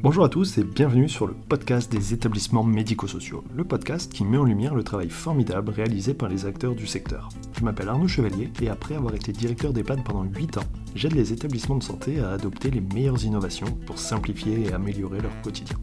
Bonjour 0.00 0.24
à 0.24 0.28
tous 0.28 0.58
et 0.58 0.62
bienvenue 0.62 1.08
sur 1.08 1.26
le 1.26 1.34
podcast 1.34 1.90
des 1.90 2.14
établissements 2.14 2.62
médico-sociaux, 2.62 3.42
le 3.52 3.64
podcast 3.64 4.12
qui 4.12 4.22
met 4.22 4.38
en 4.38 4.44
lumière 4.44 4.76
le 4.76 4.84
travail 4.84 5.10
formidable 5.10 5.72
réalisé 5.72 6.14
par 6.14 6.28
les 6.28 6.46
acteurs 6.46 6.76
du 6.76 6.86
secteur. 6.86 7.28
Je 7.58 7.64
m'appelle 7.64 7.88
Arnaud 7.88 8.06
Chevalier 8.06 8.48
et 8.62 8.68
après 8.68 8.94
avoir 8.94 9.16
été 9.16 9.32
directeur 9.32 9.72
d'EHPAD 9.72 10.04
pendant 10.04 10.22
8 10.22 10.58
ans, 10.58 10.64
j'aide 10.94 11.16
les 11.16 11.32
établissements 11.32 11.78
de 11.78 11.82
santé 11.82 12.20
à 12.20 12.30
adopter 12.30 12.70
les 12.70 12.80
meilleures 12.80 13.24
innovations 13.24 13.66
pour 13.86 13.98
simplifier 13.98 14.66
et 14.66 14.72
améliorer 14.72 15.20
leur 15.20 15.42
quotidien. 15.42 15.76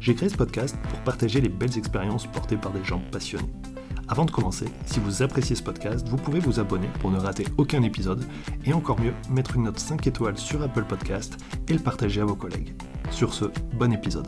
J'ai 0.00 0.14
créé 0.14 0.30
ce 0.30 0.38
podcast 0.38 0.78
pour 0.88 0.98
partager 1.00 1.42
les 1.42 1.50
belles 1.50 1.76
expériences 1.76 2.26
portées 2.26 2.56
par 2.56 2.72
des 2.72 2.82
gens 2.82 3.02
passionnés. 3.12 3.52
Avant 4.12 4.24
de 4.24 4.32
commencer, 4.32 4.66
si 4.86 4.98
vous 4.98 5.22
appréciez 5.22 5.54
ce 5.54 5.62
podcast, 5.62 6.08
vous 6.08 6.16
pouvez 6.16 6.40
vous 6.40 6.58
abonner 6.58 6.88
pour 6.98 7.12
ne 7.12 7.16
rater 7.16 7.44
aucun 7.58 7.84
épisode 7.84 8.24
et 8.64 8.72
encore 8.72 8.98
mieux, 8.98 9.12
mettre 9.30 9.54
une 9.54 9.62
note 9.62 9.78
5 9.78 10.04
étoiles 10.04 10.36
sur 10.36 10.60
Apple 10.62 10.82
Podcast 10.82 11.38
et 11.68 11.74
le 11.74 11.78
partager 11.78 12.20
à 12.20 12.24
vos 12.24 12.34
collègues. 12.34 12.74
Sur 13.12 13.32
ce, 13.32 13.44
bon 13.74 13.92
épisode. 13.92 14.26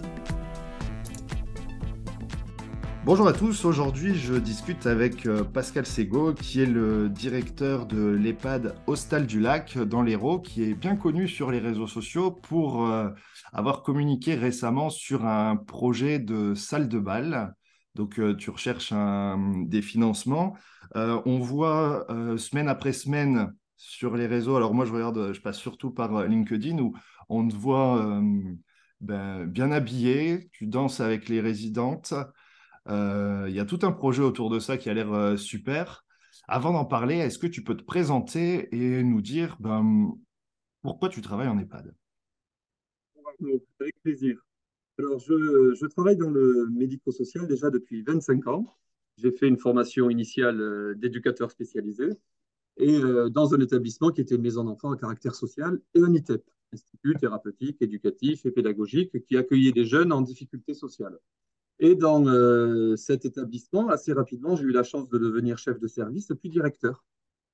Bonjour 3.04 3.26
à 3.26 3.32
tous, 3.32 3.64
aujourd'hui 3.64 4.14
je 4.14 4.34
discute 4.34 4.86
avec 4.86 5.26
euh, 5.26 5.42
Pascal 5.42 5.84
Sego 5.84 6.32
qui 6.32 6.62
est 6.62 6.66
le 6.66 7.08
directeur 7.08 7.86
de 7.86 8.06
l'EHPAD 8.06 8.76
Hostal 8.86 9.26
du 9.26 9.40
Lac 9.40 9.76
dans 9.78 10.02
l'Hérault 10.02 10.38
qui 10.38 10.62
est 10.62 10.74
bien 10.74 10.94
connu 10.94 11.26
sur 11.26 11.50
les 11.50 11.58
réseaux 11.58 11.88
sociaux 11.88 12.30
pour 12.30 12.86
euh, 12.86 13.08
avoir 13.52 13.82
communiqué 13.82 14.36
récemment 14.36 14.90
sur 14.90 15.26
un 15.26 15.56
projet 15.56 16.20
de 16.20 16.54
salle 16.54 16.88
de 16.88 17.00
bal 17.00 17.56
donc, 17.94 18.18
euh, 18.18 18.34
tu 18.34 18.50
recherches 18.50 18.92
des 19.66 19.82
financements. 19.82 20.56
Euh, 20.96 21.20
on 21.26 21.38
voit 21.38 22.10
euh, 22.10 22.36
semaine 22.36 22.68
après 22.68 22.92
semaine 22.92 23.54
sur 23.76 24.16
les 24.16 24.26
réseaux, 24.26 24.56
alors 24.56 24.74
moi 24.74 24.84
je 24.84 24.92
regarde, 24.92 25.32
je 25.32 25.40
passe 25.40 25.58
surtout 25.58 25.90
par 25.90 26.26
LinkedIn 26.26 26.78
où 26.78 26.94
on 27.28 27.48
te 27.48 27.54
voit 27.54 28.22
ben, 29.00 29.44
bien 29.44 29.72
habillé, 29.72 30.48
tu 30.52 30.68
danses 30.68 31.00
avec 31.00 31.28
les 31.28 31.40
résidentes. 31.40 32.14
Il 32.86 33.50
y 33.50 33.58
a 33.58 33.64
tout 33.64 33.80
un 33.82 33.90
projet 33.90 34.22
autour 34.22 34.50
de 34.50 34.60
ça 34.60 34.76
qui 34.76 34.88
a 34.88 34.94
l'air 34.94 35.36
super. 35.36 36.04
Avant 36.46 36.72
d'en 36.72 36.84
parler, 36.84 37.16
est-ce 37.16 37.38
que 37.38 37.48
tu 37.48 37.64
peux 37.64 37.76
te 37.76 37.82
présenter 37.82 38.68
et 38.72 39.02
nous 39.02 39.20
dire 39.20 39.56
ben, 39.58 40.12
pourquoi 40.82 41.08
tu 41.08 41.20
travailles 41.20 41.48
en 41.48 41.58
EHPAD? 41.58 41.92
Avec 43.80 43.96
plaisir. 44.04 44.36
Alors, 44.98 45.18
je, 45.18 45.86
travaille 45.86 46.16
dans 46.16 46.30
le 46.30 46.68
médico-social 46.70 47.46
déjà 47.46 47.70
depuis 47.70 48.02
25 48.02 48.46
ans. 48.46 48.76
J'ai 49.16 49.30
fait 49.30 49.48
une 49.48 49.58
formation 49.58 50.10
initiale 50.10 50.60
euh, 50.60 50.94
d'éducateur 50.94 51.50
spécialisé 51.50 52.10
et 52.78 52.96
euh, 52.96 53.28
dans 53.28 53.54
un 53.54 53.60
établissement 53.60 54.10
qui 54.10 54.22
était 54.22 54.34
une 54.34 54.42
maison 54.42 54.64
d'enfants 54.64 54.90
à 54.90 54.96
caractère 54.96 55.34
social 55.34 55.80
et 55.94 56.00
un 56.00 56.12
ITEP, 56.14 56.42
Institut 56.72 57.16
thérapeutique, 57.16 57.82
éducatif 57.82 58.46
et 58.46 58.50
pédagogique, 58.50 59.22
qui 59.24 59.36
accueillait 59.36 59.72
des 59.72 59.84
jeunes 59.84 60.10
en 60.10 60.22
difficulté 60.22 60.72
sociale. 60.72 61.18
Et 61.78 61.94
dans 61.94 62.26
euh, 62.26 62.96
cet 62.96 63.26
établissement, 63.26 63.88
assez 63.88 64.12
rapidement, 64.14 64.56
j'ai 64.56 64.64
eu 64.64 64.72
la 64.72 64.82
chance 64.82 65.08
de 65.10 65.18
devenir 65.18 65.58
chef 65.58 65.78
de 65.78 65.86
service 65.86 66.32
puis 66.38 66.48
directeur 66.48 67.04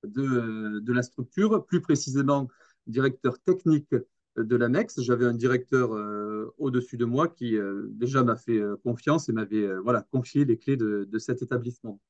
de, 0.05 0.79
de 0.79 0.93
la 0.93 1.03
structure, 1.03 1.65
plus 1.65 1.81
précisément 1.81 2.49
directeur 2.87 3.41
technique 3.41 3.95
de 4.45 4.57
l'annexe. 4.57 5.01
J'avais 5.01 5.25
un 5.25 5.35
directeur 5.35 5.93
euh, 5.93 6.55
au-dessus 6.59 6.97
de 6.97 7.05
moi 7.05 7.29
qui 7.29 7.57
euh, 7.57 7.87
déjà 7.91 8.23
m'a 8.23 8.37
fait 8.37 8.59
euh, 8.59 8.77
confiance 8.77 9.29
et 9.29 9.33
m'avait 9.33 9.77
voilà, 9.79 10.03
confié 10.11 10.45
les 10.45 10.57
clés 10.57 10.77
de, 10.77 11.19
cet 11.19 11.43
établissement. 11.43 12.01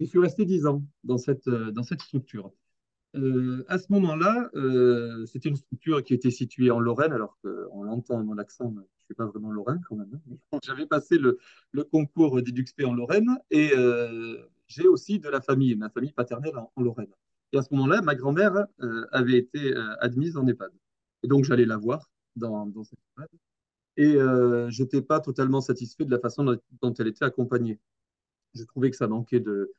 Je 0.00 0.06
suis 0.06 0.18
resté 0.18 0.44
dix 0.44 0.66
ans 0.66 0.84
dans 1.04 1.18
cette, 1.18 1.48
dans 1.48 1.82
cette 1.82 2.02
structure. 2.02 2.52
à 3.14 3.78
ce 3.78 3.86
moment-là, 3.90 4.50
c'était 5.26 5.48
une 5.48 5.56
structure 5.56 6.04
qui 6.04 6.12
était 6.12 6.30
située 6.30 6.70
en 6.70 6.80
Lorraine, 6.80 7.12
alors 7.12 7.38
qu'on 7.42 7.82
l'entend 7.82 8.22
mon 8.22 8.36
accent, 8.36 8.70
je 8.74 8.80
ne 8.80 8.84
suis 9.06 9.14
pas 9.14 9.24
vraiment 9.24 9.50
lorrain 9.50 9.80
quand 9.88 9.96
même. 9.96 10.20
Hein. 10.52 10.58
J'avais 10.62 10.86
passé 10.86 11.16
le, 11.16 11.38
le 11.72 11.84
concours 11.84 12.42
d'EduxP 12.42 12.84
en 12.84 12.92
Lorraine 12.92 13.38
et 13.50 13.72
j'ai 14.66 14.86
aussi 14.86 15.18
de 15.18 15.30
la 15.30 15.40
famille, 15.40 15.74
ma 15.76 15.88
famille 15.88 16.12
paternelle 16.12 16.56
en, 16.56 16.82
Lorraine. 16.82 17.12
Et 17.52 17.58
à 17.58 17.62
ce 17.62 17.72
moment-là, 17.74 18.02
ma 18.02 18.14
grand-mère 18.14 18.66
avait 19.12 19.38
été 19.38 19.74
admise 20.00 20.36
en 20.36 20.46
EHPAD. 20.46 20.72
Et 21.26 21.28
donc, 21.28 21.42
j'allais 21.42 21.64
la 21.64 21.76
voir 21.76 22.08
dans, 22.36 22.70
cette 22.84 23.00
EHPAD. 23.18 23.28
Et 23.96 24.14
euh, 24.14 24.70
je 24.70 24.84
n'étais 24.84 25.02
pas 25.02 25.18
totalement 25.18 25.60
satisfait 25.60 26.04
de 26.04 26.10
la 26.12 26.20
façon 26.20 26.44
dont, 26.80 26.94
elle 26.94 27.08
était 27.08 27.24
accompagnée. 27.24 27.80
Je 28.54 28.62
trouvais 28.62 28.90
que 28.90 28.96
ça 28.96 29.08
manquait 29.08 29.40
de, 29.40 29.72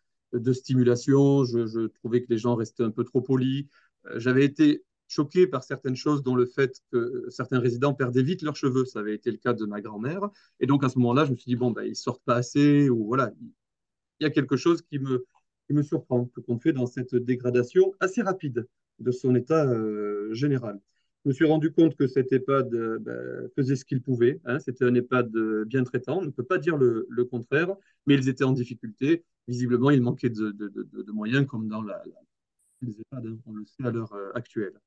stimulation, 0.51 1.45
je, 1.45 1.87
trouvais 1.87 2.21
que 2.21 2.27
les 2.29 2.37
gens 2.37 2.55
restaient 2.55 2.83
un 2.83 2.91
peu 2.91 3.05
trop 3.05 3.21
polis. 3.21 3.67
Euh, 4.07 4.19
j'avais 4.19 4.43
été 4.43 4.83
choqué 5.07 5.47
par 5.47 5.63
certaines 5.63 5.95
choses, 5.95 6.21
dont 6.21 6.35
le 6.35 6.45
fait 6.45 6.81
que 6.91 7.23
certains 7.29 7.59
résidents 7.59 7.93
perdaient 7.93 8.23
vite 8.23 8.41
leurs 8.41 8.57
cheveux. 8.57 8.83
Ça 8.83 8.99
avait 8.99 9.15
été 9.15 9.31
le 9.31 9.37
cas 9.37 9.53
de 9.53 9.65
ma 9.65 9.79
grand-mère. 9.79 10.29
Et 10.59 10.67
donc, 10.67 10.83
à 10.83 10.89
ce 10.89 10.99
moment-là, 10.99 11.23
je 11.23 11.31
me 11.31 11.37
suis 11.37 11.47
dit, 11.47 11.55
bon, 11.55 11.71
ben, 11.71 11.83
ils 11.83 11.95
sortent 11.95 12.25
pas 12.25 12.35
assez, 12.35 12.89
ou 12.89 13.05
voilà, 13.05 13.31
il 13.39 14.23
y 14.23 14.25
a 14.25 14.31
quelque 14.31 14.57
chose 14.57 14.81
qui 14.81 14.99
me, 14.99 15.25
qui 15.65 15.73
me 15.73 15.81
surprend, 15.81 16.29
qu'on 16.45 16.59
fait 16.59 16.73
dans 16.73 16.87
cette 16.87 17.15
dégradation 17.15 17.93
assez 18.01 18.21
rapide 18.21 18.67
de 18.99 19.11
son 19.11 19.33
état 19.33 19.65
euh, 19.65 20.33
général. 20.33 20.81
Je 21.27 21.31
me 21.31 21.35
suis 21.35 21.45
rendu 21.45 21.73
compte 21.73 21.93
que 21.97 22.07
cet 22.07 22.31
EHPAD 22.31 22.73
euh, 22.73 22.99
ben, 22.99 23.49
faisait 23.53 23.75
ce 23.75 23.83
qu'il 23.83 24.01
pouvait. 24.01 24.39
Hein. 24.45 24.59
C'était 24.61 24.85
un 24.85 24.95
EHPAD 24.95 25.35
euh, 25.35 25.65
bien 25.65 25.83
traitant. 25.83 26.19
On 26.19 26.21
ne 26.21 26.29
peut 26.29 26.45
pas 26.45 26.57
dire 26.57 26.77
le, 26.77 27.05
contraire, 27.29 27.75
mais 28.05 28.13
ils 28.13 28.29
étaient 28.29 28.45
en 28.45 28.53
difficulté. 28.53 29.25
Visiblement, 29.45 29.89
il 29.89 30.01
manquait 30.01 30.29
de, 30.29 31.11
moyens, 31.11 31.45
comme 31.45 31.67
dans 31.67 31.81
les 31.81 32.97
EHPAD, 32.97 33.25
hein, 33.25 33.37
on 33.45 33.55
le 33.55 33.65
sait 33.65 33.83
à 33.83 33.91
l'heure 33.91 34.13
euh, 34.13 34.31
actuelle. 34.35 34.79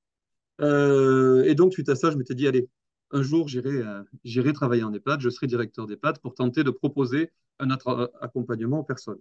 et 0.60 1.54
donc, 1.54 1.74
suite 1.74 1.90
à 1.90 1.94
ça, 1.94 2.10
je 2.10 2.16
m'étais 2.16 2.34
dit, 2.34 2.48
allez, 2.48 2.70
un 3.10 3.20
jour, 3.20 3.46
j'irai 3.46 4.52
travailler 4.54 4.82
en 4.82 4.94
EHPAD, 4.94 5.20
je 5.20 5.28
serai 5.28 5.46
directeur 5.46 5.86
d'EHPAD 5.86 6.20
pour 6.20 6.34
tenter 6.34 6.64
de 6.64 6.70
proposer 6.70 7.32
un 7.58 7.68
accompagnement 7.70 8.78
aux 8.78 8.84
personnes. 8.84 9.20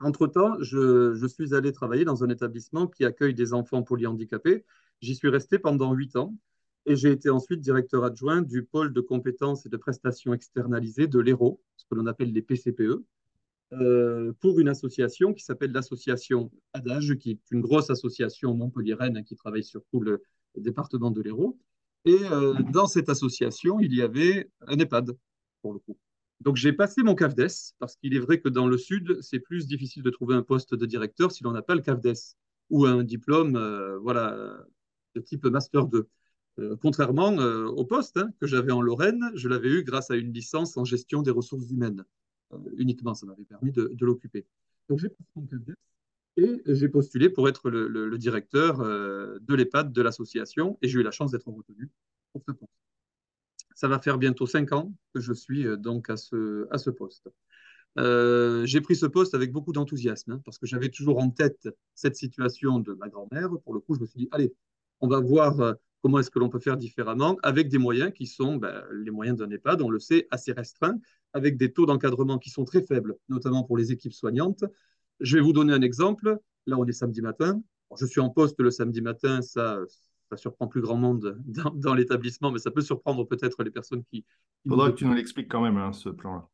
Entre-temps, 0.00 0.60
je, 0.60 1.14
je, 1.14 1.26
suis 1.28 1.54
allé 1.54 1.70
travailler 1.70 2.04
dans 2.04 2.24
un 2.24 2.30
établissement 2.30 2.88
qui 2.88 3.04
accueille 3.04 3.32
des 3.32 3.54
enfants 3.54 3.84
polyhandicapés 3.84 4.64
J'y 5.00 5.14
suis 5.14 5.28
resté 5.28 5.58
pendant 5.58 5.92
huit 5.92 6.16
ans 6.16 6.34
et 6.86 6.96
j'ai 6.96 7.10
été 7.10 7.30
ensuite 7.30 7.60
directeur 7.60 8.04
adjoint 8.04 8.42
du 8.42 8.64
pôle 8.64 8.92
de 8.92 9.00
compétences 9.00 9.66
et 9.66 9.68
de 9.68 9.76
prestations 9.76 10.32
externalisées 10.32 11.08
de 11.08 11.18
l'ERO, 11.18 11.60
ce 11.76 11.84
que 11.90 11.96
l'on 11.96 12.06
appelle 12.06 12.32
les 12.32 12.42
PCPE, 12.42 13.04
euh, 13.72 14.32
pour 14.40 14.60
une 14.60 14.68
association 14.68 15.34
qui 15.34 15.42
s'appelle 15.42 15.72
l'association 15.72 16.52
Adage, 16.72 17.16
qui 17.16 17.32
est 17.32 17.40
une 17.50 17.60
grosse 17.60 17.90
association 17.90 18.54
montpelliéraine 18.54 19.24
qui 19.24 19.34
travaille 19.34 19.64
sur 19.64 19.82
tout 19.90 20.00
le 20.00 20.22
département 20.56 21.10
de 21.10 21.20
l'Hérault. 21.20 21.58
Et 22.04 22.16
euh, 22.30 22.54
dans 22.72 22.86
cette 22.86 23.08
association, 23.08 23.80
il 23.80 23.92
y 23.92 24.02
avait 24.02 24.48
un 24.68 24.78
EHPAD, 24.78 25.10
pour 25.60 25.72
le 25.72 25.80
coup. 25.80 25.98
Donc 26.40 26.54
j'ai 26.54 26.72
passé 26.72 27.02
mon 27.02 27.16
CAFDES, 27.16 27.74
parce 27.80 27.96
qu'il 27.96 28.14
est 28.14 28.20
vrai 28.20 28.40
que 28.40 28.48
dans 28.48 28.68
le 28.68 28.78
Sud, 28.78 29.18
c'est 29.22 29.40
plus 29.40 29.66
difficile 29.66 30.04
de 30.04 30.10
trouver 30.10 30.36
un 30.36 30.42
poste 30.42 30.74
de 30.74 30.86
directeur 30.86 31.32
si 31.32 31.42
l'on 31.42 31.50
n'a 31.50 31.62
pas 31.62 31.74
le 31.74 31.80
CAFDES 31.80 32.36
ou 32.70 32.86
un 32.86 33.02
diplôme 33.02 33.56
euh, 33.56 33.98
voilà, 33.98 34.64
de 35.16 35.20
type 35.20 35.46
Master 35.46 35.86
2. 35.86 36.06
Euh, 36.58 36.76
contrairement 36.80 37.32
euh, 37.38 37.66
au 37.66 37.84
poste 37.84 38.16
hein, 38.16 38.30
que 38.40 38.46
j'avais 38.46 38.72
en 38.72 38.80
Lorraine, 38.80 39.30
je 39.34 39.48
l'avais 39.48 39.68
eu 39.68 39.82
grâce 39.82 40.10
à 40.10 40.16
une 40.16 40.32
licence 40.32 40.76
en 40.76 40.84
gestion 40.84 41.22
des 41.22 41.30
ressources 41.30 41.70
humaines. 41.70 42.04
Euh, 42.52 42.58
uniquement, 42.76 43.14
ça 43.14 43.26
m'avait 43.26 43.44
permis 43.44 43.72
de, 43.72 43.94
l'occuper. 44.00 44.46
Donc 44.88 45.00
j'ai 45.00 45.08
passé 45.08 45.30
mon 45.34 45.46
et 46.38 46.62
j'ai 46.66 46.88
postulé 46.90 47.30
pour 47.30 47.48
être 47.48 47.70
le, 47.70 48.18
directeur 48.18 48.80
de 48.80 49.54
l'EHPAD 49.54 49.90
de 49.90 50.02
l'association 50.02 50.78
et 50.82 50.88
j'ai 50.88 51.00
eu 51.00 51.02
la 51.02 51.10
chance 51.10 51.30
d'être 51.30 51.48
retenu 51.48 51.90
pour 52.32 52.42
ce 52.46 52.52
poste. 52.52 52.70
Ça 53.74 53.88
va 53.88 53.98
faire 53.98 54.18
bientôt 54.18 54.46
cinq 54.46 54.72
ans 54.72 54.92
que 55.14 55.20
je 55.20 55.32
suis 55.32 55.64
donc 55.78 56.10
à 56.10 56.18
ce, 56.18 56.68
à 56.70 56.76
ce 56.76 56.90
poste. 56.90 57.30
j'ai 57.96 58.80
pris 58.82 58.96
ce 58.96 59.06
poste 59.06 59.34
avec 59.34 59.50
beaucoup 59.50 59.72
d'enthousiasme 59.72 60.32
hein, 60.32 60.42
parce 60.44 60.58
que 60.58 60.66
j'avais 60.66 60.90
toujours 60.90 61.20
en 61.20 61.30
tête 61.30 61.70
cette 61.94 62.16
situation 62.16 62.80
de 62.80 62.92
ma 62.92 63.08
grand-mère. 63.08 63.48
Pour 63.64 63.72
le 63.72 63.80
coup, 63.80 63.94
je 63.94 64.00
me 64.00 64.06
suis 64.06 64.18
dit, 64.18 64.28
allez, 64.30 64.54
on 65.00 65.08
va 65.08 65.20
voir 65.20 65.60
euh, 65.60 65.74
comment 66.02 66.18
est-ce 66.18 66.30
que 66.30 66.38
l'on 66.38 66.48
peut 66.48 66.60
faire 66.60 66.76
différemment 66.76 67.36
avec 67.42 67.68
des 67.68 67.78
moyens 67.78 68.12
qui 68.12 68.26
sont 68.26 68.56
ben, 68.56 68.84
les 68.92 69.10
moyens 69.10 69.38
d'un 69.38 69.50
EHPAD, 69.50 69.82
on 69.82 69.90
le 69.90 69.98
sait, 69.98 70.26
assez 70.30 70.52
restreints, 70.52 70.98
avec 71.32 71.56
des 71.56 71.72
taux 71.72 71.86
d'encadrement 71.86 72.38
qui 72.38 72.50
sont 72.50 72.64
très 72.64 72.82
faibles, 72.82 73.16
notamment 73.28 73.64
pour 73.64 73.76
les 73.76 73.92
équipes 73.92 74.12
soignantes. 74.12 74.64
Je 75.20 75.36
vais 75.36 75.42
vous 75.42 75.52
donner 75.52 75.72
un 75.72 75.82
exemple. 75.82 76.38
Là, 76.66 76.76
on 76.78 76.84
est 76.86 76.92
samedi 76.92 77.22
matin. 77.22 77.62
Je 77.98 78.06
suis 78.06 78.20
en 78.20 78.30
poste 78.30 78.60
le 78.60 78.70
samedi 78.70 79.00
matin, 79.00 79.42
ça, 79.42 79.78
ça 80.30 80.36
surprend 80.36 80.66
plus 80.66 80.80
grand 80.80 80.96
monde 80.96 81.40
dans, 81.74 81.94
l'établissement, 81.94 82.50
mais 82.50 82.58
ça 82.58 82.70
peut 82.70 82.80
surprendre 82.80 83.24
peut-être 83.24 83.62
les 83.62 83.70
personnes 83.70 84.04
qui... 84.04 84.24
Il 84.64 84.70
faudra 84.70 84.90
que 84.90 84.96
tu 84.96 85.06
nous 85.06 85.14
l'expliques 85.14 85.48
quand 85.48 85.62
même, 85.62 85.76
hein, 85.76 85.92
ce 85.92 86.08
plan-là. 86.08 86.48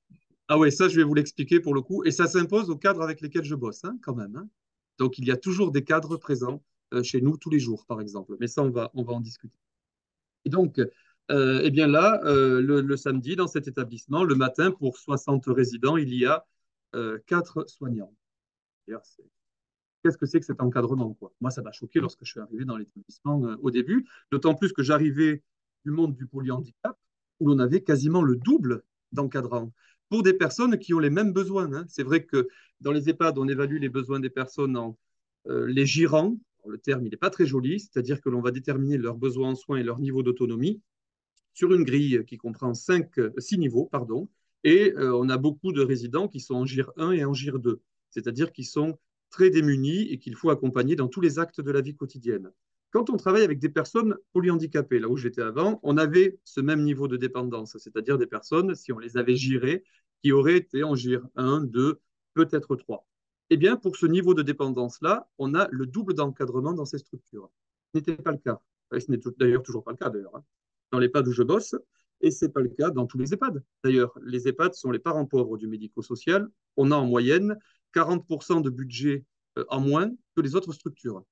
Ah 0.48 0.58
oui, 0.58 0.70
ça, 0.70 0.88
je 0.88 0.96
vais 0.96 1.04
vous 1.04 1.14
l'expliquer 1.14 1.60
pour 1.60 1.74
le 1.74 1.80
coup. 1.80 2.04
Et 2.04 2.10
ça 2.10 2.26
s'impose 2.26 2.68
aux 2.68 2.76
cadres 2.76 3.02
avec 3.02 3.20
lesquels 3.22 3.44
je 3.44 3.54
bosse, 3.54 3.84
hein, 3.84 3.96
quand 4.02 4.14
même. 4.14 4.36
Hein. 4.36 4.48
Donc, 4.98 5.18
il 5.18 5.24
y 5.24 5.30
a 5.30 5.36
toujours 5.36 5.72
des 5.72 5.84
cadres 5.84 6.16
présents 6.16 6.62
chez 7.02 7.20
nous 7.20 7.36
tous 7.36 7.50
les 7.50 7.58
jours, 7.58 7.86
par 7.86 8.00
exemple. 8.00 8.36
Mais 8.40 8.46
ça, 8.46 8.62
on 8.62 8.70
va, 8.70 8.90
on 8.94 9.02
va 9.02 9.12
en 9.14 9.20
discuter. 9.20 9.56
Et 10.44 10.50
donc, 10.50 10.80
euh, 11.30 11.60
eh 11.62 11.70
bien 11.70 11.86
là, 11.86 12.20
euh, 12.24 12.60
le, 12.60 12.96
samedi, 12.96 13.36
dans 13.36 13.46
cet 13.46 13.68
établissement, 13.68 14.24
le 14.24 14.34
matin, 14.34 14.70
pour 14.72 14.98
60 14.98 15.44
résidents, 15.46 15.96
il 15.96 16.14
y 16.14 16.26
a 16.26 16.46
euh, 16.94 17.18
4 17.26 17.68
soignants. 17.68 18.14
Qu'est-ce 18.86 20.18
que 20.18 20.26
c'est 20.26 20.40
que 20.40 20.46
cet 20.46 20.60
encadrement 20.60 21.14
quoi? 21.14 21.32
Moi, 21.40 21.50
ça 21.50 21.62
m'a 21.62 21.72
choqué 21.72 22.00
lorsque 22.00 22.24
je 22.24 22.32
suis 22.32 22.40
arrivé 22.40 22.64
dans 22.64 22.76
l'établissement 22.76 23.40
au 23.62 23.70
début, 23.70 24.06
d'autant 24.32 24.54
plus 24.54 24.72
que 24.72 24.82
j'arrivais 24.82 25.42
du 25.84 25.92
monde 25.92 26.16
du 26.16 26.26
polyhandicap, 26.26 26.98
où 27.40 27.48
l'on 27.48 27.58
avait 27.60 27.82
quasiment 27.82 28.22
le 28.22 28.36
double 28.36 28.82
d'encadrants 29.12 29.72
pour 30.08 30.22
des 30.22 30.34
personnes 30.34 30.78
qui 30.78 30.92
ont 30.92 30.98
les 30.98 31.10
mêmes 31.10 31.32
besoins. 31.32 31.72
Hein. 31.72 31.84
C'est 31.88 32.02
vrai 32.02 32.24
que 32.26 32.48
dans 32.80 32.92
les 32.92 33.08
EHPAD, 33.08 33.38
on 33.38 33.48
évalue 33.48 33.78
les 33.78 33.88
besoins 33.88 34.20
des 34.20 34.30
personnes 34.30 34.76
en 34.76 34.98
euh, 35.48 35.66
les 35.66 35.86
gérant. 35.86 36.36
Le 36.66 36.78
terme, 36.78 37.02
n'est 37.02 37.16
pas 37.16 37.30
très 37.30 37.46
joli, 37.46 37.80
c'est-à-dire 37.80 38.20
que 38.20 38.28
l'on 38.28 38.40
va 38.40 38.50
déterminer 38.50 38.96
leurs 38.96 39.16
besoins 39.16 39.50
en 39.50 39.54
soins 39.54 39.78
et 39.78 39.82
leur 39.82 39.98
niveau 39.98 40.22
d'autonomie 40.22 40.80
sur 41.54 41.72
une 41.72 41.84
grille 41.84 42.24
qui 42.26 42.36
comprend 42.38 42.74
cinq, 42.74 43.20
six 43.38 43.58
niveaux, 43.58 43.86
pardon, 43.86 44.28
et 44.64 44.92
euh, 44.96 45.14
on 45.14 45.28
a 45.28 45.38
beaucoup 45.38 45.72
de 45.72 45.82
résidents 45.82 46.28
qui 46.28 46.40
sont 46.40 46.54
en 46.54 46.64
GIR 46.64 46.92
1 46.96 47.12
et 47.12 47.24
en 47.24 47.34
GIR 47.34 47.58
2, 47.58 47.80
c'est-à-dire 48.10 48.52
qui 48.52 48.64
sont 48.64 48.98
très 49.30 49.50
démunis 49.50 50.08
et 50.10 50.18
qu'il 50.18 50.36
faut 50.36 50.50
accompagner 50.50 50.94
dans 50.94 51.08
tous 51.08 51.20
les 51.20 51.38
actes 51.38 51.60
de 51.60 51.70
la 51.70 51.80
vie 51.80 51.96
quotidienne. 51.96 52.50
Quand 52.90 53.08
on 53.08 53.16
travaille 53.16 53.42
avec 53.42 53.58
des 53.58 53.70
personnes 53.70 54.16
polyhandicapées, 54.32 54.98
là 54.98 55.08
où 55.08 55.16
j'étais 55.16 55.40
avant, 55.40 55.80
on 55.82 55.96
avait 55.96 56.38
ce 56.44 56.60
même 56.60 56.82
niveau 56.82 57.08
de 57.08 57.16
dépendance, 57.16 57.76
c'est-à-dire 57.78 58.18
des 58.18 58.26
personnes, 58.26 58.74
si 58.74 58.92
on 58.92 58.98
les 58.98 59.16
avait 59.16 59.36
girées, 59.36 59.82
qui 60.22 60.30
auraient 60.30 60.58
été 60.58 60.84
en 60.84 60.94
GIR 60.94 61.26
1, 61.36 61.62
2, 61.64 62.00
peut-être 62.34 62.76
3. 62.76 63.06
Eh 63.50 63.56
bien, 63.56 63.76
pour 63.76 63.96
ce 63.96 64.06
niveau 64.06 64.34
de 64.34 64.42
dépendance-là, 64.42 65.28
on 65.38 65.54
a 65.54 65.68
le 65.70 65.86
double 65.86 66.14
d'encadrement 66.14 66.72
dans 66.72 66.86
ces 66.86 66.98
structures. 66.98 67.50
Ce 67.92 67.98
n'était 67.98 68.16
pas 68.16 68.32
le 68.32 68.38
cas. 68.38 68.60
Ce 68.92 69.10
n'est 69.10 69.18
d'ailleurs 69.38 69.62
toujours 69.62 69.84
pas 69.84 69.92
le 69.92 69.96
cas, 69.96 70.10
d'ailleurs. 70.10 70.36
Hein. 70.36 70.44
Dans 70.90 70.98
l'EHPAD 70.98 71.28
où 71.28 71.32
je 71.32 71.42
bosse, 71.42 71.74
et 72.22 72.30
ce 72.30 72.44
n'est 72.44 72.52
pas 72.52 72.60
le 72.60 72.68
cas 72.68 72.90
dans 72.90 73.06
tous 73.06 73.18
les 73.18 73.34
EHPAD. 73.34 73.62
D'ailleurs, 73.84 74.16
les 74.22 74.48
EHPAD 74.48 74.74
sont 74.74 74.90
les 74.90 74.98
parents 74.98 75.26
pauvres 75.26 75.58
du 75.58 75.66
médico-social. 75.66 76.48
On 76.76 76.90
a 76.90 76.96
en 76.96 77.06
moyenne 77.06 77.58
40% 77.94 78.62
de 78.62 78.70
budget 78.70 79.24
euh, 79.58 79.64
en 79.68 79.80
moins 79.80 80.10
que 80.34 80.40
les 80.40 80.54
autres 80.54 80.72
structures. 80.72 81.24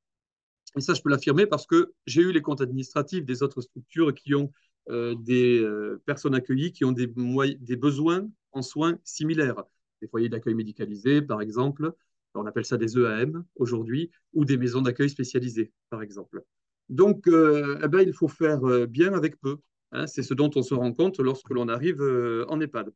Et 0.76 0.80
ça, 0.80 0.94
je 0.94 1.00
peux 1.00 1.10
l'affirmer 1.10 1.46
parce 1.46 1.66
que 1.66 1.92
j'ai 2.06 2.22
eu 2.22 2.32
les 2.32 2.42
comptes 2.42 2.60
administratifs 2.60 3.24
des 3.24 3.42
autres 3.42 3.60
structures 3.60 4.14
qui 4.14 4.34
ont 4.34 4.52
euh, 4.88 5.14
des 5.14 5.60
euh, 5.60 6.02
personnes 6.06 6.34
accueillies 6.34 6.72
qui 6.72 6.84
ont 6.84 6.92
des 6.92 7.06
besoins 7.06 8.28
en 8.52 8.62
soins 8.62 8.98
similaires. 9.04 9.64
Des 10.00 10.08
foyers 10.08 10.28
d'accueil 10.28 10.54
médicalisés, 10.54 11.22
par 11.22 11.40
exemple, 11.40 11.92
on 12.34 12.46
appelle 12.46 12.64
ça 12.64 12.76
des 12.76 12.96
EAM 12.98 13.44
aujourd'hui, 13.56 14.10
ou 14.32 14.44
des 14.44 14.56
maisons 14.56 14.82
d'accueil 14.82 15.10
spécialisées, 15.10 15.72
par 15.90 16.02
exemple. 16.02 16.42
Donc, 16.88 17.26
eh 17.26 17.88
ben, 17.88 18.00
il 18.00 18.12
faut 18.12 18.28
faire 18.28 18.60
bien 18.88 19.12
avec 19.14 19.40
peu. 19.40 19.58
Hein, 19.92 20.06
c'est 20.06 20.22
ce 20.22 20.34
dont 20.34 20.50
on 20.54 20.62
se 20.62 20.74
rend 20.74 20.92
compte 20.92 21.18
lorsque 21.18 21.50
l'on 21.50 21.68
arrive 21.68 22.00
euh, 22.00 22.44
en 22.48 22.60
EHPAD. 22.60 22.92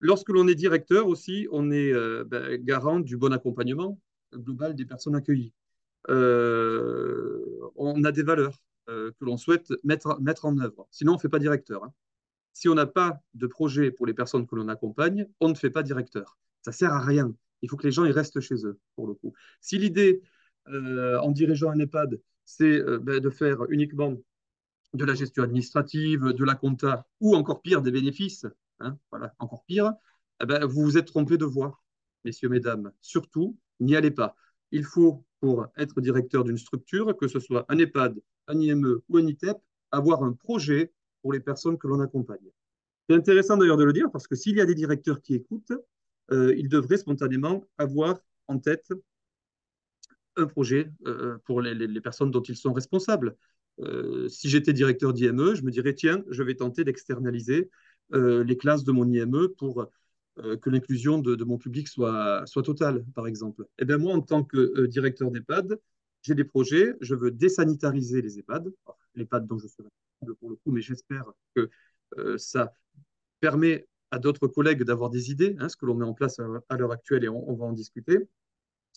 Lorsque 0.00 0.28
l'on 0.28 0.48
est 0.48 0.54
directeur 0.54 1.06
aussi, 1.06 1.46
on 1.50 1.70
est 1.70 1.92
euh, 1.92 2.24
ben, 2.24 2.56
garant 2.62 3.00
du 3.00 3.16
bon 3.16 3.32
accompagnement 3.32 3.98
global 4.34 4.74
des 4.74 4.84
personnes 4.84 5.14
accueillies. 5.14 5.54
Euh, 6.10 7.70
on 7.76 8.04
a 8.04 8.12
des 8.12 8.22
valeurs 8.22 8.58
que 8.88 9.24
l'on 9.24 9.36
souhaite 9.36 9.72
mettre, 9.82 10.20
mettre 10.20 10.44
en 10.44 10.56
œuvre. 10.58 10.86
Sinon, 10.92 11.12
on 11.12 11.14
ne 11.16 11.20
fait 11.20 11.28
pas 11.28 11.40
directeur. 11.40 11.82
Hein. 11.82 11.92
Si 12.56 12.70
on 12.70 12.74
n'a 12.74 12.86
pas 12.86 13.20
de 13.34 13.46
projet 13.46 13.90
pour 13.90 14.06
les 14.06 14.14
personnes 14.14 14.46
que 14.46 14.56
l'on 14.56 14.68
accompagne, 14.68 15.28
on 15.40 15.50
ne 15.50 15.54
fait 15.54 15.68
pas 15.68 15.82
directeur. 15.82 16.38
Ça 16.62 16.70
ne 16.70 16.74
sert 16.74 16.90
à 16.90 17.00
rien. 17.00 17.34
Il 17.60 17.68
faut 17.68 17.76
que 17.76 17.86
les 17.86 17.92
gens 17.92 18.06
ils 18.06 18.12
restent 18.12 18.40
chez 18.40 18.54
eux, 18.64 18.78
pour 18.94 19.06
le 19.06 19.12
coup. 19.12 19.34
Si 19.60 19.76
l'idée, 19.76 20.22
en 20.66 21.30
dirigeant 21.32 21.68
un 21.68 21.78
EHPAD, 21.78 22.18
c'est 22.46 22.80
ben, 23.00 23.20
de 23.20 23.28
faire 23.28 23.66
uniquement 23.68 24.16
de 24.94 25.04
la 25.04 25.14
gestion 25.14 25.42
administrative, 25.42 26.32
de 26.32 26.44
la 26.46 26.54
compta, 26.54 27.06
ou 27.20 27.36
encore 27.36 27.60
pire, 27.60 27.82
des 27.82 27.90
bénéfices, 27.90 28.46
hein, 28.80 28.96
voilà, 29.10 29.34
encore 29.38 29.66
pire, 29.66 29.92
eh 30.40 30.46
ben, 30.46 30.64
vous 30.64 30.80
vous 30.80 30.96
êtes 30.96 31.08
trompé 31.08 31.36
de 31.36 31.44
voie, 31.44 31.82
messieurs, 32.24 32.48
mesdames. 32.48 32.90
Surtout, 33.02 33.58
n'y 33.80 33.96
allez 33.96 34.10
pas. 34.10 34.34
Il 34.70 34.84
faut, 34.84 35.26
pour 35.40 35.66
être 35.76 36.00
directeur 36.00 36.42
d'une 36.42 36.56
structure, 36.56 37.14
que 37.18 37.28
ce 37.28 37.38
soit 37.38 37.66
un 37.68 37.76
EHPAD, 37.76 38.18
un 38.48 38.58
IME 38.58 39.02
ou 39.10 39.18
un 39.18 39.26
ITEP, 39.26 39.58
avoir 39.90 40.22
un 40.22 40.32
projet 40.32 40.94
les 41.32 41.40
personnes 41.40 41.78
que 41.78 41.86
l'on 41.86 42.00
accompagne. 42.00 42.50
C'est 43.08 43.14
intéressant 43.14 43.56
d'ailleurs 43.56 43.76
de 43.76 43.84
le 43.84 43.92
dire 43.92 44.10
parce 44.10 44.26
que 44.26 44.34
s'il 44.34 44.56
y 44.56 44.60
a 44.60 44.66
des 44.66 44.74
directeurs 44.74 45.20
qui 45.20 45.34
écoutent, 45.34 45.72
euh, 46.32 46.54
ils 46.56 46.68
devraient 46.68 46.96
spontanément 46.96 47.64
avoir 47.78 48.18
en 48.48 48.58
tête 48.58 48.92
un 50.36 50.46
projet 50.46 50.90
euh, 51.06 51.38
pour 51.44 51.60
les, 51.62 52.00
personnes 52.00 52.30
dont 52.30 52.42
ils 52.42 52.56
sont 52.56 52.72
responsables. 52.72 53.36
Euh, 53.80 54.28
si 54.28 54.48
j'étais 54.48 54.72
directeur 54.72 55.12
d'IME, 55.12 55.54
je 55.54 55.62
me 55.62 55.70
dirais, 55.70 55.94
tiens, 55.94 56.22
je 56.30 56.42
vais 56.42 56.54
tenter 56.54 56.84
d'externaliser 56.84 57.70
les 58.12 58.56
classes 58.56 58.84
de 58.84 58.92
mon 58.92 59.04
IME 59.10 59.48
pour 59.58 59.90
que 60.36 60.70
l'inclusion 60.70 61.18
de, 61.18 61.42
mon 61.42 61.58
public 61.58 61.88
soit, 61.88 62.44
totale, 62.62 63.04
par 63.16 63.26
exemple. 63.26 63.62
Et 63.62 63.82
eh 63.82 63.84
bien 63.84 63.98
moi, 63.98 64.14
en 64.14 64.20
tant 64.20 64.44
que 64.44 64.86
directeur 64.86 65.32
d'EHPAD, 65.32 65.76
j'ai 66.22 66.36
des 66.36 66.44
projets, 66.44 66.94
je 67.00 67.16
veux 67.16 67.32
désanitariser 67.32 68.22
les 68.22 68.38
EHPAD, 68.38 68.72
l'EHPAD 69.16 69.48
dont 69.48 69.58
je 69.58 69.66
suis 69.66 69.82
pour 70.38 70.50
le 70.50 70.56
coup, 70.56 70.70
mais 70.72 70.80
j'espère 70.80 71.24
que 71.54 71.70
ça 72.38 72.72
permet 73.40 73.86
à 74.10 74.18
d'autres 74.18 74.46
collègues 74.46 74.82
d'avoir 74.84 75.10
des 75.10 75.30
idées, 75.30 75.56
hein, 75.58 75.68
ce 75.68 75.76
que 75.76 75.86
l'on 75.86 75.94
met 75.94 76.04
en 76.04 76.14
place 76.14 76.38
à, 76.38 76.76
l'heure 76.76 76.92
actuelle, 76.92 77.24
et 77.24 77.28
on, 77.28 77.54
va 77.54 77.66
en 77.66 77.72
discuter. 77.72 78.28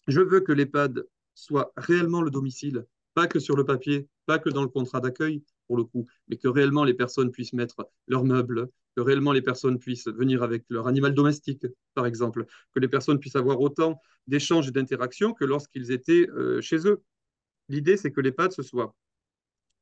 Je 0.08 0.22
veux 0.22 0.42
que 0.42 0.52
l'EHPAD 0.52 1.06
soit 1.34 1.74
réellement 1.78 2.22
le 2.22 2.30
domicile 2.30 2.86
pas 3.14 3.28
que 3.28 3.40
sur 3.40 3.56
le 3.56 3.66
papier, 3.66 4.08
pas 4.26 4.40
que 4.40 4.50
dans 4.50 4.62
le 4.62 4.70
contrat 4.70 5.02
d'accueil 5.02 5.44
pour 5.68 5.78
le 5.78 5.84
coup, 5.84 6.08
mais 6.28 6.38
que 6.38 6.48
réellement 6.48 6.84
les 6.84 6.94
personnes 6.94 7.32
puissent 7.32 7.54
mettre 7.54 7.90
leurs 8.08 8.24
meubles, 8.24 8.70
que 8.96 9.02
réellement 9.02 9.34
les 9.34 9.42
personnes 9.42 9.78
puissent 9.78 10.08
venir 10.08 10.42
avec 10.42 10.64
leur 10.70 10.88
animal 10.88 11.14
domestique, 11.14 11.66
par 11.96 12.06
exemple, 12.06 12.46
que 12.74 12.80
les 12.80 12.88
personnes 12.88 13.20
puissent 13.20 13.36
avoir 13.36 13.60
autant 13.60 14.00
d'échanges 14.28 14.68
et 14.68 14.72
d'interactions 14.72 15.34
que 15.34 15.46
lorsqu'ils 15.46 15.92
étaient 15.92 16.30
euh, 16.30 16.62
chez 16.62 16.88
eux. 16.88 17.04
L'idée, 17.68 17.98
c'est 17.98 18.12
que 18.12 18.22
pattes 18.30 18.54
ce 18.54 18.64
soit 18.64 18.96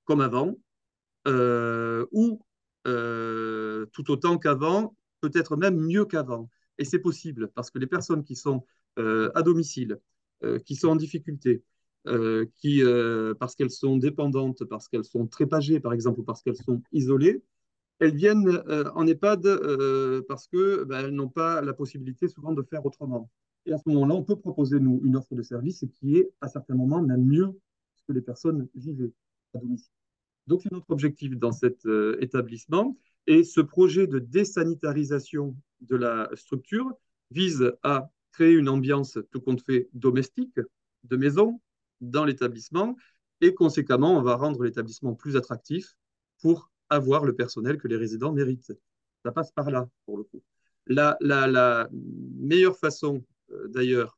comme 0.03 0.21
avant, 0.21 0.49
euh, 0.49 0.53
ou 1.27 2.41
euh, 2.88 3.85
tout 3.94 4.12
autant 4.12 4.38
qu'avant, 4.38 4.95
peut-être 5.21 5.57
même 5.57 5.77
mieux 5.77 6.06
qu'avant. 6.06 6.50
Et 6.77 6.85
c'est 6.85 7.00
possible, 7.00 7.50
parce 7.56 7.71
que 7.71 7.79
les 7.79 7.88
personnes 7.88 8.24
qui 8.24 8.35
sont 8.35 8.65
à 8.97 9.44
domicile, 9.44 10.00
qui 10.65 10.75
sont 10.75 10.89
en 10.89 10.95
difficulté, 10.95 11.63
euh, 12.07 12.45
qui, 12.56 12.83
euh, 12.83 13.33
parce 13.38 13.56
qu'elles 13.56 13.71
sont 13.71 13.97
dépendantes, 13.97 14.63
parce 14.63 14.88
qu'elles 14.88 15.03
sont 15.03 15.27
trépagées, 15.27 15.81
par 15.81 15.91
exemple, 15.91 16.21
ou 16.21 16.24
parce 16.24 16.41
qu'elles 16.41 16.56
sont 16.56 16.81
isolées, 16.94 17.44
elles 18.00 18.15
viennent 18.15 18.47
euh, 18.47 18.89
en 18.95 19.06
EHPAD 19.07 19.44
parce 20.27 20.47
qu'elles 20.47 20.85
ben, 20.85 21.09
n'ont 21.12 21.30
pas 21.30 21.62
la 21.62 21.73
possibilité 21.73 22.30
souvent 22.30 22.53
de 22.53 22.62
faire 22.63 22.85
autrement. 22.85 23.30
Et 23.65 23.73
à 23.73 23.77
ce 23.77 23.89
moment-là, 23.89 24.15
on 24.15 24.23
peut 24.23 24.38
proposer, 24.38 24.80
nous, 24.80 25.01
une 25.03 25.18
offre 25.18 25.35
de 25.35 25.41
service 25.41 25.83
qui 25.95 26.18
est, 26.18 26.31
à 26.39 26.47
certains 26.47 26.75
moments, 26.75 27.01
même 27.01 27.25
mieux 27.25 27.51
que 28.07 28.13
les 28.13 28.21
personnes 28.21 28.69
vivaient 28.75 29.12
à 29.53 29.59
domicile. 29.59 29.91
Donc, 30.47 30.61
c'est 30.63 30.71
notre 30.71 30.89
objectif 30.89 31.38
dans 31.38 31.51
cet 31.51 31.85
établissement. 32.19 32.97
Et 33.27 33.44
ce 33.44 33.61
projet 33.61 34.07
de 34.07 34.19
désanitarisation 34.19 35.56
de 35.81 35.95
la 35.95 36.30
structure 36.33 36.94
vise 37.31 37.73
à 37.83 38.09
créer 38.31 38.54
une 38.54 38.69
ambiance 38.69 39.19
tout 39.31 39.42
compte 39.42 39.61
fait 39.61 39.89
domestique, 39.94 40.59
de 41.04 41.18
maison, 41.18 41.59
dans 42.01 42.25
l'établissement 42.25 42.95
et 43.42 43.54
conséquemment, 43.54 44.18
on 44.18 44.21
va 44.21 44.35
rendre 44.35 44.63
l'établissement 44.63 45.13
plus 45.13 45.35
attractif 45.35 45.95
pour 46.42 46.71
avoir 46.89 47.25
le 47.25 47.35
personnel 47.35 47.77
que 47.77 47.87
les 47.87 47.97
résidents 47.97 48.31
méritent. 48.31 48.73
Ça 49.23 49.31
passe 49.31 49.51
par 49.51 49.69
là, 49.69 49.87
pour 50.06 50.18
le 50.18 50.23
coup. 50.23 50.42
La, 50.87 51.18
la, 51.21 51.89
meilleure 51.92 52.77
façon, 52.77 53.23
euh, 53.51 53.68
d'ailleurs, 53.68 54.18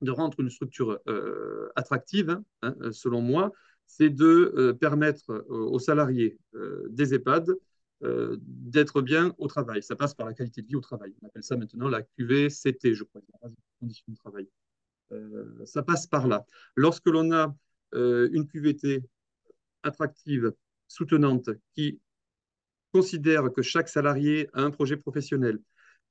de 0.00 0.10
rendre 0.10 0.38
une 0.40 0.50
structure 0.50 1.00
euh, 1.08 1.68
attractive, 1.76 2.30
hein, 2.30 2.44
hein, 2.62 2.92
selon 2.92 3.20
moi, 3.20 3.52
c'est 3.86 4.10
de 4.10 4.52
euh, 4.56 4.72
permettre 4.72 5.44
aux 5.48 5.78
salariés 5.78 6.38
des 6.88 7.14
EHPAD 7.14 7.50
d'être 8.02 9.00
bien 9.00 9.34
au 9.38 9.46
travail. 9.46 9.82
Ça 9.82 9.96
passe 9.96 10.14
par 10.14 10.26
la 10.26 10.34
qualité 10.34 10.60
de 10.60 10.66
vie 10.66 10.76
au 10.76 10.80
travail. 10.80 11.14
On 11.22 11.26
appelle 11.26 11.42
ça 11.42 11.56
maintenant 11.56 11.88
la 11.88 12.02
QVCT, 12.02 12.94
je 12.94 13.04
crois, 13.04 13.22
la 13.42 13.48
condition 13.80 14.04
de 14.08 14.16
travail. 14.16 14.46
Euh, 15.12 15.64
ça 15.64 15.82
passe 15.82 16.06
par 16.06 16.26
là. 16.26 16.46
Lorsque 16.76 17.06
l'on 17.06 17.32
a 17.32 17.54
euh, 17.94 18.28
une 18.32 18.46
QVT 18.46 19.02
attractive, 19.82 20.52
soutenante, 20.88 21.50
qui 21.72 22.00
considère 22.92 23.52
que 23.52 23.62
chaque 23.62 23.88
salarié 23.88 24.48
a 24.52 24.62
un 24.62 24.70
projet 24.70 24.96
professionnel, 24.96 25.58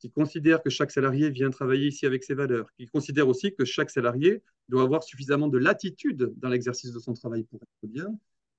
qui 0.04 0.12
considère 0.12 0.62
que 0.62 0.70
chaque 0.70 0.92
salarié 0.92 1.30
vient 1.30 1.50
travailler 1.50 1.88
ici 1.88 2.06
avec 2.06 2.26
ses 2.26 2.34
valeurs, 2.34 2.70
qui 2.74 2.88
considère 2.88 3.30
aussi 3.30 3.56
que 3.56 3.64
chaque 3.64 3.90
salarié 3.90 4.44
doit 4.68 4.84
avoir 4.84 5.02
suffisamment 5.02 5.48
de 5.48 5.58
latitude 5.58 6.34
dans 6.36 6.50
l'exercice 6.50 6.92
de 6.92 7.00
son 7.00 7.14
travail 7.14 7.46
pour 7.46 7.62
être 7.64 7.90
bien, 7.90 8.08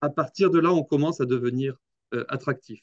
à 0.01 0.09
partir 0.09 0.51
de 0.51 0.59
là, 0.59 0.73
on 0.73 0.83
commence 0.83 1.21
à 1.21 1.27
devenir 1.27 1.77
euh, 2.15 2.25
attractif. 2.31 2.83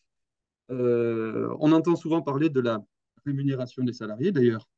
on 0.69 1.71
entend 1.71 1.95
souvent 1.95 2.21
parler 2.21 2.49
de 2.49 2.59
la 2.59 2.85
rémunération 3.25 3.83
des 3.83 3.93
salariés. 3.93 4.31
D'ailleurs, 4.31 4.69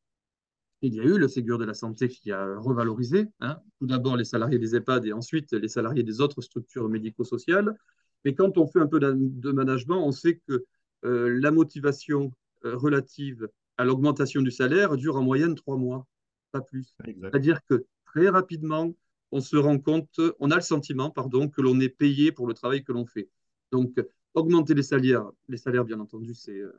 il 0.82 0.94
y 0.94 1.02
a 1.02 1.04
eu 1.04 1.18
le 1.18 1.28
Ségur 1.28 1.58
de 1.58 1.66
la 1.66 1.74
santé 1.74 2.08
qui 2.08 2.32
a 2.32 2.56
revalorisé, 2.56 3.28
hein, 3.42 3.60
tout 3.80 3.88
d'abord 3.88 4.16
les 4.16 4.24
salariés 4.24 4.60
des 4.60 4.78
EHPAD 4.78 5.08
et 5.08 5.12
ensuite 5.12 5.52
les 5.52 5.68
salariés 5.68 6.04
des 6.04 6.22
autres 6.22 6.40
structures 6.40 6.88
médico-sociales. 6.88 7.78
Mais 8.24 8.34
quand 8.34 8.58
on 8.58 8.66
fait 8.66 8.80
un 8.80 8.88
peu 8.88 9.02
de 9.02 9.52
management, 9.52 10.08
on 10.08 10.14
sait 10.14 10.42
que 10.48 10.64
euh, 11.04 11.38
la 11.42 11.52
motivation 11.52 12.32
euh, 12.64 12.78
relative 12.78 13.50
à 13.78 13.86
l'augmentation 13.86 14.42
du 14.42 14.52
salaire 14.52 14.96
dure 14.98 15.16
en 15.16 15.24
moyenne 15.24 15.56
trois 15.56 15.78
mois, 15.78 16.06
pas 16.52 16.62
plus. 16.62 16.96
C'est-à-dire 17.06 17.64
que 17.66 17.86
très 18.06 18.30
rapidement, 18.30 18.94
on 19.32 19.42
se 19.42 19.58
rend 19.58 19.80
compte, 19.80 20.20
on 20.40 20.52
a 20.52 20.56
le 20.56 20.62
sentiment, 20.62 21.10
pardon, 21.10 21.50
que 21.50 21.62
l'on 21.62 21.80
est 21.80 21.90
payé 21.90 22.32
pour 22.32 22.48
le 22.48 22.54
travail 22.54 22.84
que 22.84 22.92
l'on 22.92 23.06
fait. 23.06 23.30
Donc, 23.72 24.00
augmenter 24.36 24.76
les 24.76 24.84
salaires, 24.84 25.26
les 25.50 25.58
salaires, 25.58 25.86
bien 25.86 26.00
entendu, 26.00 26.36
c'est 26.36 26.60
euh, 26.60 26.72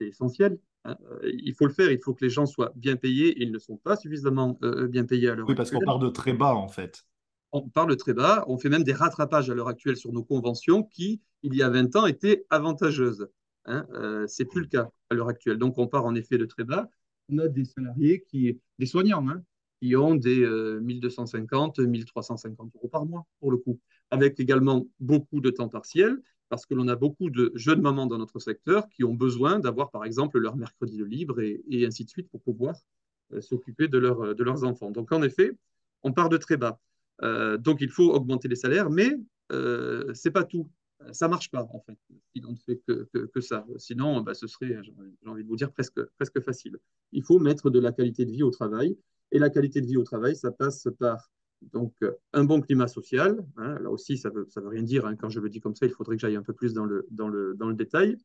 essentiel. 0.00 0.58
Hein. 0.84 0.96
Euh, 1.10 1.30
il 1.44 1.54
faut 1.54 1.66
le 1.66 1.72
faire, 1.72 1.90
il 1.90 2.00
faut 2.00 2.14
que 2.14 2.24
les 2.24 2.30
gens 2.30 2.46
soient 2.46 2.72
bien 2.76 2.96
payés. 2.96 3.34
Ils 3.42 3.52
ne 3.52 3.58
sont 3.58 3.76
pas 3.76 3.96
suffisamment 3.96 4.58
euh, 4.62 4.88
bien 4.88 5.04
payés 5.04 5.28
à 5.28 5.34
l'heure 5.34 5.44
actuelle. 5.44 5.52
Oui, 5.52 5.56
parce 5.56 5.70
qu'on 5.70 5.84
part 5.84 5.98
de 5.98 6.08
très 6.08 6.32
bas, 6.32 6.54
en 6.54 6.68
fait. 6.68 7.04
On 7.52 7.68
parle 7.68 7.90
de 7.90 7.96
très 7.96 8.14
bas. 8.14 8.44
On 8.46 8.58
fait 8.58 8.68
même 8.68 8.84
des 8.84 8.92
rattrapages 8.92 9.50
à 9.50 9.54
l'heure 9.54 9.68
actuelle 9.68 9.96
sur 9.96 10.12
nos 10.12 10.22
conventions 10.22 10.84
qui, 10.84 11.20
il 11.42 11.54
y 11.54 11.62
a 11.62 11.68
20 11.68 11.96
ans, 11.96 12.06
étaient 12.06 12.46
avantageuses. 12.48 13.28
Hein. 13.66 13.86
Euh, 13.92 14.26
c'est 14.26 14.44
plus 14.44 14.60
le 14.60 14.66
cas 14.66 14.90
à 15.10 15.14
l'heure 15.14 15.28
actuelle. 15.28 15.58
Donc, 15.58 15.78
on 15.78 15.86
part 15.86 16.04
en 16.04 16.14
effet 16.14 16.38
de 16.38 16.46
très 16.46 16.64
bas. 16.64 16.88
On 17.28 17.38
a 17.38 17.48
des 17.48 17.64
salariés, 17.64 18.24
qui, 18.28 18.58
des 18.78 18.86
soignants, 18.86 19.28
hein, 19.28 19.42
qui 19.80 19.94
ont 19.96 20.14
des 20.14 20.46
1250, 20.80 21.78
1350 21.78 22.72
euros 22.74 22.88
par 22.88 23.06
mois, 23.06 23.26
pour 23.38 23.50
le 23.50 23.56
coup, 23.56 23.78
avec 24.10 24.40
également 24.40 24.86
beaucoup 24.98 25.40
de 25.40 25.50
temps 25.50 25.68
partiel 25.68 26.20
parce 26.50 26.66
que 26.66 26.74
l'on 26.74 26.88
a 26.88 26.96
beaucoup 26.96 27.30
de 27.30 27.52
jeunes 27.54 27.80
mamans 27.80 28.06
dans 28.06 28.18
notre 28.18 28.40
secteur 28.40 28.88
qui 28.90 29.04
ont 29.04 29.14
besoin 29.14 29.60
d'avoir, 29.60 29.90
par 29.90 30.04
exemple, 30.04 30.38
leur 30.38 30.56
mercredi 30.56 30.98
de 30.98 31.04
libre 31.04 31.40
et, 31.40 31.86
ainsi 31.86 32.04
de 32.04 32.10
suite 32.10 32.28
pour 32.28 32.42
pouvoir 32.42 32.74
euh, 33.32 33.40
s'occuper 33.40 33.86
de, 33.86 34.00
de, 34.34 34.44
leurs 34.44 34.64
enfants. 34.64 34.90
Donc, 34.90 35.12
en 35.12 35.22
effet, 35.22 35.52
on 36.02 36.12
part 36.12 36.28
de 36.28 36.36
très 36.36 36.56
bas. 36.56 36.78
Euh, 37.22 37.56
donc, 37.56 37.80
il 37.80 37.88
faut 37.88 38.12
augmenter 38.12 38.48
les 38.48 38.56
salaires, 38.56 38.90
mais 38.90 39.16
euh, 39.52 40.12
ce 40.12 40.28
n'est 40.28 40.32
pas 40.32 40.44
tout. 40.44 40.68
Ça 41.12 41.26
ne 41.26 41.30
marche 41.30 41.50
pas, 41.50 41.62
en 41.62 41.80
fait, 41.80 41.98
si 42.34 42.42
on 42.46 42.52
ne 42.52 42.56
fait 42.56 42.80
que, 42.86 43.40
ça. 43.40 43.66
Sinon, 43.76 44.20
bah, 44.20 44.34
ce 44.34 44.46
serait, 44.46 44.76
j'ai 44.82 45.28
envie 45.28 45.42
de 45.42 45.48
vous 45.48 45.56
dire, 45.56 45.72
presque, 45.72 46.40
facile. 46.40 46.78
Il 47.12 47.24
faut 47.24 47.38
mettre 47.38 47.70
de 47.70 47.78
la 47.78 47.92
qualité 47.92 48.24
de 48.24 48.30
vie 48.30 48.42
au 48.42 48.50
travail. 48.50 48.96
Et 49.32 49.38
la 49.38 49.48
qualité 49.48 49.80
de 49.80 49.86
vie 49.86 49.96
au 49.96 50.02
travail, 50.02 50.36
ça 50.36 50.50
passe 50.50 50.88
par 50.98 51.30
donc, 51.62 51.94
un 52.32 52.44
bon 52.44 52.60
climat 52.60 52.88
social, 52.88 53.44
hein, 53.58 53.78
là 53.80 53.90
aussi, 53.90 54.16
ça 54.16 54.30
ne 54.30 54.34
veut, 54.34 54.68
rien 54.68 54.82
dire. 54.82 55.06
Hein, 55.06 55.14
quand 55.16 55.28
je 55.28 55.40
le 55.40 55.48
dis 55.48 55.60
comme 55.60 55.74
ça, 55.74 55.86
il 55.86 55.92
faudrait 55.92 56.16
que 56.16 56.20
j'aille 56.20 56.36
un 56.36 56.42
peu 56.42 56.54
plus 56.54 56.72
dans 56.72 56.84
le 56.84 57.74
détail. 57.74 58.16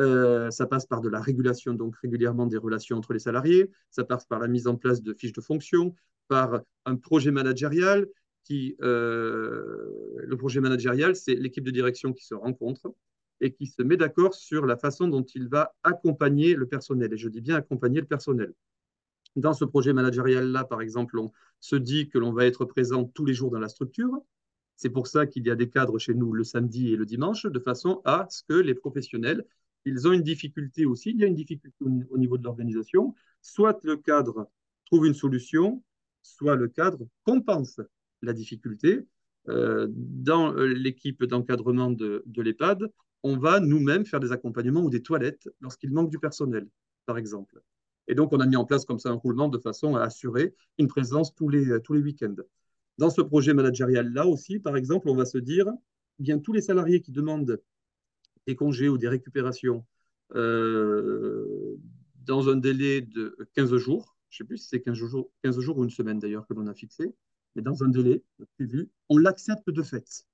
Euh, 0.00 0.50
ça 0.50 0.66
passe 0.66 0.86
par 0.86 1.00
de 1.00 1.08
la 1.08 1.20
régulation, 1.20 1.74
donc 1.74 1.96
régulièrement 1.96 2.46
des 2.46 2.56
relations 2.56 2.96
entre 2.96 3.12
les 3.12 3.18
salariés. 3.18 3.70
Ça 3.90 4.04
passe 4.04 4.24
par 4.26 4.40
la 4.40 4.48
mise 4.48 4.66
en 4.66 4.76
place 4.76 5.02
de 5.02 5.14
fiches 5.14 5.32
de 5.32 5.40
fonction, 5.40 5.94
par 6.28 6.60
un 6.84 6.96
projet 6.96 7.30
managérial. 7.30 8.06
Euh, 8.50 9.90
le 10.18 10.36
projet 10.36 10.60
managérial, 10.60 11.16
c'est 11.16 11.34
l'équipe 11.34 11.64
de 11.64 11.70
direction 11.70 12.12
qui 12.12 12.24
se 12.24 12.34
rencontre 12.34 12.94
et 13.40 13.52
qui 13.52 13.66
se 13.66 13.82
met 13.82 13.96
d'accord 13.96 14.34
sur 14.34 14.66
la 14.66 14.76
façon 14.76 15.08
dont 15.08 15.22
il 15.22 15.48
va 15.48 15.74
accompagner 15.82 16.54
le 16.54 16.66
personnel. 16.66 17.12
Et 17.12 17.16
je 17.16 17.28
dis 17.28 17.40
bien 17.40 17.56
accompagner 17.56 18.00
le 18.00 18.06
personnel. 18.06 18.52
Dans 19.36 19.52
ce 19.52 19.64
projet 19.64 19.92
managérial-là, 19.92 20.64
par 20.64 20.80
exemple, 20.80 21.18
on 21.18 21.32
se 21.58 21.76
dit 21.76 22.08
que 22.08 22.18
l'on 22.18 22.32
va 22.32 22.46
être 22.46 22.64
présent 22.64 23.04
tous 23.04 23.24
les 23.24 23.34
jours 23.34 23.50
dans 23.50 23.58
la 23.58 23.68
structure. 23.68 24.22
C'est 24.76 24.90
pour 24.90 25.06
ça 25.06 25.26
qu'il 25.26 25.44
y 25.46 25.50
a 25.50 25.56
des 25.56 25.68
cadres 25.68 25.98
chez 25.98 26.14
nous 26.14 26.32
le 26.32 26.44
samedi 26.44 26.92
et 26.92 26.96
le 26.96 27.06
dimanche, 27.06 27.46
de 27.46 27.58
façon 27.58 28.00
à 28.04 28.26
ce 28.30 28.42
que 28.48 28.54
les 28.54 28.74
professionnels, 28.74 29.44
ils 29.84 30.08
ont 30.08 30.12
une 30.12 30.22
difficulté 30.22 30.86
aussi, 30.86 31.10
il 31.10 31.20
y 31.20 31.24
a 31.24 31.26
une 31.26 31.34
difficulté 31.34 31.76
au 31.84 32.18
niveau 32.18 32.38
de 32.38 32.44
l'organisation, 32.44 33.14
soit 33.42 33.78
le 33.84 33.96
cadre 33.96 34.48
trouve 34.86 35.06
une 35.06 35.14
solution, 35.14 35.82
soit 36.22 36.56
le 36.56 36.68
cadre 36.68 37.06
compense 37.24 37.80
la 38.24 38.32
difficulté. 38.32 39.06
Euh, 39.48 39.86
dans 39.90 40.54
euh, 40.54 40.66
l'équipe 40.66 41.22
d'encadrement 41.24 41.90
de, 41.90 42.24
l'EHPAD, 42.36 42.90
on 43.22 43.36
va 43.36 43.60
nous-mêmes 43.60 44.06
faire 44.06 44.20
des 44.20 44.32
accompagnements 44.32 44.82
ou 44.82 44.90
des 44.90 45.02
toilettes 45.02 45.48
lorsqu'il 45.60 45.92
manque 45.92 46.10
du 46.10 46.18
personnel, 46.18 46.66
par 47.06 47.18
exemple. 47.18 47.60
Et 48.08 48.14
donc, 48.14 48.32
on 48.32 48.40
a 48.40 48.46
mis 48.46 48.56
en 48.56 48.64
place 48.64 48.84
comme 48.84 48.98
ça 48.98 49.10
un 49.10 49.14
roulement 49.14 49.48
de 49.48 49.58
façon 49.58 49.96
à 49.96 50.02
assurer 50.02 50.54
une 50.78 50.88
présence 50.88 51.34
tous 51.34 51.48
les, 51.48 51.80
tous 51.82 51.92
les 51.92 52.00
week-ends. 52.00 52.36
Dans 52.98 53.10
ce 53.10 53.20
projet 53.20 53.54
managérial-là 53.54 54.26
aussi, 54.26 54.60
par 54.60 54.76
exemple, 54.76 55.08
on 55.08 55.16
va 55.16 55.24
se 55.24 55.38
dire, 55.38 55.66
eh 56.20 56.22
bien 56.22 56.38
tous 56.38 56.52
les 56.52 56.60
salariés 56.60 57.00
qui 57.00 57.12
demandent 57.12 57.60
des 58.46 58.56
congés 58.56 58.88
ou 58.88 58.98
des 58.98 59.08
récupérations 59.08 59.84
euh, 60.34 61.76
dans 62.24 62.48
un 62.48 62.56
délai 62.56 63.00
de 63.02 63.36
15 63.54 63.76
jours, 63.76 64.16
je 64.30 64.42
ne 64.42 64.44
sais 64.44 64.48
plus 64.48 64.58
si 64.58 64.68
c'est 64.68 64.80
15 64.80 64.94
jours, 64.94 65.30
15 65.42 65.60
jours 65.60 65.78
ou 65.78 65.84
une 65.84 65.90
semaine 65.90 66.18
d'ailleurs 66.18 66.46
que 66.46 66.54
l'on 66.54 66.66
a 66.66 66.74
fixé, 66.74 67.14
mais 67.54 67.62
dans 67.62 67.82
un 67.84 67.88
délai 67.88 68.22
prévu, 68.56 68.90
on 69.08 69.18
l'accepte 69.18 69.70
de 69.70 69.82
fait. 69.82 70.26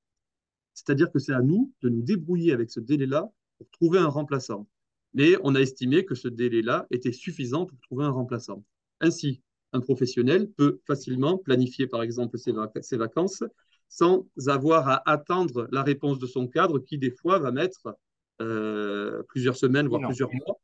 C'est-à-dire 0.75 1.11
que 1.11 1.19
c'est 1.19 1.33
à 1.35 1.43
nous 1.43 1.73
de 1.83 1.89
nous 1.89 2.03
débrouiller 2.03 2.53
avec 2.53 2.71
ce 2.71 2.81
délai-là 2.81 3.31
pour 3.59 3.71
trouver 3.71 3.99
un 3.99 4.09
remplaçant 4.09 4.67
mais 5.15 5.37
on 5.43 5.55
a 5.55 5.61
estimé 5.61 6.05
que 6.05 6.15
ce 6.15 6.29
délai-là 6.29 6.87
était 6.91 7.13
suffisant 7.13 7.67
pour 7.67 7.79
trouver 7.81 8.05
un 8.05 8.11
remplaçant. 8.11 8.65
Ainsi, 9.01 9.43
un 9.73 9.81
professionnel 9.81 10.51
peut 10.51 10.81
facilement 10.87 11.39
planifier, 11.39 11.87
par 11.87 12.03
exemple, 12.03 12.39
ses, 12.39 12.97
vacances 12.97 13.43
sans 13.89 14.27
avoir 14.47 14.89
à 14.89 15.11
attendre 15.11 15.69
la 15.73 15.83
réponse 15.83 16.19
de 16.19 16.27
son 16.27 16.47
cadre 16.47 16.79
qui, 16.79 16.99
des 16.99 17.11
fois, 17.11 17.39
va 17.39 17.51
mettre 17.51 17.97
euh, 18.41 19.23
plusieurs 19.29 19.57
semaines, 19.57 19.89
voire 19.89 20.03
plusieurs 20.03 20.31
mois. 20.33 20.61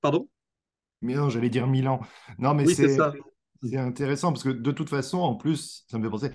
Pardon? 0.00 0.28
Mais 1.02 1.14
non, 1.14 1.28
j'allais 1.28 1.50
dire 1.50 1.66
Milan. 1.66 2.00
Non, 2.38 2.54
mais 2.54 2.66
c'est 2.66 2.96
c'est 3.64 3.76
intéressant 3.76 4.32
parce 4.32 4.44
que 4.44 4.50
de 4.50 4.70
toute 4.70 4.88
façon, 4.88 5.18
en 5.18 5.34
plus, 5.34 5.84
ça 5.88 5.98
me 5.98 6.04
fait 6.04 6.10
penser, 6.10 6.30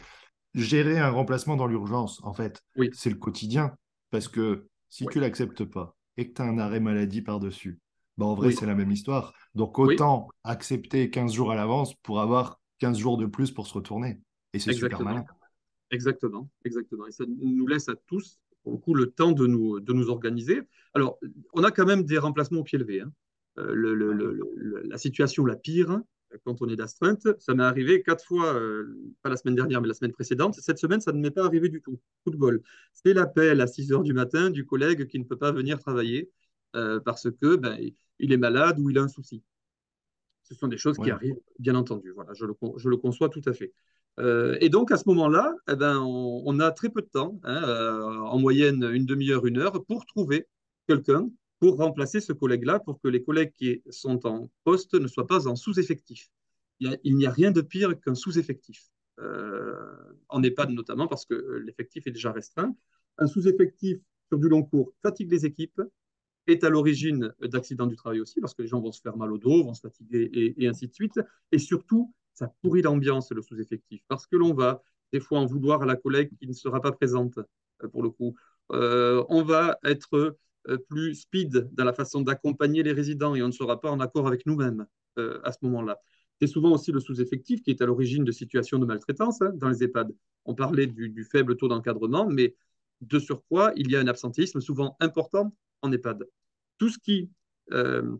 gérer 0.54 1.00
un 1.00 1.10
remplacement 1.10 1.56
dans 1.56 1.68
l'urgence, 1.68 2.22
en 2.24 2.34
fait, 2.34 2.64
oui. 2.76 2.90
c'est 2.94 3.10
le 3.10 3.18
quotidien. 3.18 3.74
Parce 4.12 4.28
que 4.28 4.68
si 4.90 5.06
tu 5.06 5.20
l'acceptes 5.20 5.64
pas, 5.64 5.96
et 6.18 6.28
que 6.28 6.34
tu 6.34 6.42
as 6.42 6.46
un 6.46 6.58
arrêt 6.58 6.82
maladie 6.82 7.22
par-dessus. 7.22 7.80
Bah, 8.18 8.26
en 8.26 8.36
vrai, 8.36 8.52
c'est 8.52 8.66
la 8.66 8.76
même 8.76 8.92
histoire. 8.92 9.34
Donc 9.56 9.80
autant 9.80 10.28
accepter 10.44 11.10
15 11.10 11.32
jours 11.32 11.52
à 11.52 11.56
l'avance 11.56 11.96
pour 11.96 12.20
avoir 12.20 12.60
15 12.80 12.98
jours 12.98 13.18
de 13.18 13.26
plus 13.26 13.52
pour 13.52 13.68
se 13.68 13.74
retourner. 13.74 14.20
Et 14.54 14.60
c'est 14.60 14.74
super 14.74 15.02
malin. 15.02 15.24
Exactement, 15.92 16.50
exactement. 16.66 17.08
Et 17.08 17.12
ça 17.12 17.24
nous 17.28 17.66
laisse 17.68 17.88
à 17.88 17.96
tous, 18.08 18.40
pour 18.64 18.74
le 18.74 18.78
coup, 18.80 18.94
le 18.94 19.12
temps 19.12 19.32
de 19.32 19.48
nous, 19.48 19.80
de 19.80 19.94
nous 19.94 20.10
organiser. 20.10 20.62
Alors, 20.94 21.18
on 21.54 21.64
a 21.64 21.72
quand 21.72 21.86
même 21.86 22.04
des 22.04 22.18
remplacements 22.18 22.60
au 22.60 22.64
pied 22.64 22.78
levé. 22.78 23.00
Hein. 23.02 23.12
Euh, 23.58 23.74
le, 23.74 24.84
la 24.84 24.98
situation 24.98 25.46
la 25.46 25.56
pire, 25.56 26.02
quand 26.44 26.62
on 26.62 26.70
est 26.70 26.76
d'astreinte. 26.76 27.28
Ça 27.40 27.54
m'est 27.54 27.64
arrivé 27.64 28.02
quatre 28.02 28.26
fois, 28.26 28.54
euh, 28.54 29.14
pas 29.22 29.30
la 29.30 29.38
semaine 29.38 29.56
dernière, 29.56 29.82
mais 29.82 29.88
la 29.88 29.94
semaine 29.94 30.12
précédente. 30.12 30.56
Cette 30.56 30.80
semaine, 30.80 31.02
ça 31.02 31.12
ne 31.12 31.20
m'est 31.20 31.32
pas 31.32 31.46
arrivé 31.46 31.70
du 31.70 31.82
tout. 31.82 32.00
Coup 32.24 32.32
de 32.32 32.38
bol. 32.38 32.62
C'est 32.94 33.14
l'appel 33.14 33.62
à 33.62 33.68
6 33.68 33.92
heures 33.92 34.04
du 34.04 34.14
matin 34.14 34.50
du 34.50 34.66
collègue 34.66 35.08
qui 35.08 35.20
ne 35.20 35.24
peut 35.24 35.38
pas 35.38 35.52
venir 35.52 35.80
travailler 35.80 36.30
euh, 36.76 37.00
parce 37.00 37.30
que 37.32 37.56
ben, 37.56 37.78
il 38.20 38.32
est 38.32 38.38
malade 38.38 38.80
ou 38.80 38.90
il 38.90 38.98
a 38.98 39.04
un 39.04 39.08
souci. 39.08 39.44
Ce 40.44 40.56
sont 40.56 40.68
des 40.68 40.78
choses 40.78 40.98
qui 40.98 41.12
arrivent, 41.12 41.40
bien 41.60 41.76
entendu. 41.76 42.12
Voilà, 42.12 42.34
je 42.34 42.46
le, 42.46 42.54
je 42.78 42.90
le 42.90 42.98
conçois 42.98 43.30
tout 43.30 43.42
à 43.46 43.54
fait. 43.54 43.72
Euh, 44.20 44.58
et 44.62 44.70
donc, 44.70 44.92
à 44.92 44.98
ce 44.98 45.04
moment-là, 45.08 45.54
eh 45.72 45.76
ben, 45.76 46.00
on, 46.00 46.60
a 46.60 46.72
très 46.72 46.90
peu 46.90 47.02
de 47.02 47.08
temps, 47.08 47.40
hein, 47.44 48.02
en 48.26 48.40
moyenne 48.40 48.84
une 48.92 49.06
demi-heure, 49.06 49.46
une 49.46 49.60
heure, 49.60 49.86
pour 49.86 50.08
trouver 50.08 50.48
quelqu'un 50.88 51.30
pour 51.60 51.78
remplacer 51.78 52.22
ce 52.22 52.34
collègue-là, 52.34 52.80
pour 52.80 53.02
que 53.02 53.08
les 53.08 53.24
collègues 53.24 53.54
qui 53.56 53.82
sont 53.90 54.26
en 54.26 54.50
poste 54.64 54.94
ne 54.94 55.08
soient 55.08 55.28
pas 55.28 55.48
en 55.48 55.56
sous-effectif. 55.56 56.30
Il 56.80 57.18
n'y 57.18 57.26
a, 57.26 57.32
rien 57.32 57.52
de 57.52 57.62
pire 57.62 58.00
qu'un 58.00 58.16
sous-effectif, 58.16 58.88
euh, 59.20 59.76
en 60.30 60.42
EHPAD 60.42 60.70
notamment, 60.70 61.08
parce 61.08 61.26
que 61.26 61.62
l'effectif 61.66 62.08
est 62.08 62.12
déjà 62.12 62.32
restreint. 62.32 62.74
Un 63.18 63.28
sous-effectif 63.28 63.98
sur 64.30 64.40
du 64.40 64.48
long 64.48 64.64
cours 64.64 64.94
fatigue 65.02 65.30
les 65.30 65.46
équipes, 65.46 65.82
est 66.52 66.64
à 66.64 66.70
l'origine 66.70 67.34
d'accidents 67.42 67.88
du 67.88 67.96
travail 67.96 68.20
aussi, 68.20 68.42
parce 68.42 68.54
que 68.54 68.62
les 68.62 68.68
gens 68.68 68.82
vont 68.82 68.92
se 68.92 69.02
faire 69.02 69.18
mal 69.18 69.32
au 69.32 69.38
dos, 69.38 69.64
vont 69.64 69.74
se 69.74 69.82
fatiguer 69.82 70.56
et, 70.58 70.68
ainsi 70.68 70.88
de 70.88 70.94
suite. 70.94 71.20
Et 71.52 71.60
surtout, 71.60 72.14
ça 72.34 72.52
pourrit 72.62 72.82
l'ambiance, 72.82 73.32
le 73.32 73.42
sous-effectif, 73.42 74.02
parce 74.08 74.26
que 74.28 74.36
l'on 74.36 74.54
va 74.54 74.82
des 75.12 75.20
fois 75.20 75.40
en 75.40 75.46
vouloir 75.46 75.82
à 75.82 75.86
la 75.86 75.96
collègue 75.96 76.32
qui 76.40 76.48
ne 76.48 76.54
sera 76.54 76.82
pas 76.82 76.92
présente, 76.92 77.40
euh, 77.84 77.88
pour 77.88 78.04
le 78.04 78.10
coup. 78.10 78.36
Euh, 78.72 79.24
on 79.30 79.44
va 79.44 79.80
être 79.84 80.38
plus 80.90 81.16
speed 81.16 81.70
dans 81.74 81.84
la 81.84 81.94
façon 81.94 82.22
d'accompagner 82.22 82.84
les 82.84 82.92
résidents 82.92 83.36
et 83.36 83.42
on 83.42 83.48
ne 83.48 83.54
sera 83.54 83.80
pas 83.80 83.92
en 83.92 84.00
accord 84.00 84.28
avec 84.28 84.46
nous-mêmes 84.46 84.86
euh, 85.18 85.40
à 85.44 85.52
ce 85.52 85.60
moment-là. 85.64 86.00
C'est 86.40 86.48
souvent 86.48 86.72
aussi 86.72 86.92
le 86.92 87.00
sous-effectif 87.00 87.62
qui 87.62 87.72
est 87.72 87.82
à 87.82 87.86
l'origine 87.86 88.24
de 88.24 88.32
situations 88.32 88.80
de 88.80 88.86
maltraitance 88.86 89.42
hein, 89.42 89.52
dans 89.56 89.70
les 89.70 89.84
EHPAD. 89.84 90.16
On 90.46 90.56
parlait 90.56 90.88
du, 90.88 91.28
faible 91.30 91.58
taux 91.58 91.68
d'encadrement, 91.68 92.28
mais 92.30 92.56
de 93.02 93.20
surcroît, 93.20 93.74
il 93.76 93.92
y 93.92 93.96
a 93.96 94.00
un 94.00 94.08
absentéisme 94.08 94.62
souvent 94.62 94.96
important 95.00 95.54
en 95.82 95.92
EHPAD. 95.92 96.26
Tout 96.78 96.90
ce 96.90 96.98
qui 97.00 97.30
euh, 97.72 98.16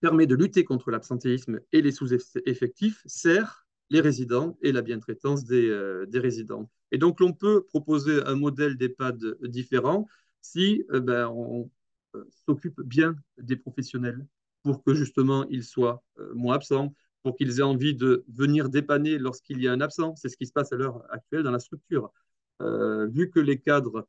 permet 0.00 0.26
de 0.26 0.34
lutter 0.34 0.64
contre 0.64 0.90
l'absentéisme 0.90 1.60
et 1.72 1.80
les 1.80 1.92
sous-effectifs 1.92 3.02
sert 3.06 3.66
les 3.90 4.00
résidents 4.00 4.58
et 4.62 4.72
la 4.72 4.82
bientraitance 4.82 5.44
des, 5.44 5.68
des 6.08 6.18
résidents. 6.18 6.70
Et 6.90 6.98
donc, 6.98 7.20
l'on 7.20 7.32
peut 7.32 7.64
proposer 7.64 8.22
un 8.24 8.34
modèle 8.34 8.76
d'EHPAD 8.76 9.36
différent 9.42 10.08
si 10.42 10.84
euh, 10.92 11.00
ben, 11.00 11.28
on 11.28 11.70
euh, 12.16 12.24
s'occupe 12.46 12.80
bien 12.82 13.16
des 13.38 13.56
professionnels 13.56 14.26
pour 14.62 14.82
que 14.84 14.94
justement 14.94 15.46
ils 15.48 15.64
soient 15.64 16.02
euh, 16.18 16.34
moins 16.34 16.56
absents, 16.56 16.94
pour 17.22 17.36
qu'ils 17.36 17.60
aient 17.60 17.62
envie 17.62 17.94
de 17.94 18.24
venir 18.28 18.68
dépanner 18.68 19.18
lorsqu'il 19.18 19.62
y 19.62 19.68
a 19.68 19.72
un 19.72 19.80
absent. 19.80 20.14
C'est 20.16 20.28
ce 20.28 20.36
qui 20.36 20.46
se 20.46 20.52
passe 20.52 20.72
à 20.72 20.76
l'heure 20.76 21.04
actuelle 21.10 21.44
dans 21.44 21.52
la 21.52 21.60
structure. 21.60 22.12
vu 22.60 23.30
que 23.30 23.40
les 23.40 23.58
cadres 23.60 24.08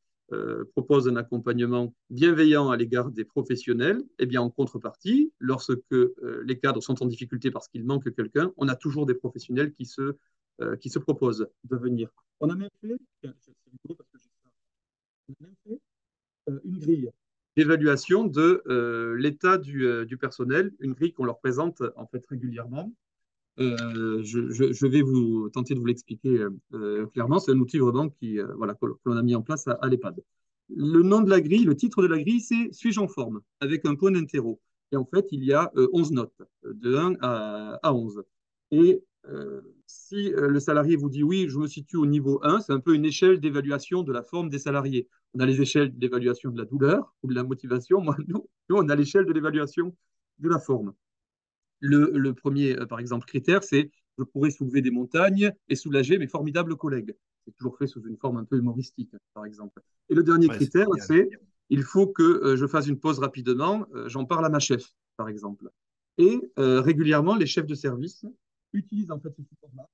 proposent 0.73 1.07
un 1.07 1.15
accompagnement 1.15 1.93
bienveillant 2.09 2.71
à 2.71 2.77
l'égard 2.77 3.11
des 3.11 3.25
professionnels, 3.25 4.01
eh 4.17 4.25
bien 4.25 4.41
en 4.41 4.49
contrepartie, 4.49 5.31
lorsque 5.39 5.95
les 6.43 6.57
cadres 6.59 6.81
sont 6.81 7.03
en 7.03 7.05
difficulté 7.05 7.51
parce 7.51 7.67
qu'il 7.67 7.83
manque 7.85 8.11
quelqu'un, 8.15 8.51
on 8.57 8.67
a 8.67 8.75
toujours 8.75 9.05
des 9.05 9.13
professionnels 9.13 9.73
qui 9.73 9.85
se, 9.85 10.15
qui 10.81 10.89
se 10.89 10.97
proposent 10.97 11.47
de 11.65 11.77
venir. 11.77 12.09
On 12.39 12.49
a 12.49 12.55
même 12.55 12.69
fait, 12.81 12.97
une 16.47 16.79
grille 16.79 17.09
d'évaluation 17.55 18.25
de 18.25 18.63
l'état 19.17 19.57
du, 19.57 20.05
du, 20.05 20.17
personnel, 20.17 20.71
une 20.79 20.93
grille 20.93 21.13
qu'on 21.13 21.25
leur 21.25 21.39
présente 21.39 21.83
en 21.95 22.07
fait 22.07 22.25
régulièrement. 22.27 22.91
Je, 23.57 24.87
vais 24.87 25.01
vous 25.01 25.49
tenter 25.49 25.75
de 25.75 25.79
vous 25.79 25.85
l'expliquer 25.85 26.45
clairement. 27.13 27.39
C'est 27.39 27.51
un 27.51 27.59
outil 27.59 27.77
vraiment 27.77 28.09
qui, 28.09 28.39
voilà, 28.57 28.73
que, 28.73 28.87
l'on 29.05 29.17
a 29.17 29.21
mis 29.21 29.35
en 29.35 29.43
place 29.43 29.67
à, 29.67 29.73
à 29.73 29.87
l'EHPAD. 29.87 30.23
Le 30.69 31.03
nom 31.03 31.21
de 31.21 31.29
la 31.29 31.41
grille, 31.41 31.65
le 31.65 31.75
titre 31.75 32.01
de 32.01 32.07
la 32.07 32.17
grille, 32.17 32.41
c'est 32.41 32.71
Suis-je 32.71 32.99
en 32.99 33.07
forme? 33.07 33.41
avec 33.59 33.85
un 33.85 33.95
point 33.95 34.11
d'interro. 34.11 34.59
Et 34.91 34.95
en 34.95 35.05
fait, 35.05 35.27
il 35.31 35.43
y 35.43 35.53
a 35.53 35.71
11 35.75 36.11
notes, 36.11 36.41
de 36.63 36.95
1 36.95 37.17
à, 37.21 37.79
à 37.83 37.93
11. 37.93 38.23
Et 38.71 39.03
euh, 39.29 39.61
si 39.85 40.33
euh, 40.33 40.47
le 40.47 40.59
salarié 40.59 40.95
vous 40.95 41.09
dit 41.09 41.23
oui, 41.23 41.47
je 41.49 41.57
me 41.57 41.67
situe 41.67 41.97
au 41.97 42.05
niveau 42.05 42.39
1, 42.43 42.61
c'est 42.61 42.73
un 42.73 42.79
peu 42.79 42.95
une 42.95 43.05
échelle 43.05 43.39
d'évaluation 43.39 44.03
de 44.03 44.11
la 44.11 44.23
forme 44.23 44.49
des 44.49 44.59
salariés. 44.59 45.07
On 45.33 45.39
a 45.39 45.45
les 45.45 45.61
échelles 45.61 45.97
d'évaluation 45.97 46.51
de 46.51 46.57
la 46.57 46.65
douleur 46.65 47.13
ou 47.23 47.27
de 47.27 47.35
la 47.35 47.43
motivation. 47.43 48.01
Moi, 48.01 48.15
nous, 48.27 48.47
nous 48.69 48.75
on 48.75 48.89
a 48.89 48.95
l'échelle 48.95 49.25
de 49.25 49.33
l'évaluation 49.33 49.95
de 50.39 50.49
la 50.49 50.59
forme. 50.59 50.93
Le, 51.79 52.11
le 52.13 52.33
premier, 52.33 52.77
euh, 52.77 52.85
par 52.85 52.99
exemple, 52.99 53.25
critère, 53.25 53.63
c'est 53.63 53.91
je 54.17 54.23
pourrais 54.23 54.51
soulever 54.51 54.81
des 54.81 54.91
montagnes 54.91 55.51
et 55.67 55.75
soulager 55.75 56.17
mes 56.17 56.27
formidables 56.27 56.75
collègues. 56.75 57.15
C'est 57.45 57.55
toujours 57.55 57.77
fait 57.77 57.87
sous 57.87 58.01
une 58.07 58.17
forme 58.17 58.37
un 58.37 58.45
peu 58.45 58.57
humoristique, 58.57 59.15
par 59.33 59.45
exemple. 59.45 59.81
Et 60.09 60.15
le 60.15 60.23
dernier 60.23 60.47
critère, 60.47 60.87
c'est 60.99 61.29
il 61.69 61.81
faut 61.81 62.07
que 62.07 62.55
je 62.55 62.67
fasse 62.67 62.87
une 62.87 62.99
pause 62.99 63.17
rapidement, 63.17 63.87
j'en 64.05 64.25
parle 64.25 64.45
à 64.45 64.49
ma 64.49 64.59
chef, 64.59 64.93
par 65.17 65.27
exemple. 65.27 65.71
Et 66.19 66.39
régulièrement, 66.57 67.35
les 67.35 67.47
chefs 67.47 67.65
de 67.65 67.73
service 67.73 68.23
utilise 68.73 69.11
en 69.11 69.19
fait 69.19 69.33
ce 69.35 69.43
support-là. 69.43 69.87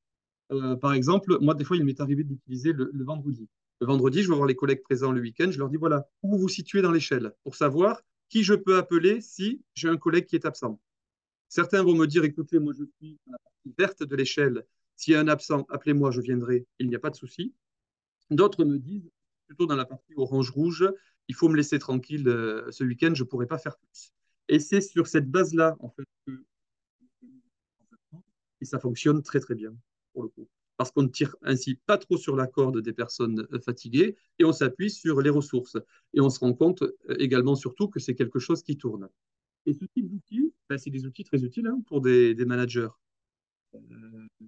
Euh, 0.52 0.76
par 0.76 0.94
exemple, 0.94 1.38
moi, 1.42 1.54
des 1.54 1.64
fois, 1.64 1.78
il 1.78 1.86
m'est 1.86 2.00
arrivé 2.00 2.24
d'utiliser 2.24 2.74
le, 2.74 2.92
vendredi. 3.04 3.48
Le 3.82 3.88
vendredi, 3.88 4.24
je 4.24 4.30
vais 4.30 4.36
voir 4.36 4.48
les 4.48 4.56
collègues 4.56 4.82
présents 4.82 5.12
le 5.12 5.22
week-end, 5.22 5.52
je 5.52 5.60
leur 5.60 5.70
dis 5.70 5.78
voilà, 5.78 6.08
où 6.24 6.32
vous 6.32 6.40
vous 6.40 6.50
situez 6.50 6.82
dans 6.82 6.92
l'échelle 6.92 7.34
pour 7.44 7.56
savoir 7.56 8.02
qui 8.30 8.44
je 8.44 8.54
peux 8.54 8.78
appeler 8.78 9.22
si 9.22 9.62
j'ai 9.74 9.90
un 9.90 9.98
collègue 9.98 10.26
qui 10.26 10.36
est 10.36 10.46
absent. 10.46 10.80
Certains 11.48 11.84
vont 11.84 11.96
me 11.96 12.06
dire 12.06 12.24
écoutez, 12.24 12.60
moi, 12.60 12.74
je 12.78 12.84
suis 12.98 13.18
dans 13.26 13.34
la 13.34 13.40
partie 13.40 13.76
verte 13.78 14.04
de 14.04 14.16
l'échelle. 14.16 14.66
S'il 14.96 15.14
y 15.14 15.16
a 15.16 15.20
un 15.20 15.28
absent, 15.28 15.66
appelez-moi, 15.70 16.12
je 16.12 16.22
viendrai, 16.22 16.66
il 16.80 16.90
n'y 16.90 16.96
a 16.96 17.00
pas 17.00 17.10
de 17.10 17.16
souci. 17.16 17.54
D'autres 18.30 18.66
me 18.66 18.78
disent 18.78 19.10
plutôt 19.48 19.66
dans 19.66 19.76
la 19.76 19.86
partie 19.86 20.14
orange-rouge, 20.16 20.88
il 21.28 21.36
faut 21.36 21.50
me 21.50 21.56
laisser 21.56 21.80
tranquille 21.80 22.28
euh, 22.28 22.70
ce 22.72 22.84
week-end, 22.84 23.14
je 23.16 23.24
ne 23.24 23.28
pourrai 23.28 23.48
pas 23.48 23.58
faire 23.58 23.78
plus. 23.78 24.12
Et 24.48 24.60
c'est 24.60 24.82
sur 24.82 25.08
cette 25.08 25.30
base-là, 25.30 25.76
en 25.80 25.90
fait, 25.90 26.06
que 26.26 26.44
et 28.62 28.66
ça 28.66 28.80
fonctionne 28.80 29.22
très 29.22 29.40
très 29.40 29.56
bien 29.56 29.74
pour 30.14 30.24
le 30.24 30.30
coup. 30.30 30.48
Parce 30.78 30.92
qu'on 30.92 31.04
ne 31.04 31.10
tire 31.10 31.36
ainsi 31.42 31.76
pas 31.76 31.98
trop 31.98 32.18
sur 32.18 32.36
la 32.36 32.48
corde 32.48 32.82
des 32.82 32.94
personnes 32.94 33.46
euh, 33.52 33.60
fatiguées 33.60 34.16
et 34.40 34.46
on 34.46 34.54
s'appuie 34.54 34.90
sur 34.90 35.22
les 35.22 35.30
ressources. 35.30 35.78
Et 36.14 36.22
on 36.22 36.30
se 36.30 36.40
rend 36.40 36.54
compte 36.54 36.84
euh, 36.84 37.16
également 37.20 37.56
surtout 37.56 37.90
que 37.90 38.00
c'est 38.00 38.16
quelque 38.16 38.40
chose 38.40 38.64
qui 38.64 38.78
tourne. 38.78 39.10
Et 39.66 39.74
ce 39.74 39.84
type 39.94 40.10
d'outils, 40.10 40.54
ben, 40.70 40.78
c'est 40.78 40.90
des 40.90 41.06
outils 41.06 41.26
très 41.26 41.44
utiles 41.44 41.68
hein, 41.68 41.82
pour 41.88 42.00
des, 42.00 42.34
managers. 42.46 42.88
Euh, 43.76 43.80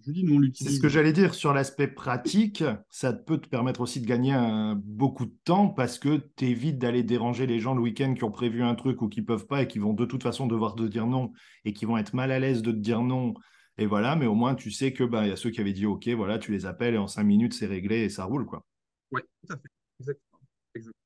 je 0.05 0.11
dis, 0.13 0.23
nous, 0.23 0.41
on 0.41 0.51
C'est 0.53 0.69
ce 0.69 0.79
que 0.79 0.87
j'allais 0.87 1.11
dire 1.11 1.33
sur 1.33 1.53
l'aspect 1.53 1.89
pratique. 1.89 2.63
Ça 2.89 3.11
peut 3.11 3.37
te 3.37 3.49
permettre 3.49 3.81
aussi 3.81 3.99
de 3.99 4.07
gagner 4.07 4.33
beaucoup 4.77 5.25
de 5.25 5.35
temps 5.43 5.67
parce 5.67 5.99
que 5.99 6.21
tu 6.37 6.45
évites 6.45 6.79
d'aller 6.79 7.03
déranger 7.03 7.45
les 7.45 7.59
gens 7.59 7.75
le 7.75 7.81
week-end 7.81 8.13
qui 8.13 8.23
ont 8.23 8.31
prévu 8.31 8.63
un 8.63 8.73
truc 8.73 9.01
ou 9.01 9.09
qui 9.09 9.21
peuvent 9.21 9.47
pas 9.47 9.63
et 9.63 9.67
qui 9.67 9.79
vont 9.79 9.93
de 9.93 10.05
toute 10.05 10.23
façon 10.23 10.47
devoir 10.47 10.75
te 10.75 10.83
dire 10.83 11.07
non 11.07 11.33
et 11.65 11.73
qui 11.73 11.83
vont 11.83 11.97
être 11.97 12.13
mal 12.13 12.31
à 12.31 12.39
l'aise 12.39 12.61
de 12.61 12.71
te 12.71 12.77
dire 12.77 13.01
non 13.01 13.33
et 13.77 13.85
voilà, 13.85 14.15
mais 14.15 14.25
au 14.25 14.35
moins, 14.35 14.55
tu 14.55 14.71
sais 14.71 14.93
que 14.93 15.03
bah, 15.03 15.27
y 15.27 15.31
a 15.31 15.35
ceux 15.35 15.49
qui 15.49 15.61
avaient 15.61 15.73
dit 15.73 15.85
OK, 15.85 16.07
voilà, 16.09 16.39
tu 16.39 16.51
les 16.51 16.65
appelles 16.65 16.95
et 16.95 16.97
en 16.97 17.07
cinq 17.07 17.23
minutes, 17.23 17.53
c'est 17.53 17.65
réglé 17.65 18.03
et 18.03 18.09
ça 18.09 18.25
roule. 18.25 18.45
quoi. 18.45 18.65
Oui, 19.11 19.21
tout 19.41 19.53
à 19.53 19.57
fait. 19.57 19.69
Exactement. 19.99 20.41
Exactement. 20.75 20.97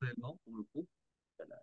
Réellement, 0.00 0.38
pour 0.44 0.56
le 0.56 0.62
coup, 0.72 0.86
la, 1.38 1.56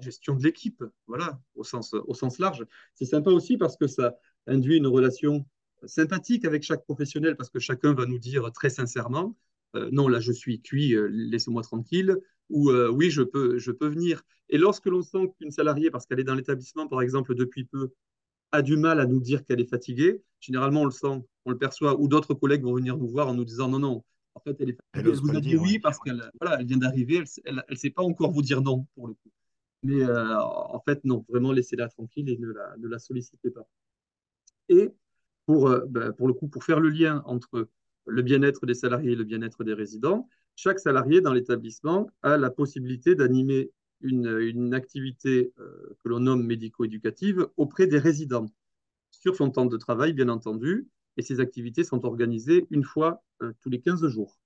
gestion 0.00 0.34
de 0.34 0.42
l'équipe, 0.42 0.82
voilà, 1.06 1.40
au 1.54 1.62
sens, 1.62 1.94
au 1.94 2.14
sens 2.14 2.38
large. 2.38 2.64
C'est 2.94 3.04
sympa 3.04 3.30
aussi 3.30 3.56
parce 3.56 3.76
que 3.76 3.86
ça 3.86 4.16
induit 4.46 4.78
une 4.78 4.86
relation 4.86 5.46
sympathique 5.84 6.44
avec 6.44 6.62
chaque 6.62 6.84
professionnel 6.84 7.36
parce 7.36 7.50
que 7.50 7.58
chacun 7.58 7.94
va 7.94 8.06
nous 8.06 8.18
dire 8.18 8.50
très 8.52 8.70
sincèrement 8.70 9.36
euh, 9.74 9.88
non, 9.92 10.08
là, 10.08 10.20
je 10.20 10.32
suis 10.32 10.60
cuit, 10.60 10.94
euh, 10.94 11.08
laissez-moi 11.10 11.62
tranquille, 11.62 12.16
ou 12.50 12.70
euh, 12.70 12.88
oui, 12.88 13.10
je 13.10 13.22
peux, 13.22 13.58
je 13.58 13.72
peux 13.72 13.88
venir. 13.88 14.22
Et 14.48 14.58
lorsque 14.58 14.86
l'on 14.86 15.02
sent 15.02 15.32
qu'une 15.38 15.50
salariée, 15.50 15.90
parce 15.90 16.06
qu'elle 16.06 16.20
est 16.20 16.24
dans 16.24 16.34
l'établissement, 16.34 16.86
par 16.88 17.02
exemple, 17.02 17.34
depuis 17.34 17.64
peu, 17.64 17.92
a 18.54 18.62
du 18.62 18.76
mal 18.76 19.00
à 19.00 19.06
nous 19.06 19.20
dire 19.20 19.44
qu'elle 19.44 19.60
est 19.60 19.68
fatiguée, 19.68 20.22
généralement 20.40 20.82
on 20.82 20.86
le 20.86 20.90
sent, 20.90 21.22
on 21.44 21.50
le 21.50 21.58
perçoit, 21.58 21.98
ou 22.00 22.08
d'autres 22.08 22.34
collègues 22.34 22.62
vont 22.62 22.74
venir 22.74 22.96
nous 22.96 23.08
voir 23.08 23.28
en 23.28 23.34
nous 23.34 23.44
disant 23.44 23.68
non, 23.68 23.78
non, 23.78 24.04
en 24.34 24.40
fait 24.40 24.56
elle 24.60 24.70
est 24.70 24.78
fatiguée, 24.92 25.12
elle, 25.12 25.20
vous 25.20 25.36
a 25.36 25.40
dit 25.40 25.56
oui 25.56 25.78
parce 25.78 25.98
qu'elle 25.98 26.30
voilà, 26.40 26.60
elle 26.60 26.66
vient 26.66 26.78
d'arriver, 26.78 27.24
elle 27.44 27.64
ne 27.68 27.74
sait 27.74 27.90
pas 27.90 28.02
encore 28.02 28.30
vous 28.30 28.42
dire 28.42 28.62
non 28.62 28.86
pour 28.94 29.08
le 29.08 29.14
coup. 29.14 29.30
Mais 29.84 30.02
euh, 30.02 30.40
en 30.40 30.80
fait, 30.80 31.04
non, 31.04 31.26
vraiment 31.28 31.52
laissez-la 31.52 31.88
tranquille 31.88 32.30
et 32.30 32.38
ne 32.38 32.50
la, 32.50 32.74
ne 32.78 32.88
la, 32.88 32.98
sollicitez 32.98 33.50
pas. 33.50 33.68
Et 34.70 34.90
pour, 35.44 35.68
euh, 35.68 35.84
ben, 35.86 36.10
pour 36.12 36.26
le 36.26 36.32
coup, 36.32 36.48
pour 36.48 36.64
faire 36.64 36.80
le 36.80 36.88
lien 36.88 37.22
entre 37.26 37.68
le 38.06 38.22
bien-être 38.22 38.64
des 38.64 38.74
salariés 38.74 39.12
et 39.12 39.16
le 39.16 39.24
bien-être 39.24 39.62
des 39.62 39.74
résidents, 39.74 40.26
chaque 40.56 40.78
salarié 40.78 41.20
dans 41.20 41.34
l'établissement 41.34 42.08
a 42.22 42.38
la 42.38 42.50
possibilité 42.50 43.14
d'animer 43.14 43.70
une, 44.04 44.74
activité 44.74 45.52
euh, 45.58 45.96
que 46.02 46.08
l'on 46.08 46.20
nomme 46.20 46.44
médico-éducative 46.44 47.48
auprès 47.56 47.86
des 47.86 47.98
résidents 47.98 48.46
sur 49.10 49.34
son 49.36 49.50
temps 49.50 49.66
de 49.66 49.76
travail, 49.76 50.12
bien 50.12 50.28
entendu, 50.28 50.88
et 51.16 51.22
ces 51.22 51.40
activités 51.40 51.84
sont 51.84 52.04
organisées 52.04 52.66
une 52.70 52.84
fois 52.84 53.22
euh, 53.42 53.52
tous 53.60 53.70
les 53.70 53.80
15 53.80 54.06
jours. 54.08 54.38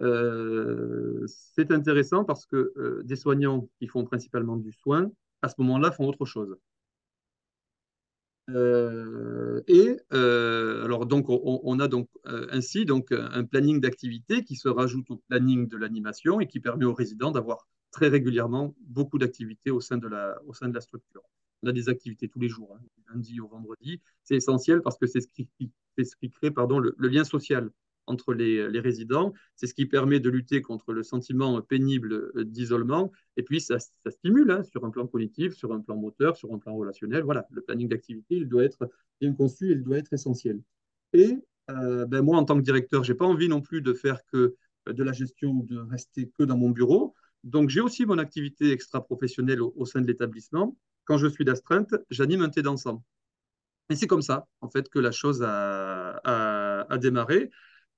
Euh, 0.00 1.26
c'est 1.26 1.70
intéressant 1.70 2.24
parce 2.24 2.46
que 2.46 3.02
des 3.04 3.16
soignants 3.16 3.68
qui 3.78 3.86
font 3.86 4.04
principalement 4.04 4.56
du 4.56 4.72
soin, 4.72 5.10
à 5.42 5.48
ce 5.48 5.54
moment-là, 5.58 5.92
font 5.92 6.06
autre 6.06 6.24
chose. 6.24 6.56
et 9.68 9.96
alors 10.10 11.06
donc 11.06 11.26
on, 11.28 11.80
a 11.80 11.88
donc 11.88 12.08
ainsi 12.24 12.84
donc 12.84 13.12
un 13.12 13.44
planning 13.44 13.80
d'activité 13.80 14.44
qui 14.44 14.56
se 14.56 14.68
rajoute 14.68 15.10
au 15.10 15.16
planning 15.28 15.68
de 15.68 15.76
l'animation 15.76 16.40
et 16.40 16.46
qui 16.46 16.60
permet 16.60 16.84
aux 16.84 16.94
résidents 16.94 17.30
d'avoir 17.30 17.66
très 17.92 18.08
régulièrement 18.08 18.74
beaucoup 18.80 19.18
d'activités 19.18 19.70
au, 19.70 19.80
sein 19.80 19.98
de 19.98 20.08
la, 20.08 20.40
au 20.46 20.52
sein 20.52 20.68
de 20.68 20.74
la 20.74 20.80
structure. 20.80 21.22
On 21.62 21.68
a 21.68 21.72
des 21.72 21.88
activités 21.88 22.28
tous 22.28 22.40
les 22.40 22.48
jours, 22.48 22.76
hein, 22.76 22.82
lundi 23.12 23.38
au 23.38 23.46
vendredi. 23.46 24.00
C'est 24.24 24.34
essentiel 24.34 24.82
parce 24.82 24.98
que 24.98 25.06
c'est 25.06 25.20
ce 25.20 25.28
qui, 25.28 26.30
crée 26.30 26.50
pardon, 26.50 26.80
le, 26.80 26.94
lien 26.98 27.22
social 27.22 27.70
entre 28.06 28.34
les, 28.34 28.68
les 28.68 28.80
résidents. 28.80 29.32
C'est 29.54 29.68
ce 29.68 29.74
qui 29.74 29.86
permet 29.86 30.18
de 30.18 30.28
lutter 30.28 30.60
contre 30.60 30.92
le 30.92 31.04
sentiment 31.04 31.62
pénible 31.62 32.32
d'isolement. 32.44 33.12
Et 33.36 33.44
puis, 33.44 33.60
ça, 33.60 33.78
ça 33.78 34.10
stimule 34.10 34.50
hein, 34.50 34.64
sur 34.64 34.84
un 34.84 34.90
plan 34.90 35.06
cognitif, 35.06 35.54
sur 35.54 35.72
un 35.72 35.80
plan 35.80 35.96
moteur, 35.96 36.36
sur 36.36 36.52
un 36.52 36.58
plan 36.58 36.74
relationnel. 36.74 37.22
Voilà, 37.22 37.46
le 37.50 37.60
planning 37.60 37.88
d'activité, 37.88 38.36
il 38.36 38.48
doit 38.48 38.64
être 38.64 38.90
bien 39.20 39.32
conçu, 39.32 39.70
il 39.70 39.84
doit 39.84 39.98
être 39.98 40.12
essentiel. 40.12 40.60
Et 41.12 41.38
euh, 41.70 42.06
ben 42.06 42.22
moi, 42.22 42.38
en 42.38 42.44
tant 42.44 42.56
que 42.56 42.62
directeur, 42.62 43.04
je 43.04 43.12
n'ai 43.12 43.16
pas 43.16 43.26
envie 43.26 43.48
non 43.48 43.60
plus 43.60 43.82
de 43.82 43.92
faire 43.92 44.24
que 44.26 44.56
de 44.86 45.02
la 45.04 45.12
gestion, 45.12 45.54
de 45.54 45.78
rester 45.78 46.28
que 46.36 46.42
dans 46.42 46.56
mon 46.56 46.70
bureau. 46.70 47.14
Donc, 47.44 47.70
j'ai 47.70 47.80
aussi 47.80 48.06
mon 48.06 48.18
activité 48.18 48.70
extra-professionnelle 48.70 49.60
au, 49.62 49.84
sein 49.84 50.00
de 50.00 50.06
l'établissement. 50.06 50.76
Quand 51.04 51.18
je 51.18 51.26
suis 51.26 51.44
d'astreinte, 51.44 51.94
j'anime 52.10 52.42
un 52.42 52.48
thé 52.48 52.62
dansant. 52.62 53.04
Et 53.90 53.96
c'est 53.96 54.06
comme 54.06 54.22
ça, 54.22 54.46
en 54.60 54.70
fait, 54.70 54.88
que 54.88 54.98
la 54.98 55.10
chose 55.10 55.42
a, 55.42 56.86
démarré. 57.00 57.50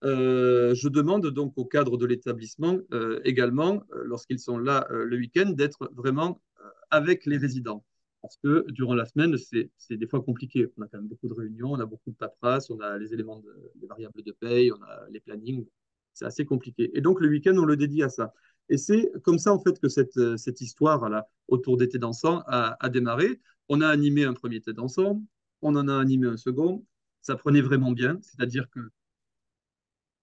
Euh, 0.03 0.75
je 0.75 0.89
demande 0.89 1.27
donc 1.29 1.55
au 1.57 1.65
cadre 1.65 1.97
de 1.97 2.05
l'établissement 2.07 2.79
euh, 2.93 3.21
également, 3.25 3.85
euh, 3.93 4.03
lorsqu'ils 4.05 4.39
sont 4.39 4.59
là 4.59 4.87
le 4.91 5.17
week-end, 5.17 5.51
d'être 5.51 5.91
vraiment 5.95 6.43
avec 6.91 7.27
les 7.27 7.37
résidents. 7.39 7.85
Parce 8.23 8.37
que 8.39 8.65
durant 8.71 8.95
la 8.95 9.05
semaine, 9.05 9.37
c'est 9.37 9.97
des 9.97 10.07
fois 10.07 10.23
compliqué. 10.23 10.73
On 10.79 10.83
a 10.83 10.87
quand 10.89 10.99
même 10.99 11.09
beaucoup 11.09 11.29
de 11.29 11.35
réunions, 11.35 11.73
on 11.73 11.81
a 11.81 11.87
beaucoup 11.87 12.11
de 12.11 12.17
paperasse, 12.17 12.71
on 12.71 12.81
a 12.81 12.97
les 12.99 13.13
éléments, 13.13 13.43
les 13.81 13.87
variables 13.87 14.23
de 14.23 14.33
paye, 14.33 14.73
on 14.73 14.83
a 14.83 15.09
les 15.11 15.21
plannings. 15.21 15.67
C'est 16.15 16.25
assez 16.25 16.47
compliqué. 16.47 16.91
Et 16.97 17.03
donc, 17.03 17.21
le 17.21 17.29
week-end, 17.29 17.55
on 17.59 17.67
le 17.67 17.77
dédie 17.77 18.03
à 18.03 18.09
ça. 18.09 18.33
Et 18.69 18.79
c'est 18.79 19.11
comme 19.23 19.39
ça, 19.39 19.53
en 19.53 19.59
fait, 19.59 19.79
que 19.79 19.89
cette, 19.89 20.17
euh, 20.17 20.37
cette 20.37 20.61
histoire 20.61 21.09
là, 21.09 21.29
autour 21.49 21.77
des 21.77 21.89
thés 21.89 21.99
dansants 21.99 22.43
a, 22.47 22.89
démarré. 22.89 23.41
On 23.69 23.81
a 23.81 23.89
animé 23.89 24.25
un 24.25 24.35
premier 24.35 24.61
thé 24.61 24.73
dansant, 24.73 25.23
on 25.63 25.77
en 25.77 25.89
a 25.89 25.99
animé 25.99 26.27
un 26.27 26.37
second. 26.37 26.85
Ça 27.21 27.37
prenait 27.37 27.63
vraiment 27.63 27.93
bien, 27.93 28.19
c'est-à-dire 28.23 28.69
que 28.71 28.81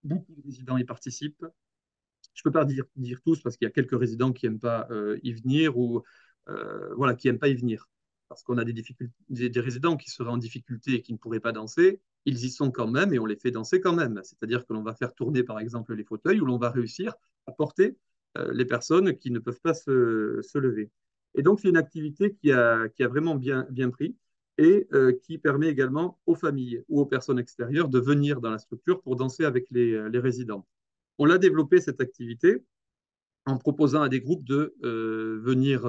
beaucoup 0.03 0.33
de 0.35 0.41
résidents 0.43 0.77
y 0.77 0.83
participent. 0.83 1.45
Je 2.33 2.41
ne 2.41 2.43
peux 2.43 2.51
pas 2.51 2.65
dire, 2.65 2.85
dire 2.95 3.21
tous 3.21 3.41
parce 3.41 3.57
qu'il 3.57 3.65
y 3.65 3.69
a 3.69 3.71
quelques 3.71 3.99
résidents 3.99 4.31
qui 4.31 4.45
n'aiment 4.45 4.59
pas 4.59 4.87
euh, 4.91 5.19
y 5.23 5.33
venir 5.33 5.77
ou 5.77 6.03
euh, 6.49 6.93
voilà, 6.95 7.15
qui 7.15 7.27
n'aiment 7.27 7.39
pas 7.39 7.49
y 7.49 7.55
venir. 7.55 7.89
Parce 8.29 8.43
qu'on 8.43 8.57
a 8.57 8.63
des, 8.63 9.59
résidents 9.59 9.97
qui 9.97 10.09
seraient 10.09 10.29
en 10.29 10.37
difficulté 10.37 10.93
et 10.93 11.01
qui 11.01 11.11
ne 11.11 11.17
pourraient 11.17 11.41
pas 11.41 11.51
danser. 11.51 11.99
Ils 12.25 12.45
y 12.45 12.49
sont 12.49 12.71
quand 12.71 12.87
même 12.87 13.13
et 13.13 13.19
on 13.19 13.25
les 13.25 13.35
fait 13.35 13.51
danser 13.51 13.81
quand 13.81 13.93
même. 13.93 14.21
C'est-à-dire 14.23 14.65
que 14.65 14.73
l'on 14.73 14.83
va 14.83 14.93
faire 14.93 15.13
tourner, 15.13 15.43
par 15.43 15.59
exemple, 15.59 15.93
les 15.93 16.05
fauteuils 16.05 16.39
ou 16.39 16.45
l'on 16.45 16.57
va 16.57 16.69
réussir 16.69 17.13
à 17.45 17.51
porter 17.51 17.97
les 18.35 18.65
personnes 18.65 19.17
qui 19.17 19.31
ne 19.31 19.39
peuvent 19.39 19.59
pas 19.61 19.73
se, 19.73 20.57
lever. 20.57 20.89
Et 21.35 21.43
donc, 21.43 21.59
c'est 21.59 21.69
une 21.69 21.77
activité 21.77 22.33
qui 22.33 22.51
a, 22.51 22.89
vraiment 22.99 23.35
bien, 23.35 23.65
pris 23.91 24.15
et 24.57 24.87
euh, 24.93 25.13
qui 25.23 25.37
permet 25.37 25.67
également 25.67 26.19
aux 26.25 26.35
familles 26.35 26.83
ou 26.89 26.99
aux 27.01 27.05
personnes 27.05 27.39
extérieures 27.39 27.89
de 27.89 27.99
venir 27.99 28.41
dans 28.41 28.51
la 28.51 28.57
structure 28.57 29.01
pour 29.01 29.15
danser 29.15 29.45
avec 29.45 29.67
les, 29.71 30.09
les 30.09 30.19
résidents. 30.19 30.67
On 31.17 31.25
l'a 31.25 31.37
développé, 31.37 31.79
cette 31.79 32.01
activité, 32.01 32.63
en 33.45 33.57
proposant 33.57 34.01
à 34.01 34.09
des 34.09 34.21
groupes 34.21 34.43
de 34.43 34.75
venir 35.43 35.81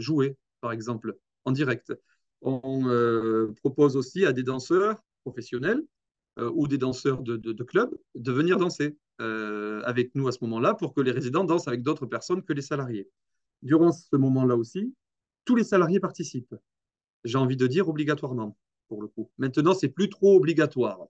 jouer, 0.00 0.36
par 0.60 0.72
exemple, 0.72 1.16
en 1.44 1.52
direct. 1.52 1.92
On 2.42 3.52
propose 3.56 3.96
aussi 3.96 4.24
à 4.24 4.32
des 4.32 4.42
danseurs 4.42 5.02
professionnels 5.22 5.82
ou 6.38 6.66
des 6.68 6.78
danseurs 6.78 7.22
de, 7.22 7.36
de, 7.36 7.52
de 7.52 7.64
club 7.64 7.96
de 8.14 8.32
venir 8.32 8.56
danser 8.58 8.96
avec 9.20 10.14
nous 10.14 10.28
à 10.28 10.32
ce 10.32 10.38
moment-là 10.42 10.74
pour 10.74 10.94
que 10.94 11.00
les 11.00 11.10
résidents 11.10 11.44
dansent 11.44 11.68
avec 11.68 11.82
d'autres 11.82 12.06
personnes 12.06 12.42
que 12.42 12.52
les 12.52 12.62
salariés. 12.62 13.08
Durant 13.62 13.92
ce 13.92 14.16
moment-là 14.16 14.56
aussi, 14.56 14.94
tous 15.44 15.56
les 15.56 15.64
salariés 15.64 16.00
participent. 16.00 16.54
J'ai 17.24 17.38
envie 17.38 17.56
de 17.56 17.66
dire 17.66 17.88
obligatoirement, 17.88 18.56
pour 18.88 19.02
le 19.02 19.08
coup. 19.08 19.30
Maintenant, 19.38 19.74
c'est 19.74 19.88
plus 19.88 20.08
trop 20.08 20.36
obligatoire 20.36 21.06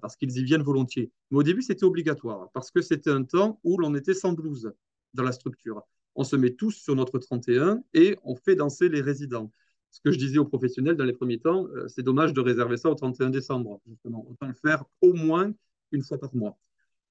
parce 0.00 0.16
qu'ils 0.16 0.36
y 0.36 0.44
viennent 0.44 0.62
volontiers. 0.62 1.10
Mais 1.30 1.38
au 1.38 1.42
début, 1.42 1.62
c'était 1.62 1.84
obligatoire 1.84 2.50
parce 2.52 2.70
que 2.70 2.80
c'était 2.80 3.10
un 3.10 3.24
temps 3.24 3.60
où 3.64 3.78
l'on 3.78 3.94
était 3.94 4.14
sans 4.14 4.32
blouse 4.32 4.72
dans 5.14 5.22
la 5.22 5.32
structure. 5.32 5.82
On 6.14 6.24
se 6.24 6.36
met 6.36 6.50
tous 6.50 6.72
sur 6.72 6.94
notre 6.94 7.18
31 7.18 7.82
et 7.94 8.16
on 8.22 8.36
fait 8.36 8.54
danser 8.54 8.88
les 8.88 9.00
résidents. 9.00 9.50
Ce 9.90 10.00
que 10.00 10.12
je 10.12 10.18
disais 10.18 10.38
aux 10.38 10.44
professionnels 10.44 10.96
dans 10.96 11.04
les 11.04 11.12
premiers 11.12 11.40
temps, 11.40 11.66
euh, 11.68 11.88
c'est 11.88 12.02
dommage 12.02 12.32
de 12.32 12.40
réserver 12.40 12.76
ça 12.76 12.88
au 12.88 12.94
31 12.94 13.30
décembre, 13.30 13.80
justement. 13.88 14.24
Autant 14.30 14.46
le 14.46 14.54
faire 14.54 14.84
au 15.00 15.12
moins 15.12 15.52
une 15.90 16.02
fois 16.02 16.18
par 16.18 16.34
mois. 16.34 16.56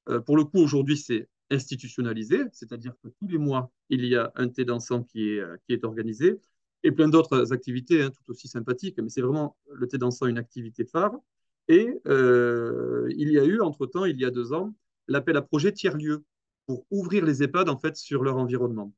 Euh, 0.10 0.20
pour 0.20 0.38
le 0.38 0.44
coup, 0.44 0.60
aujourd'hui, 0.60 0.98
c'est 0.98 1.28
institutionnalisé, 1.52 2.44
c'est-à-dire 2.52 2.94
que 3.04 3.10
tous 3.20 3.28
les 3.28 3.38
mois, 3.38 3.72
il 3.90 4.06
y 4.06 4.16
a 4.16 4.32
un 4.36 4.50
thé 4.50 4.66
dansant 4.66 5.04
qui 5.04 5.30
est, 5.30 5.40
euh, 5.40 5.58
qui 5.66 5.74
est 5.74 5.84
organisé 5.84 6.40
et 6.84 6.92
plein 6.92 7.10
d'autres 7.10 7.52
activités 7.52 8.04
hein, 8.04 8.12
tout 8.12 8.32
aussi 8.32 8.48
sympathiques, 8.48 9.00
mais 9.00 9.10
c'est 9.10 9.22
vraiment 9.22 9.58
le 9.72 9.88
thé 9.88 9.98
dansant 9.98 10.28
une 10.28 10.38
activité 10.38 10.86
phare. 10.86 11.14
Et 11.68 11.88
il 12.06 13.32
y 13.32 13.38
a 13.38 13.46
eu, 13.46 13.62
entre-temps, 13.62 14.06
il 14.06 14.20
y 14.20 14.26
a 14.26 14.32
deux 14.32 14.54
ans, 14.54 14.74
l'appel 15.08 15.38
à 15.38 15.42
projet 15.42 15.72
tiers-lieu 15.72 16.24
pour 16.66 16.86
ouvrir 16.92 17.26
les 17.26 17.42
EHPAD 17.44 17.68
en 17.68 17.78
fait 17.78 17.96
sur 17.98 18.24
leur 18.24 18.38
environnement. 18.38 18.94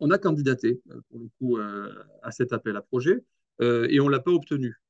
On 0.00 0.10
a 0.10 0.16
candidaté 0.16 0.80
euh, 0.90 1.00
pour 1.10 1.20
le 1.20 1.28
coup 1.38 1.58
euh, 1.58 1.92
à 2.22 2.32
cet 2.32 2.54
appel 2.54 2.74
à 2.74 2.80
projet 2.80 3.22
euh, 3.60 3.86
et 3.90 4.00
on 4.00 4.08
l'a 4.08 4.20
pas 4.20 4.30
obtenu. 4.30 4.80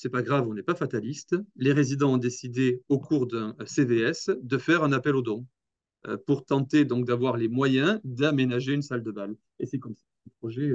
C'est 0.00 0.10
pas 0.10 0.22
grave, 0.22 0.46
on 0.48 0.54
n'est 0.54 0.62
pas 0.62 0.76
fataliste. 0.76 1.34
Les 1.56 1.72
résidents 1.72 2.12
ont 2.12 2.18
décidé 2.18 2.84
au 2.88 3.00
cours 3.00 3.26
d'un 3.26 3.56
CVS 3.66 4.30
de 4.40 4.56
faire 4.56 4.84
un 4.84 4.92
appel 4.92 5.16
aux 5.16 5.22
dons 5.22 5.44
pour 6.24 6.44
tenter 6.44 6.84
donc 6.84 7.04
d'avoir 7.04 7.36
les 7.36 7.48
moyens 7.48 7.98
d'aménager 8.04 8.74
une 8.74 8.82
salle 8.82 9.02
de 9.02 9.10
bal. 9.10 9.34
Et 9.58 9.66
c'est 9.66 9.80
comme 9.80 9.96
ça 9.96 10.04
que 10.04 10.30
ce 10.30 10.36
projet, 10.38 10.72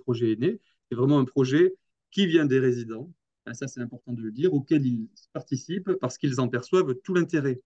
projet 0.00 0.32
est 0.32 0.40
né. 0.40 0.58
C'est 0.88 0.94
vraiment 0.94 1.18
un 1.18 1.26
projet 1.26 1.74
qui 2.10 2.26
vient 2.26 2.46
des 2.46 2.58
résidents, 2.58 3.12
ça 3.52 3.68
c'est 3.68 3.80
important 3.80 4.14
de 4.14 4.22
le 4.22 4.32
dire, 4.32 4.54
auquel 4.54 4.86
ils 4.86 5.06
participent 5.34 5.92
parce 6.00 6.16
qu'ils 6.16 6.40
en 6.40 6.48
perçoivent 6.48 6.94
tout 7.04 7.12
l'intérêt. 7.12 7.60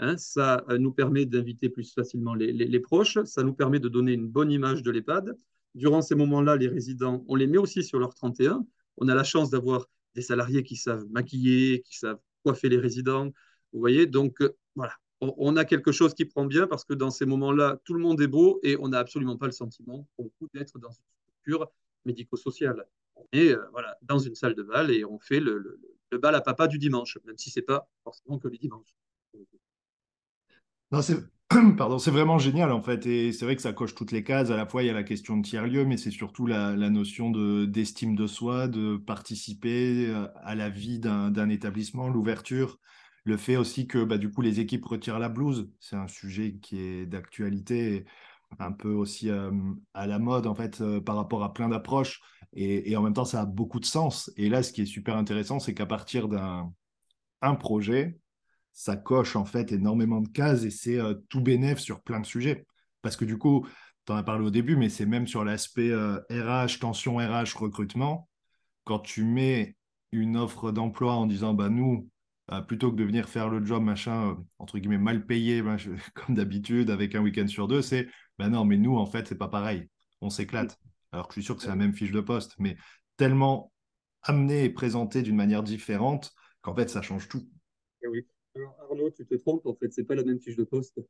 Hein, 0.00 0.16
ça 0.16 0.64
euh, 0.70 0.78
nous 0.78 0.90
permet 0.90 1.24
d'inviter 1.24 1.68
plus 1.68 1.94
facilement 1.94 2.34
les, 2.34 2.80
proches, 2.80 3.22
ça 3.26 3.44
nous 3.44 3.54
permet 3.54 3.78
de 3.78 3.88
donner 3.88 4.12
une 4.12 4.26
bonne 4.26 4.50
image 4.50 4.82
de 4.82 4.90
l'EHPAD. 4.90 5.38
Durant 5.76 6.02
ces 6.02 6.16
moments-là, 6.16 6.56
les 6.56 6.66
résidents, 6.66 7.24
on 7.28 7.36
les 7.36 7.46
met 7.46 7.58
aussi 7.58 7.84
sur 7.84 8.00
leur 8.00 8.12
31. 8.12 8.66
On 8.96 9.06
a 9.06 9.14
la 9.14 9.22
chance 9.22 9.50
d'avoir 9.50 9.86
des 10.14 10.22
salariés 10.22 10.62
qui 10.62 10.76
savent 10.76 11.06
maquiller, 11.10 11.82
qui 11.82 11.98
savent 11.98 12.18
coiffer 12.44 12.68
les 12.68 12.78
résidents. 12.78 13.26
Vous 13.72 13.80
voyez, 13.80 14.06
donc 14.06 14.40
euh, 14.40 14.56
voilà, 14.74 14.94
on, 15.20 15.56
a 15.56 15.64
quelque 15.64 15.92
chose 15.92 16.14
qui 16.14 16.24
prend 16.24 16.46
bien 16.46 16.66
parce 16.66 16.84
que 16.84 16.94
dans 16.94 17.10
ces 17.10 17.26
moments-là, 17.26 17.80
tout 17.84 17.94
le 17.94 18.00
monde 18.00 18.20
est 18.20 18.28
beau 18.28 18.60
et 18.62 18.76
on 18.78 18.88
n'a 18.88 18.98
absolument 18.98 19.36
pas 19.36 19.46
le 19.46 19.52
sentiment, 19.52 20.06
pour 20.16 20.24
le 20.24 20.30
coup, 20.38 20.48
d'être 20.54 20.78
dans 20.78 20.90
une 20.90 21.04
structure 21.26 21.70
médico-sociale. 22.04 22.86
On 23.16 23.26
est 23.32 23.52
euh, 23.52 23.64
voilà, 23.72 23.98
dans 24.02 24.18
une 24.18 24.34
salle 24.34 24.54
de 24.54 24.62
bal 24.62 24.90
et 24.90 25.04
on 25.04 25.18
fait 25.18 25.40
le, 25.40 25.80
le 26.10 26.18
bal 26.18 26.34
à 26.34 26.40
papa 26.40 26.68
du 26.68 26.78
dimanche, 26.78 27.18
même 27.24 27.36
si 27.36 27.50
ce 27.50 27.60
n'est 27.60 27.66
pas 27.66 27.88
forcément 28.04 28.38
que 28.38 28.48
le 28.48 28.56
dimanche. 28.56 28.94
Non, 30.90 31.02
Pardon, 31.78 31.98
c'est 31.98 32.10
vraiment 32.10 32.38
génial 32.38 32.70
en 32.72 32.82
fait, 32.82 33.06
et 33.06 33.32
c'est 33.32 33.46
vrai 33.46 33.56
que 33.56 33.62
ça 33.62 33.72
coche 33.72 33.94
toutes 33.94 34.12
les 34.12 34.22
cases. 34.22 34.50
À 34.50 34.56
la 34.56 34.66
fois, 34.66 34.82
il 34.82 34.86
y 34.86 34.90
a 34.90 34.92
la 34.92 35.02
question 35.02 35.38
de 35.38 35.42
tiers-lieu, 35.42 35.86
mais 35.86 35.96
c'est 35.96 36.10
surtout 36.10 36.46
la, 36.46 36.74
notion 36.76 37.30
de, 37.30 37.64
d'estime 37.64 38.14
de 38.14 38.26
soi, 38.26 38.68
de 38.68 38.98
participer 38.98 40.08
euh, 40.08 40.26
à 40.42 40.54
la 40.54 40.68
vie 40.68 40.98
d'un, 40.98 41.48
établissement, 41.48 42.08
l'ouverture, 42.08 42.78
le 43.24 43.38
fait 43.38 43.56
aussi 43.56 43.86
que 43.86 44.04
bah, 44.04 44.18
du 44.18 44.30
coup 44.30 44.42
les 44.42 44.60
équipes 44.60 44.84
retirent 44.84 45.18
la 45.18 45.30
blouse. 45.30 45.70
C'est 45.80 45.96
un 45.96 46.06
sujet 46.08 46.56
qui 46.60 46.80
est 46.80 47.06
d'actualité, 47.06 48.04
un 48.58 48.72
peu 48.72 48.92
aussi 48.92 49.30
euh, 49.30 49.50
à 49.94 50.06
la 50.06 50.18
mode 50.18 50.46
en 50.46 50.54
fait 50.54 50.82
euh, 50.82 51.00
par 51.00 51.16
rapport 51.16 51.42
à 51.44 51.54
plein 51.54 51.70
d'approches, 51.70 52.20
et, 52.52 52.90
et, 52.90 52.96
en 52.96 53.02
même 53.02 53.14
temps 53.14 53.24
ça 53.24 53.40
a 53.42 53.46
beaucoup 53.46 53.80
de 53.80 53.86
sens. 53.86 54.30
Et 54.36 54.50
là, 54.50 54.62
ce 54.62 54.72
qui 54.72 54.82
est 54.82 54.86
super 54.86 55.16
intéressant, 55.16 55.60
c'est 55.60 55.74
qu'à 55.74 55.86
partir 55.86 56.28
d'un 56.28 56.72
un 57.40 57.54
projet, 57.54 58.18
ça 58.78 58.94
coche 58.94 59.34
en 59.34 59.44
fait 59.44 59.72
énormément 59.72 60.20
de 60.20 60.28
cases 60.28 60.62
et 60.62 60.70
c'est 60.70 61.00
euh, 61.00 61.14
tout 61.28 61.40
bénéf 61.40 61.80
sur 61.80 62.00
plein 62.00 62.20
de 62.20 62.26
sujets. 62.26 62.64
Parce 63.02 63.16
que 63.16 63.24
du 63.24 63.36
coup, 63.36 63.66
tu 64.06 64.12
en 64.12 64.16
as 64.16 64.22
parlé 64.22 64.46
au 64.46 64.50
début, 64.50 64.76
mais 64.76 64.88
c'est 64.88 65.04
même 65.04 65.26
sur 65.26 65.44
l'aspect 65.44 65.92
RH, 65.92 65.96
euh, 66.30 66.66
tension 66.80 67.16
RH, 67.16 67.56
recrutement. 67.56 68.28
Quand 68.84 69.00
tu 69.00 69.24
mets 69.24 69.76
une 70.12 70.36
offre 70.36 70.70
d'emploi 70.70 71.14
en 71.14 71.26
disant, 71.26 71.54
bah 71.54 71.70
nous, 71.70 72.08
euh, 72.52 72.60
plutôt 72.60 72.92
que 72.92 72.96
de 72.96 73.02
venir 73.02 73.28
faire 73.28 73.48
le 73.48 73.66
job, 73.66 73.82
machin, 73.82 74.38
entre 74.60 74.78
guillemets, 74.78 74.96
mal 74.96 75.26
payé, 75.26 75.60
comme 76.14 76.36
d'habitude, 76.36 76.90
avec 76.90 77.16
un 77.16 77.20
week-end 77.20 77.48
sur 77.48 77.66
deux, 77.66 77.82
c'est, 77.82 78.08
bah 78.38 78.48
non, 78.48 78.64
mais 78.64 78.76
nous, 78.76 78.96
en 78.96 79.06
fait, 79.06 79.26
c'est 79.26 79.38
pas 79.38 79.48
pareil. 79.48 79.88
On 80.20 80.30
s'éclate. 80.30 80.78
Alors 81.10 81.26
que 81.26 81.34
je 81.34 81.40
suis 81.40 81.44
sûr 81.44 81.56
que 81.56 81.62
c'est 81.62 81.68
la 81.68 81.74
même 81.74 81.94
fiche 81.94 82.12
de 82.12 82.20
poste, 82.20 82.54
mais 82.60 82.76
tellement 83.16 83.72
amené 84.22 84.62
et 84.62 84.70
présenté 84.70 85.22
d'une 85.22 85.36
manière 85.36 85.64
différente 85.64 86.32
qu'en 86.60 86.76
fait, 86.76 86.88
ça 86.88 87.02
change 87.02 87.28
tout. 87.28 87.48
Arnaud, 88.80 89.10
tu 89.10 89.24
te 89.26 89.34
trompes, 89.34 89.66
en 89.66 89.74
fait, 89.74 89.92
c'est 89.92 90.04
pas 90.04 90.14
la 90.14 90.24
même 90.24 90.40
fiche 90.40 90.56
de 90.56 90.64
poste. 90.64 91.00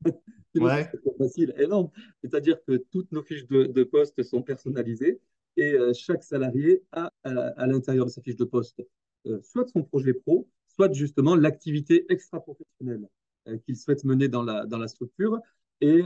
ouais. 0.54 0.90
C'est 0.92 1.16
facile. 1.18 1.54
Non, 1.68 1.90
c'est-à-dire 2.22 2.62
que 2.66 2.76
toutes 2.90 3.12
nos 3.12 3.22
fiches 3.22 3.46
de, 3.46 3.84
poste 3.84 4.22
sont 4.22 4.42
personnalisées 4.42 5.20
et 5.56 5.74
euh, 5.74 5.92
chaque 5.92 6.22
salarié 6.22 6.82
a 6.92 7.12
à, 7.24 7.66
l'intérieur 7.66 8.06
de 8.06 8.10
sa 8.10 8.22
fiche 8.22 8.36
de 8.36 8.44
poste 8.44 8.80
euh, 9.26 9.40
soit 9.42 9.68
son 9.68 9.82
projet 9.82 10.14
pro, 10.14 10.48
soit 10.66 10.92
justement 10.92 11.36
l'activité 11.36 12.06
extra-professionnelle 12.08 13.06
euh, 13.48 13.58
qu'il 13.58 13.76
souhaite 13.76 14.04
mener 14.04 14.28
dans 14.28 14.42
la, 14.42 14.66
dans 14.66 14.78
la 14.78 14.88
structure. 14.88 15.38
Et 15.80 16.04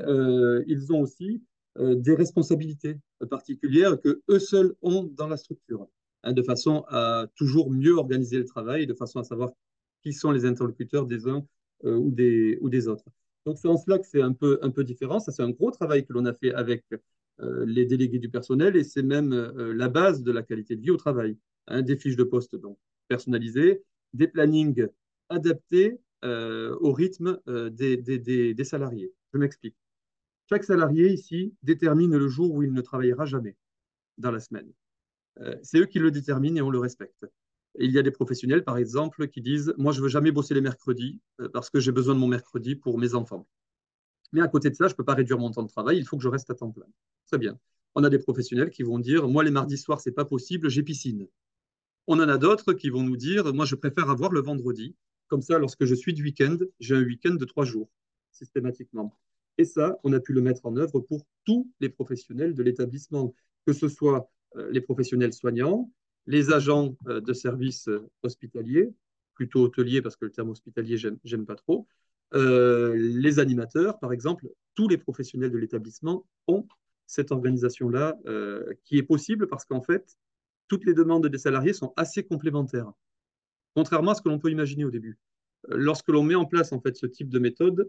ils 0.66 0.90
ont 0.90 1.00
aussi 1.02 1.42
des 1.78 2.14
responsabilités 2.14 2.96
particulières 3.28 4.00
que 4.00 4.22
eux 4.30 4.38
seuls 4.38 4.74
ont 4.80 5.02
dans 5.02 5.28
la 5.28 5.36
structure, 5.36 5.86
hein, 6.22 6.32
de 6.32 6.42
façon 6.42 6.86
à 6.88 7.26
toujours 7.34 7.70
mieux 7.70 7.92
organiser 7.92 8.38
le 8.38 8.46
travail, 8.46 8.86
de 8.86 8.94
façon 8.94 9.20
à 9.20 9.24
savoir 9.24 9.50
qui 10.06 10.12
sont 10.12 10.30
les 10.30 10.44
interlocuteurs 10.44 11.04
des 11.04 11.26
uns 11.26 11.44
euh, 11.84 11.96
ou, 11.96 12.12
des, 12.12 12.86
autres. 12.86 13.06
Donc 13.44 13.58
c'est 13.58 13.66
en 13.66 13.76
cela 13.76 13.98
que 13.98 14.06
c'est 14.06 14.22
un 14.22 14.32
peu, 14.32 14.84
différent. 14.84 15.18
Ça, 15.18 15.32
c'est 15.32 15.42
un 15.42 15.50
gros 15.50 15.72
travail 15.72 16.06
que 16.06 16.12
l'on 16.12 16.24
a 16.26 16.32
fait 16.32 16.54
avec 16.54 16.84
euh, 17.40 17.64
les 17.66 17.86
délégués 17.86 18.20
du 18.20 18.28
personnel 18.28 18.76
et 18.76 18.84
c'est 18.84 19.02
même 19.02 19.32
euh, 19.32 19.74
la 19.74 19.88
base 19.88 20.22
de 20.22 20.30
la 20.30 20.44
qualité 20.44 20.76
de 20.76 20.82
vie 20.82 20.92
au 20.92 20.96
travail. 20.96 21.36
Hein, 21.66 21.82
des 21.82 21.96
fiches 21.96 22.14
de 22.14 22.22
poste 22.22 22.54
donc 22.54 22.78
personnalisées, 23.08 23.82
des 24.12 24.28
plannings 24.28 24.86
adaptés 25.28 25.98
au 26.22 26.92
rythme 26.92 27.40
des 27.46 28.64
salariés. 28.64 29.12
Je 29.32 29.38
m'explique. 29.38 29.76
Chaque 30.48 30.64
salarié 30.64 31.12
ici 31.12 31.52
détermine 31.62 32.16
le 32.16 32.28
jour 32.28 32.52
où 32.52 32.62
il 32.62 32.72
ne 32.72 32.80
travaillera 32.80 33.26
jamais 33.26 33.56
dans 34.18 34.32
la 34.32 34.40
semaine. 34.40 34.72
c'est 35.62 35.78
eux 35.78 35.86
qui 35.86 36.00
le 36.00 36.10
déterminent 36.10 36.56
et 36.56 36.62
on 36.62 36.70
le 36.70 36.80
respecte 36.80 37.26
il 37.78 37.90
y 37.90 37.98
a 37.98 38.02
des 38.02 38.10
professionnels, 38.10 38.64
par 38.64 38.78
exemple, 38.78 39.28
qui 39.28 39.40
disent 39.40 39.74
Moi, 39.76 39.92
je 39.92 39.98
ne 39.98 40.04
veux 40.04 40.08
jamais 40.08 40.32
bosser 40.32 40.54
les 40.54 40.60
mercredis 40.60 41.20
euh, 41.40 41.48
parce 41.48 41.70
que 41.70 41.80
j'ai 41.80 41.92
besoin 41.92 42.14
de 42.14 42.20
mon 42.20 42.28
mercredi 42.28 42.76
pour 42.76 42.98
mes 42.98 43.14
enfants. 43.14 43.46
Mais 44.32 44.40
à 44.40 44.48
côté 44.48 44.70
de 44.70 44.74
ça, 44.74 44.88
je 44.88 44.92
ne 44.92 44.96
peux 44.96 45.04
pas 45.04 45.14
réduire 45.14 45.38
mon 45.38 45.50
temps 45.50 45.62
de 45.62 45.68
travail, 45.68 45.98
il 45.98 46.06
faut 46.06 46.16
que 46.16 46.22
je 46.22 46.28
reste 46.28 46.50
à 46.50 46.54
temps 46.54 46.70
plein. 46.70 46.86
Très 47.26 47.38
bien. 47.38 47.58
On 47.94 48.04
a 48.04 48.10
des 48.10 48.18
professionnels 48.18 48.70
qui 48.70 48.82
vont 48.82 48.98
dire 48.98 49.28
Moi, 49.28 49.44
les 49.44 49.50
mardis 49.50 49.78
soirs, 49.78 50.00
ce 50.00 50.08
n'est 50.08 50.14
pas 50.14 50.24
possible, 50.24 50.68
j'ai 50.68 50.82
piscine. 50.82 51.28
On 52.06 52.20
en 52.20 52.28
a 52.28 52.38
d'autres 52.38 52.72
qui 52.72 52.90
vont 52.90 53.02
nous 53.02 53.16
dire 53.16 53.52
Moi, 53.54 53.64
je 53.64 53.74
préfère 53.74 54.10
avoir 54.10 54.32
le 54.32 54.40
vendredi. 54.40 54.94
Comme 55.28 55.42
ça, 55.42 55.58
lorsque 55.58 55.84
je 55.84 55.94
suis 55.94 56.14
de 56.14 56.22
week-end, 56.22 56.58
j'ai 56.78 56.94
un 56.94 57.02
week-end 57.02 57.34
de 57.34 57.44
trois 57.44 57.64
jours, 57.64 57.90
systématiquement. 58.30 59.18
Et 59.58 59.64
ça, 59.64 59.98
on 60.04 60.12
a 60.12 60.20
pu 60.20 60.32
le 60.32 60.40
mettre 60.40 60.66
en 60.66 60.76
œuvre 60.76 61.00
pour 61.00 61.26
tous 61.44 61.68
les 61.80 61.88
professionnels 61.88 62.54
de 62.54 62.62
l'établissement, 62.62 63.34
que 63.66 63.72
ce 63.72 63.88
soit 63.88 64.30
euh, 64.56 64.70
les 64.70 64.80
professionnels 64.80 65.32
soignants, 65.32 65.90
les 66.26 66.52
agents 66.52 66.96
euh, 67.08 67.20
de 67.20 67.32
services 67.32 67.88
euh, 67.88 68.08
hospitaliers, 68.22 68.92
plutôt 69.34 69.64
hôteliers 69.64 70.02
parce 70.02 70.16
que 70.16 70.24
le 70.24 70.30
terme 70.30 70.50
hospitalier, 70.50 70.96
j'aime 70.96 71.46
pas 71.46 71.56
trop, 71.56 71.86
euh, 72.34 72.94
les 72.96 73.38
animateurs, 73.38 73.98
par 73.98 74.12
exemple, 74.12 74.48
tous 74.74 74.88
les 74.88 74.98
professionnels 74.98 75.52
de 75.52 75.58
l'établissement 75.58 76.26
ont 76.48 76.66
cette 77.06 77.30
organisation-là 77.30 78.16
qui 78.82 78.98
est 78.98 79.04
possible 79.04 79.46
parce 79.46 79.64
qu'en 79.64 79.80
fait, 79.80 80.16
toutes 80.66 80.84
les 80.84 80.92
demandes 80.92 81.28
des 81.28 81.38
salariés 81.38 81.72
sont 81.72 81.92
assez 81.96 82.24
complémentaires, 82.24 82.90
contrairement 83.76 84.10
à 84.10 84.14
ce 84.16 84.22
que 84.22 84.28
l'on 84.28 84.40
peut 84.40 84.50
imaginer 84.50 84.84
au 84.84 84.90
début. 84.90 85.16
Lorsque 85.68 86.08
l'on 86.08 86.24
met 86.24 86.34
en 86.34 86.46
place 86.46 86.72
en 86.72 86.80
fait 86.80 86.96
ce 86.96 87.06
type 87.06 87.28
de 87.28 87.38
méthode, 87.38 87.88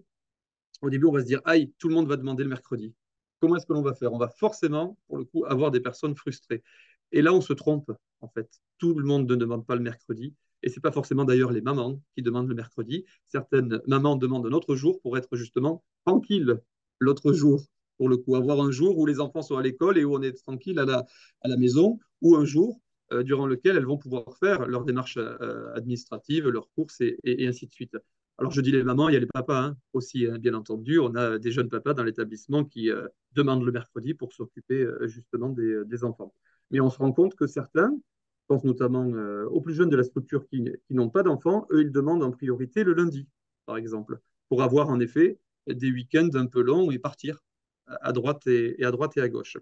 au 0.82 0.90
début, 0.92 1.08
on 1.08 1.12
va 1.12 1.22
se 1.22 1.26
dire, 1.26 1.42
aïe, 1.46 1.74
tout 1.80 1.88
le 1.88 1.96
monde 1.96 2.08
va 2.08 2.18
demander 2.18 2.44
le 2.44 2.50
mercredi. 2.50 2.94
Comment 3.40 3.56
est-ce 3.56 3.66
que 3.66 3.74
l'on 3.74 3.82
va 3.82 3.94
faire? 3.94 4.14
On 4.14 4.18
va 4.18 4.30
forcément, 4.30 4.98
pour 5.08 5.18
le 5.18 5.26
coup, 5.26 5.46
avoir 5.46 5.72
des 5.72 5.80
personnes 5.80 6.16
frustrées. 6.16 6.64
Et 7.12 7.22
là, 7.22 7.34
on 7.34 7.42
se 7.42 7.54
trompe, 7.54 7.92
en 8.22 8.28
fait. 8.28 8.50
Tout 8.78 8.98
le 8.98 9.06
monde 9.06 9.30
ne 9.30 9.36
demande 9.36 9.66
pas 9.66 9.76
le 9.76 9.82
mercredi. 9.82 10.36
Et 10.64 10.70
ce 10.70 10.76
n'est 10.76 10.82
pas 10.82 10.92
forcément 10.92 11.26
d'ailleurs 11.26 11.52
les 11.52 11.62
mamans 11.62 12.02
qui 12.16 12.22
demandent 12.22 12.48
le 12.48 12.56
mercredi. 12.56 13.06
Certaines 13.28 13.82
mamans 13.88 14.16
demandent 14.16 14.46
un 14.48 14.52
autre 14.52 14.76
jour 14.76 15.00
pour 15.02 15.18
être 15.18 15.36
justement 15.36 15.84
tranquilles 16.06 16.60
l'autre 17.00 17.32
jour, 17.34 17.64
pour 17.98 18.10
le 18.10 18.18
coup. 18.18 18.36
Avoir 18.36 18.62
un 18.62 18.72
jour 18.72 18.98
où 18.98 19.06
les 19.06 19.20
enfants 19.20 19.42
sont 19.42 19.58
à 19.58 19.62
l'école 19.62 19.98
et 19.98 20.04
où 20.04 20.16
on 20.16 20.22
est 20.22 20.34
tranquille 20.34 20.80
à 20.80 20.86
la, 20.86 21.58
maison, 21.58 22.00
ou 22.22 22.36
un 22.36 22.46
jour 22.46 22.82
euh, 23.12 23.24
durant 23.24 23.46
lequel 23.46 23.78
elles 23.78 23.86
vont 23.86 23.98
pouvoir 23.98 24.36
faire 24.38 24.68
leurs 24.68 24.84
démarches 24.84 25.18
euh, 25.18 25.74
administratives, 25.76 26.48
leurs 26.50 26.70
courses 26.72 27.02
et, 27.02 27.48
ainsi 27.48 27.68
de 27.68 27.74
suite. 27.74 27.96
Alors 28.40 28.52
je 28.52 28.62
dis 28.62 28.72
les 28.72 28.84
mamans, 28.84 29.10
il 29.10 29.14
y 29.14 29.16
a 29.18 29.20
les 29.20 29.26
papas 29.26 29.64
hein, 29.64 29.78
aussi, 29.94 30.28
hein, 30.28 30.38
bien 30.38 30.54
entendu. 30.54 31.00
On 31.00 31.16
a 31.16 31.40
des 31.40 31.52
jeunes 31.52 31.70
papas 31.70 31.94
dans 31.96 32.04
l'établissement 32.04 32.64
qui 32.64 32.92
euh, 32.92 33.08
demandent 33.32 33.64
le 33.64 33.72
mercredi 33.72 34.14
pour 34.14 34.32
s'occuper 34.34 34.82
euh, 34.82 35.08
justement 35.08 35.50
des, 35.50 36.04
enfants. 36.04 36.34
Mais 36.72 36.80
on 36.80 36.90
se 36.90 36.98
rend 36.98 37.12
compte 37.12 37.36
que 37.36 37.48
certains, 37.48 37.92
je 37.92 38.46
pense 38.48 38.64
notamment 38.64 39.06
euh, 39.06 39.46
aux 39.46 39.62
plus 39.62 39.74
jeunes 39.74 39.90
de 39.90 39.98
la 39.98 40.04
structure 40.04 40.46
qui, 40.48 40.64
n'ont 40.90 41.10
pas 41.10 41.24
d'enfants, 41.24 41.68
eux, 41.72 41.82
ils 41.82 41.92
demandent 41.92 42.24
en 42.24 42.32
priorité 42.32 42.84
le 42.84 42.94
lundi, 42.94 43.28
par 43.66 43.78
exemple, 43.78 44.20
pour 44.50 44.64
avoir 44.64 44.90
en 44.90 45.00
effet 45.00 45.38
des 45.68 45.92
week-ends 45.92 46.30
un 46.34 46.46
peu 46.46 46.62
longs 46.62 46.92
et 46.92 47.00
partir 47.00 47.44
à 47.88 48.12
droite 48.12 48.48
et, 48.48 48.84
à 48.84 48.92
droite 48.92 49.18
et 49.18 49.22
à 49.22 49.30
gauche. 49.30 49.58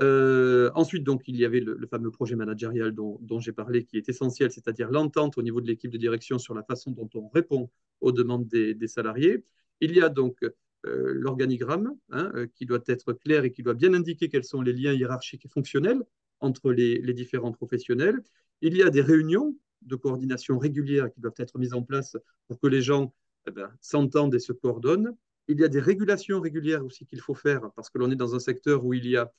Euh, 0.00 0.70
ensuite, 0.74 1.04
donc, 1.04 1.22
il 1.28 1.36
y 1.36 1.44
avait 1.44 1.60
le, 1.60 1.86
fameux 1.86 2.10
projet 2.10 2.36
managérial 2.36 2.92
dont, 2.92 3.40
j'ai 3.40 3.52
parlé, 3.52 3.84
qui 3.84 3.96
est 3.96 4.08
essentiel, 4.08 4.50
c'est-à-dire 4.50 4.90
l'entente 4.90 5.38
au 5.38 5.42
niveau 5.42 5.60
de 5.60 5.66
l'équipe 5.66 5.90
de 5.90 5.98
direction 5.98 6.38
sur 6.38 6.54
la 6.54 6.62
façon 6.62 6.90
dont 6.92 7.10
on 7.14 7.28
répond 7.28 7.70
aux 8.00 8.12
demandes 8.12 8.46
des, 8.48 8.88
salariés. 8.88 9.44
Il 9.80 9.94
y 9.94 10.00
a 10.00 10.08
donc 10.08 10.42
euh, 10.42 11.12
l'organigramme 11.14 11.94
hein, 12.10 12.32
qui 12.54 12.66
doit 12.66 12.82
être 12.86 13.12
clair 13.12 13.44
et 13.44 13.52
qui 13.52 13.62
doit 13.62 13.74
bien 13.74 13.94
indiquer 13.94 14.28
quels 14.28 14.44
sont 14.44 14.62
les 14.62 14.72
liens 14.72 14.92
hiérarchiques 14.92 15.44
et 15.44 15.48
fonctionnels 15.48 16.02
entre 16.42 16.72
les, 16.72 17.00
différents 17.14 17.52
professionnels. 17.52 18.22
Il 18.60 18.76
y 18.76 18.82
a 18.82 18.90
des 18.90 19.00
réunions 19.00 19.56
de 19.82 19.96
coordination 19.96 20.58
régulières 20.58 21.10
qui 21.12 21.20
doivent 21.20 21.34
être 21.38 21.58
mises 21.58 21.74
en 21.74 21.82
place 21.82 22.16
pour 22.46 22.60
que 22.60 22.66
les 22.66 22.82
gens 22.82 23.14
eh 23.46 23.50
ben, 23.50 23.70
s'entendent 23.80 24.34
et 24.34 24.38
se 24.38 24.52
coordonnent. 24.52 25.16
Il 25.48 25.58
y 25.58 25.64
a 25.64 25.68
des 25.68 25.80
régulations 25.80 26.40
régulières 26.40 26.84
aussi 26.84 27.06
qu'il 27.06 27.20
faut 27.20 27.34
faire 27.34 27.70
parce 27.74 27.90
que 27.90 27.98
l'on 27.98 28.10
est 28.10 28.16
dans 28.16 28.34
un 28.34 28.38
secteur 28.38 28.84
où 28.84 28.94
il 28.94 29.06
y 29.06 29.16
a 29.16 29.32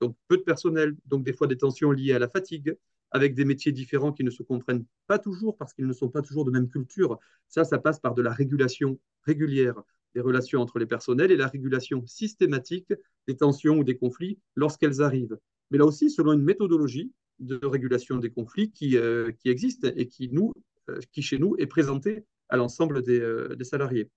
donc 0.00 0.16
peu 0.28 0.36
de 0.36 0.42
personnel, 0.42 0.94
donc 1.06 1.24
des 1.24 1.32
fois 1.32 1.46
des 1.46 1.56
tensions 1.56 1.90
liées 1.90 2.12
à 2.12 2.20
la 2.20 2.28
fatigue, 2.28 2.76
avec 3.10 3.34
des 3.34 3.44
métiers 3.44 3.72
différents 3.72 4.12
qui 4.12 4.22
ne 4.22 4.30
se 4.30 4.42
comprennent 4.42 4.84
pas 5.06 5.18
toujours 5.18 5.56
parce 5.56 5.72
qu'ils 5.72 5.86
ne 5.86 5.92
sont 5.92 6.08
pas 6.08 6.22
toujours 6.22 6.44
de 6.44 6.50
même 6.50 6.68
culture. 6.68 7.18
Ça, 7.48 7.64
ça 7.64 7.78
passe 7.78 7.98
par 7.98 8.14
de 8.14 8.22
la 8.22 8.32
régulation 8.32 8.98
régulière 9.24 9.82
des 10.14 10.20
relations 10.20 10.60
entre 10.60 10.78
les 10.78 10.86
personnels 10.86 11.30
et 11.30 11.36
la 11.36 11.48
régulation 11.48 12.06
systématique 12.06 12.92
des 13.26 13.36
tensions 13.36 13.78
ou 13.78 13.84
des 13.84 13.96
conflits 13.96 14.38
lorsqu'elles 14.56 15.02
arrivent. 15.02 15.38
Mais 15.70 15.78
là 15.78 15.84
aussi, 15.84 16.10
selon 16.10 16.32
une 16.32 16.42
méthodologie 16.42 17.12
de 17.38 17.58
régulation 17.62 18.18
des 18.18 18.30
conflits 18.30 18.70
qui, 18.70 18.96
euh, 18.96 19.30
qui 19.32 19.48
existe 19.48 19.84
et 19.96 20.08
qui, 20.08 20.28
nous, 20.28 20.52
euh, 20.90 20.98
qui, 21.12 21.22
chez 21.22 21.38
nous, 21.38 21.56
est 21.58 21.66
présentée 21.66 22.24
à 22.48 22.56
l'ensemble 22.56 23.02
des, 23.02 23.20
euh, 23.20 23.56
salariés. 23.62 24.10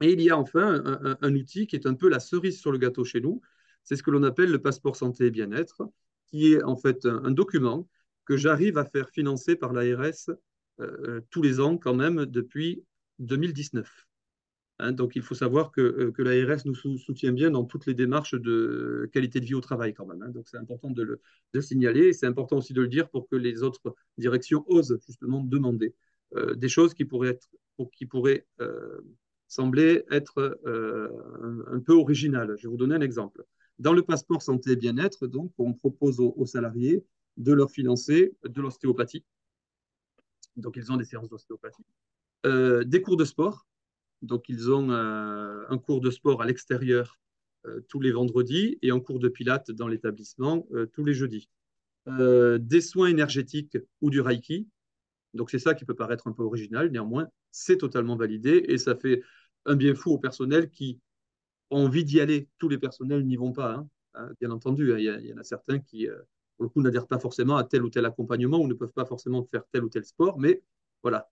Et 0.00 0.12
il 0.12 0.22
y 0.22 0.30
a 0.30 0.38
enfin 0.38 0.82
un, 1.20 1.34
outil 1.34 1.66
qui 1.66 1.76
est 1.76 1.86
un 1.86 1.94
peu 1.94 2.08
la 2.08 2.20
cerise 2.20 2.58
sur 2.58 2.72
le 2.72 2.78
gâteau 2.78 3.04
chez 3.04 3.20
nous, 3.20 3.42
c'est 3.84 3.96
ce 3.96 4.02
que 4.02 4.10
l'on 4.10 4.22
appelle 4.22 4.50
le 4.50 4.62
passeport 4.62 4.96
santé 4.96 5.26
et 5.26 5.30
bien-être, 5.30 5.82
qui 6.26 6.54
est 6.54 6.62
en 6.62 6.76
fait 6.76 7.04
un, 7.04 7.30
document 7.30 7.86
que 8.24 8.38
j'arrive 8.38 8.78
à 8.78 8.86
faire 8.86 9.10
financer 9.10 9.56
par 9.56 9.74
l'ARS 9.74 10.30
tous 11.28 11.42
les 11.42 11.60
ans 11.60 11.76
quand 11.76 11.92
même 11.92 12.24
depuis 12.24 12.82
2019. 13.18 14.09
Hein, 14.80 14.92
donc 14.92 15.14
il 15.14 15.22
faut 15.22 15.34
savoir 15.34 15.72
que, 15.72 15.80
euh, 15.80 16.10
que 16.10 16.22
l'ARS 16.22 16.64
nous 16.64 16.74
soutient 16.74 17.32
bien 17.32 17.50
dans 17.50 17.64
toutes 17.64 17.84
les 17.84 17.92
démarches 17.92 18.34
de 18.34 19.08
qualité 19.12 19.38
de 19.38 19.44
vie 19.44 19.54
au 19.54 19.60
travail 19.60 19.92
quand 19.92 20.06
même. 20.06 20.22
Hein, 20.22 20.30
donc 20.30 20.48
c'est 20.48 20.56
important 20.56 20.90
de 20.90 21.02
le, 21.02 21.60
signaler 21.60 22.08
et 22.08 22.12
c'est 22.14 22.26
important 22.26 22.56
aussi 22.56 22.72
de 22.72 22.80
le 22.80 22.88
dire 22.88 23.10
pour 23.10 23.28
que 23.28 23.36
les 23.36 23.62
autres 23.62 23.94
directions 24.16 24.64
osent 24.68 24.98
justement 25.06 25.44
demander 25.44 25.94
euh, 26.34 26.54
des 26.54 26.68
choses 26.70 26.94
qui 26.94 27.04
pourraient, 27.04 27.38
euh, 28.60 29.00
sembler 29.48 30.04
être 30.10 30.60
un, 30.64 31.80
peu 31.80 31.92
originales. 31.92 32.54
Je 32.56 32.62
vais 32.62 32.70
vous 32.70 32.78
donner 32.78 32.94
un 32.94 33.00
exemple. 33.00 33.44
Dans 33.78 33.92
le 33.92 34.02
passeport 34.02 34.40
santé 34.40 34.72
et 34.72 34.76
bien-être, 34.76 35.28
on 35.58 35.74
propose 35.74 36.20
aux, 36.20 36.46
salariés 36.46 37.04
de 37.36 37.52
leur 37.52 37.70
financer 37.70 38.32
de 38.44 38.60
l'ostéopathie. 38.60 39.24
Donc, 40.56 40.76
ils 40.76 40.92
ont 40.92 40.96
des 40.96 41.04
séances 41.04 41.28
d'ostéopathie. 41.28 41.84
Des 42.44 43.02
cours 43.02 43.16
de 43.16 43.24
sport. 43.24 43.66
Donc, 44.22 44.48
ils 44.48 44.70
ont 44.70 44.90
euh, 44.90 45.64
un 45.68 45.78
cours 45.78 46.00
de 46.00 46.10
sport 46.10 46.42
à 46.42 46.46
l'extérieur 46.46 47.18
euh, 47.66 47.80
tous 47.88 48.00
les 48.00 48.12
vendredis 48.12 48.78
et 48.82 48.90
un 48.90 49.00
cours 49.00 49.18
de 49.18 49.28
pilates 49.28 49.70
dans 49.70 49.88
l'établissement 49.88 50.66
euh, 50.72 50.86
tous 50.86 51.04
les 51.04 51.14
jeudis. 51.14 51.48
Des 52.06 52.80
soins 52.80 53.08
énergétiques 53.08 53.78
ou 54.00 54.10
du 54.10 54.20
reiki. 54.20 54.66
Donc, 55.34 55.50
c'est 55.50 55.60
ça 55.60 55.74
qui 55.74 55.84
peut 55.84 55.94
paraître 55.94 56.26
un 56.26 56.32
peu 56.32 56.42
original. 56.42 56.90
Néanmoins, 56.90 57.28
c'est 57.52 57.76
totalement 57.76 58.16
validé 58.16 58.64
et 58.68 58.78
ça 58.78 58.96
fait 58.96 59.22
un 59.64 59.76
bien 59.76 59.94
fou 59.94 60.10
au 60.12 60.18
personnel 60.18 60.70
qui 60.70 60.98
envie 61.68 62.04
d'y 62.04 62.20
aller. 62.20 62.48
Tous 62.58 62.68
les 62.68 62.78
personnels 62.78 63.24
n'y 63.24 63.36
vont 63.36 63.52
pas, 63.52 63.86
hein, 64.14 64.30
bien 64.40 64.50
entendu. 64.50 64.92
Il 64.98 65.04
y, 65.04 65.28
y, 65.28 65.32
en 65.32 65.36
a 65.36 65.44
certains 65.44 65.78
qui, 65.78 66.08
pour 66.56 66.64
le 66.64 66.68
coup, 66.70 66.82
n'adhèrent 66.82 67.06
pas 67.06 67.20
forcément 67.20 67.58
à 67.58 67.64
tel 67.64 67.84
ou 67.84 67.90
tel 67.90 68.04
accompagnement 68.06 68.58
ou 68.58 68.66
ne 68.66 68.74
peuvent 68.74 68.94
pas 68.94 69.04
forcément 69.04 69.44
faire 69.44 69.62
tel 69.70 69.84
ou 69.84 69.88
tel 69.88 70.04
sport. 70.04 70.40
Mais 70.40 70.62
voilà, 71.02 71.30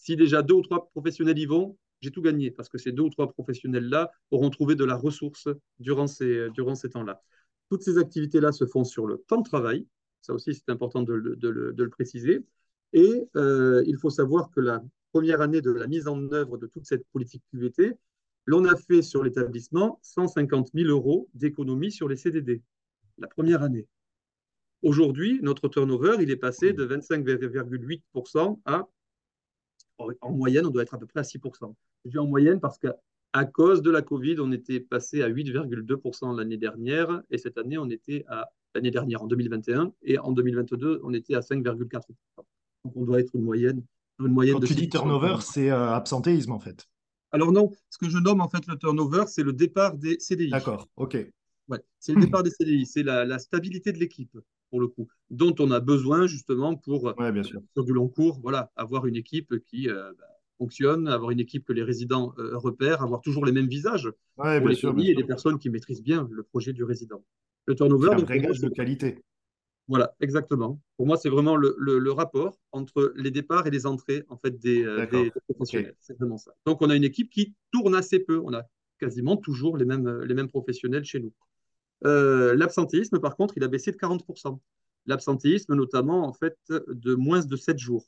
si 0.00 0.16
déjà 0.16 0.42
deux 0.42 0.54
ou 0.54 0.62
trois 0.62 0.88
professionnels 0.88 1.38
y 1.38 1.44
vont, 1.44 1.76
j'ai 2.00 2.10
tout 2.10 2.22
gagné 2.22 2.50
parce 2.50 2.70
que 2.70 2.78
ces 2.78 2.90
deux 2.90 3.02
ou 3.02 3.10
trois 3.10 3.30
professionnels-là 3.30 4.10
auront 4.30 4.48
trouvé 4.48 4.74
de 4.74 4.84
la 4.84 4.96
ressource 4.96 5.48
durant 5.78 6.06
ces, 6.06 6.48
durant 6.50 6.72
temps-là. 6.74 7.22
Toutes 7.68 7.82
ces 7.82 7.98
activités-là 7.98 8.50
se 8.52 8.64
font 8.66 8.84
sur 8.84 9.06
le 9.06 9.18
temps 9.28 9.42
de 9.42 9.46
travail. 9.46 9.86
Ça 10.22 10.32
aussi, 10.32 10.54
c'est 10.54 10.70
important 10.70 11.02
de, 11.02 11.18
de, 11.36 11.48
le 11.48 11.90
préciser. 11.90 12.46
Et 12.94 13.28
euh, 13.36 13.82
il 13.86 13.98
faut 13.98 14.08
savoir 14.08 14.50
que 14.50 14.60
la 14.60 14.82
première 15.12 15.42
année 15.42 15.60
de 15.60 15.70
la 15.70 15.86
mise 15.86 16.08
en 16.08 16.32
œuvre 16.32 16.56
de 16.56 16.66
toute 16.66 16.86
cette 16.86 17.06
politique 17.12 17.42
QVT, 17.52 17.92
l'on 18.46 18.64
a 18.64 18.76
fait 18.76 19.02
sur 19.02 19.22
l'établissement 19.22 19.98
150 20.02 20.70
000 20.74 20.88
euros 20.88 21.28
d'économie 21.34 21.92
sur 21.92 22.08
les 22.08 22.16
CDD, 22.16 22.62
la 23.18 23.28
première 23.28 23.62
année. 23.62 23.86
Aujourd'hui, 24.82 25.40
notre 25.42 25.68
turnover, 25.68 26.16
il 26.20 26.30
est 26.30 26.36
passé 26.36 26.72
de 26.72 26.86
25,8% 26.86 28.60
à, 28.64 28.88
en 30.20 30.32
moyenne, 30.32 30.66
on 30.66 30.70
doit 30.70 30.82
être 30.82 30.94
à 30.94 30.98
peu 30.98 31.06
près 31.06 31.20
à 31.20 31.24
6%. 31.24 31.74
Je 32.04 32.10
dis 32.10 32.18
en 32.18 32.26
moyenne 32.26 32.60
parce 32.60 32.78
qu'à 32.78 33.44
cause 33.46 33.82
de 33.82 33.90
la 33.90 34.02
Covid, 34.02 34.36
on 34.40 34.52
était 34.52 34.80
passé 34.80 35.22
à 35.22 35.28
8,2% 35.28 36.36
l'année 36.36 36.56
dernière, 36.56 37.22
et 37.30 37.38
cette 37.38 37.58
année, 37.58 37.78
on 37.78 37.88
était 37.90 38.24
à, 38.28 38.50
l'année 38.74 38.90
dernière, 38.90 39.22
en 39.22 39.26
2021, 39.26 39.92
et 40.02 40.18
en 40.18 40.32
2022, 40.32 41.00
on 41.04 41.12
était 41.12 41.34
à 41.34 41.40
5,4%. 41.40 42.02
Donc 42.84 42.96
on 42.96 43.04
doit 43.04 43.20
être 43.20 43.34
une 43.34 43.42
moyenne. 43.42 43.84
Une 44.18 44.28
moyenne 44.28 44.54
Quand 44.54 44.60
de 44.60 44.66
tu 44.66 44.74
dis 44.74 44.88
turnover, 44.88 45.36
c'est 45.40 45.70
euh, 45.70 45.92
absentéisme 45.92 46.52
en 46.52 46.60
fait. 46.60 46.86
Alors 47.32 47.52
non, 47.52 47.70
ce 47.90 47.98
que 47.98 48.08
je 48.08 48.18
nomme 48.18 48.40
en 48.40 48.48
fait 48.48 48.66
le 48.66 48.76
turnover, 48.76 49.24
c'est 49.28 49.42
le 49.42 49.52
départ 49.52 49.96
des 49.96 50.18
CDI. 50.18 50.50
D'accord, 50.50 50.88
ok. 50.96 51.16
Ouais, 51.68 51.78
c'est 51.98 52.12
le 52.12 52.20
départ 52.20 52.42
des 52.42 52.50
CDI, 52.50 52.84
c'est 52.84 53.02
la, 53.02 53.24
la, 53.24 53.38
stabilité 53.38 53.92
de 53.92 53.98
l'équipe 53.98 54.36
pour 54.70 54.80
le 54.80 54.88
coup, 54.88 55.08
dont 55.28 55.54
on 55.58 55.70
a 55.70 55.80
besoin 55.80 56.26
justement 56.26 56.76
pour 56.76 57.14
ouais, 57.18 57.32
bien 57.32 57.42
sûr. 57.42 57.60
sur 57.74 57.84
du 57.84 57.92
long 57.92 58.08
cours, 58.08 58.40
voilà, 58.40 58.70
avoir 58.76 59.06
une 59.06 59.16
équipe 59.16 59.58
qui 59.66 59.88
euh, 59.88 60.12
bah, 60.18 60.24
fonctionne, 60.58 61.08
avoir 61.08 61.30
une 61.30 61.40
équipe 61.40 61.64
que 61.64 61.72
les 61.72 61.82
résidents 61.82 62.32
euh, 62.38 62.56
repèrent, 62.56 63.02
avoir 63.02 63.20
toujours 63.20 63.44
les 63.44 63.52
mêmes 63.52 63.68
visages 63.68 64.10
ouais, 64.38 64.60
pour 64.60 64.68
les 64.68 64.74
sûr, 64.74 64.94
et 64.98 65.14
des 65.14 65.24
personnes 65.24 65.58
qui 65.58 65.70
maîtrisent 65.70 66.02
bien 66.02 66.28
le 66.30 66.42
projet 66.42 66.72
du 66.72 66.84
résident. 66.84 67.24
Le 67.66 67.74
turnover, 67.74 68.12
un 68.12 68.16
vrai 68.18 68.40
gage 68.40 68.60
de 68.60 68.68
qualité. 68.68 69.22
Voilà, 69.88 70.14
exactement. 70.20 70.80
Pour 70.96 71.06
moi, 71.06 71.16
c'est 71.16 71.28
vraiment 71.28 71.56
le, 71.56 71.74
le, 71.78 71.98
le, 71.98 72.12
rapport 72.12 72.60
entre 72.70 73.12
les 73.16 73.32
départs 73.32 73.66
et 73.66 73.70
les 73.70 73.86
entrées 73.86 74.22
en 74.28 74.36
fait 74.36 74.56
des, 74.58 74.84
euh, 74.84 75.04
des 75.06 75.32
professionnels. 75.48 75.88
Okay. 75.88 75.96
C'est 75.98 76.16
vraiment 76.16 76.38
ça. 76.38 76.52
Donc, 76.64 76.80
on 76.80 76.90
a 76.90 76.94
une 76.94 77.02
équipe 77.02 77.28
qui 77.28 77.54
tourne 77.72 77.96
assez 77.96 78.20
peu. 78.20 78.40
On 78.44 78.54
a 78.54 78.62
quasiment 79.00 79.36
toujours 79.36 79.76
les 79.76 79.84
mêmes, 79.84 80.20
les 80.22 80.34
mêmes 80.34 80.48
professionnels 80.48 81.04
chez 81.04 81.18
nous. 81.18 81.32
Euh, 82.04 82.54
L'absentéisme, 82.54 83.18
par 83.20 83.36
contre, 83.36 83.56
il 83.56 83.64
a 83.64 83.68
baissé 83.68 83.92
de 83.92 83.96
40%. 83.96 84.58
L'absentéisme, 85.06 85.74
notamment, 85.74 86.26
en 86.26 86.32
fait, 86.32 86.56
de 86.68 87.14
moins 87.14 87.44
de 87.44 87.56
7 87.56 87.78
jours. 87.78 88.06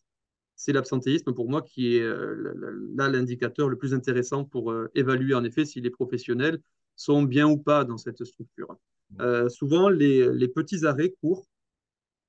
C'est 0.54 0.72
l'absentéisme, 0.72 1.32
pour 1.32 1.48
moi, 1.48 1.62
qui 1.62 1.96
est 1.96 2.02
euh, 2.02 2.54
là 2.94 3.08
l'indicateur 3.08 3.68
le 3.68 3.76
plus 3.76 3.94
intéressant 3.94 4.44
pour 4.44 4.70
euh, 4.70 4.90
évaluer, 4.94 5.34
en 5.34 5.44
effet, 5.44 5.64
si 5.64 5.80
les 5.80 5.90
professionnels 5.90 6.60
sont 6.96 7.22
bien 7.22 7.48
ou 7.48 7.56
pas 7.56 7.84
dans 7.84 7.96
cette 7.96 8.24
structure. 8.24 8.76
Souvent, 9.48 9.88
les, 9.90 10.32
les 10.32 10.48
petits 10.48 10.86
arrêts 10.86 11.14
courts 11.20 11.46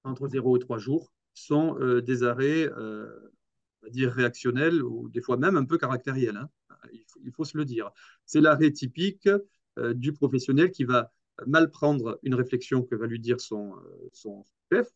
entre 0.04 0.28
0 0.28 0.58
et 0.58 0.60
3 0.60 0.78
jours 0.80 1.14
sont 1.34 1.78
des 2.02 2.24
arrêts, 2.24 2.70
on 2.74 3.84
va 3.84 3.90
dire, 3.90 4.12
réactionnels 4.12 4.84
ou 4.84 5.10
des 5.10 5.22
fois 5.22 5.38
même 5.38 5.56
un 5.56 5.64
peu 5.64 5.78
caractériels. 5.78 6.36
Hein. 6.36 6.50
Il, 6.92 7.04
faut, 7.08 7.20
il, 7.24 7.32
faut, 7.32 7.46
se 7.46 7.58
le 7.58 7.64
dire. 7.64 7.92
C'est 8.26 8.42
l'arrêt 8.42 8.72
typique 8.72 9.30
du 9.78 10.12
professionnel 10.12 10.72
qui 10.72 10.84
va 10.84 11.14
mal 11.46 11.70
prendre 11.70 12.20
une 12.24 12.36
réflexion 12.36 12.84
que 12.84 12.96
va 12.96 13.08
lui 13.08 13.20
dire 13.20 13.42
son, 13.42 13.74
son 14.12 14.46
chef, 14.72 14.88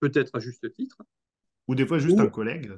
peut-être 0.00 0.34
à 0.34 0.40
juste 0.40 0.72
titre. 0.72 0.98
Ou 1.68 1.74
des 1.74 1.86
fois 1.86 1.98
juste 1.98 2.18
ou, 2.18 2.20
un 2.20 2.28
collègue. 2.28 2.72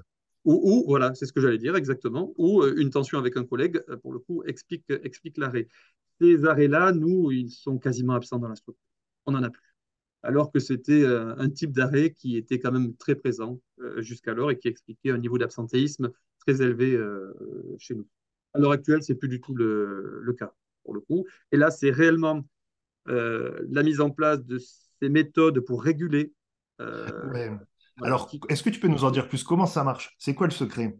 Ou, 0.45 0.55
ou 0.55 0.85
voilà, 0.87 1.15
c'est 1.15 1.27
ce 1.27 1.33
que 1.33 1.41
j'allais 1.41 1.59
dire 1.59 1.77
exactement. 1.77 2.33
Ou 2.39 2.65
une 2.65 2.91
tension 2.91 3.19
avec 3.19 3.37
un 3.37 3.45
collègue, 3.45 3.81
pour 4.03 4.13
le 4.13 4.19
coup, 4.19 4.43
explique, 4.45 4.85
explique 4.89 5.37
l'arrêt. 5.37 5.69
Ces 6.21 6.45
arrêts-là, 6.45 6.93
nous, 6.93 7.31
ils 7.31 7.51
sont 7.51 7.79
quasiment 7.79 8.15
absents 8.15 8.39
dans 8.39 8.49
la 8.49 8.57
structure. 8.57 8.83
On 9.27 9.33
n'en 9.33 9.43
a 9.43 9.51
plus 9.51 9.63
alors 10.23 10.51
que 10.51 10.59
c'était 10.59 11.05
euh, 11.05 11.35
un 11.37 11.49
type 11.49 11.73
d'arrêt 11.73 12.11
qui 12.11 12.37
était 12.37 12.59
quand 12.59 12.73
même 12.73 12.95
très 12.97 13.15
présent 13.15 13.61
euh, 13.81 14.03
jusqu'alors 14.03 14.51
et 14.51 14.59
qui 14.59 14.69
expliquait 14.69 15.11
un 15.11 15.19
niveau 15.19 15.39
d'absentéisme 15.39 16.11
très 16.41 16.61
élevé 16.63 16.95
euh, 16.95 17.33
chez 17.79 17.95
nous. 17.95 18.07
À 18.55 18.59
l'heure 18.59 18.73
actuelle, 18.73 19.03
c'est 19.03 19.15
plus 19.15 19.29
du 19.29 19.41
tout 19.41 19.55
le, 19.55 20.21
le, 20.23 20.33
cas. 20.33 20.53
pour 20.85 20.95
le 20.95 21.01
coup. 21.01 21.27
Et 21.53 21.57
là, 21.57 21.71
c'est 21.71 21.91
réellement 21.91 22.39
euh, 22.39 22.43
la 23.09 23.83
mise 23.83 24.01
en 24.01 24.11
place 24.11 24.45
de 24.45 24.59
ces 24.59 25.09
méthodes 25.09 25.61
pour 25.61 25.83
réguler. 25.83 26.33
Euh, 26.81 27.57
alors, 28.03 28.31
est-ce 28.49 28.63
que 28.63 28.71
tu 28.71 28.81
peux 28.81 28.89
nous 28.89 29.05
en 29.05 29.11
dire 29.11 29.29
plus? 29.29 29.43
Comment 29.43 29.67
ça 29.67 29.85
marche? 29.85 30.15
C'est 30.19 30.35
quoi 30.35 30.47
le 30.47 30.53
secret? 30.53 30.99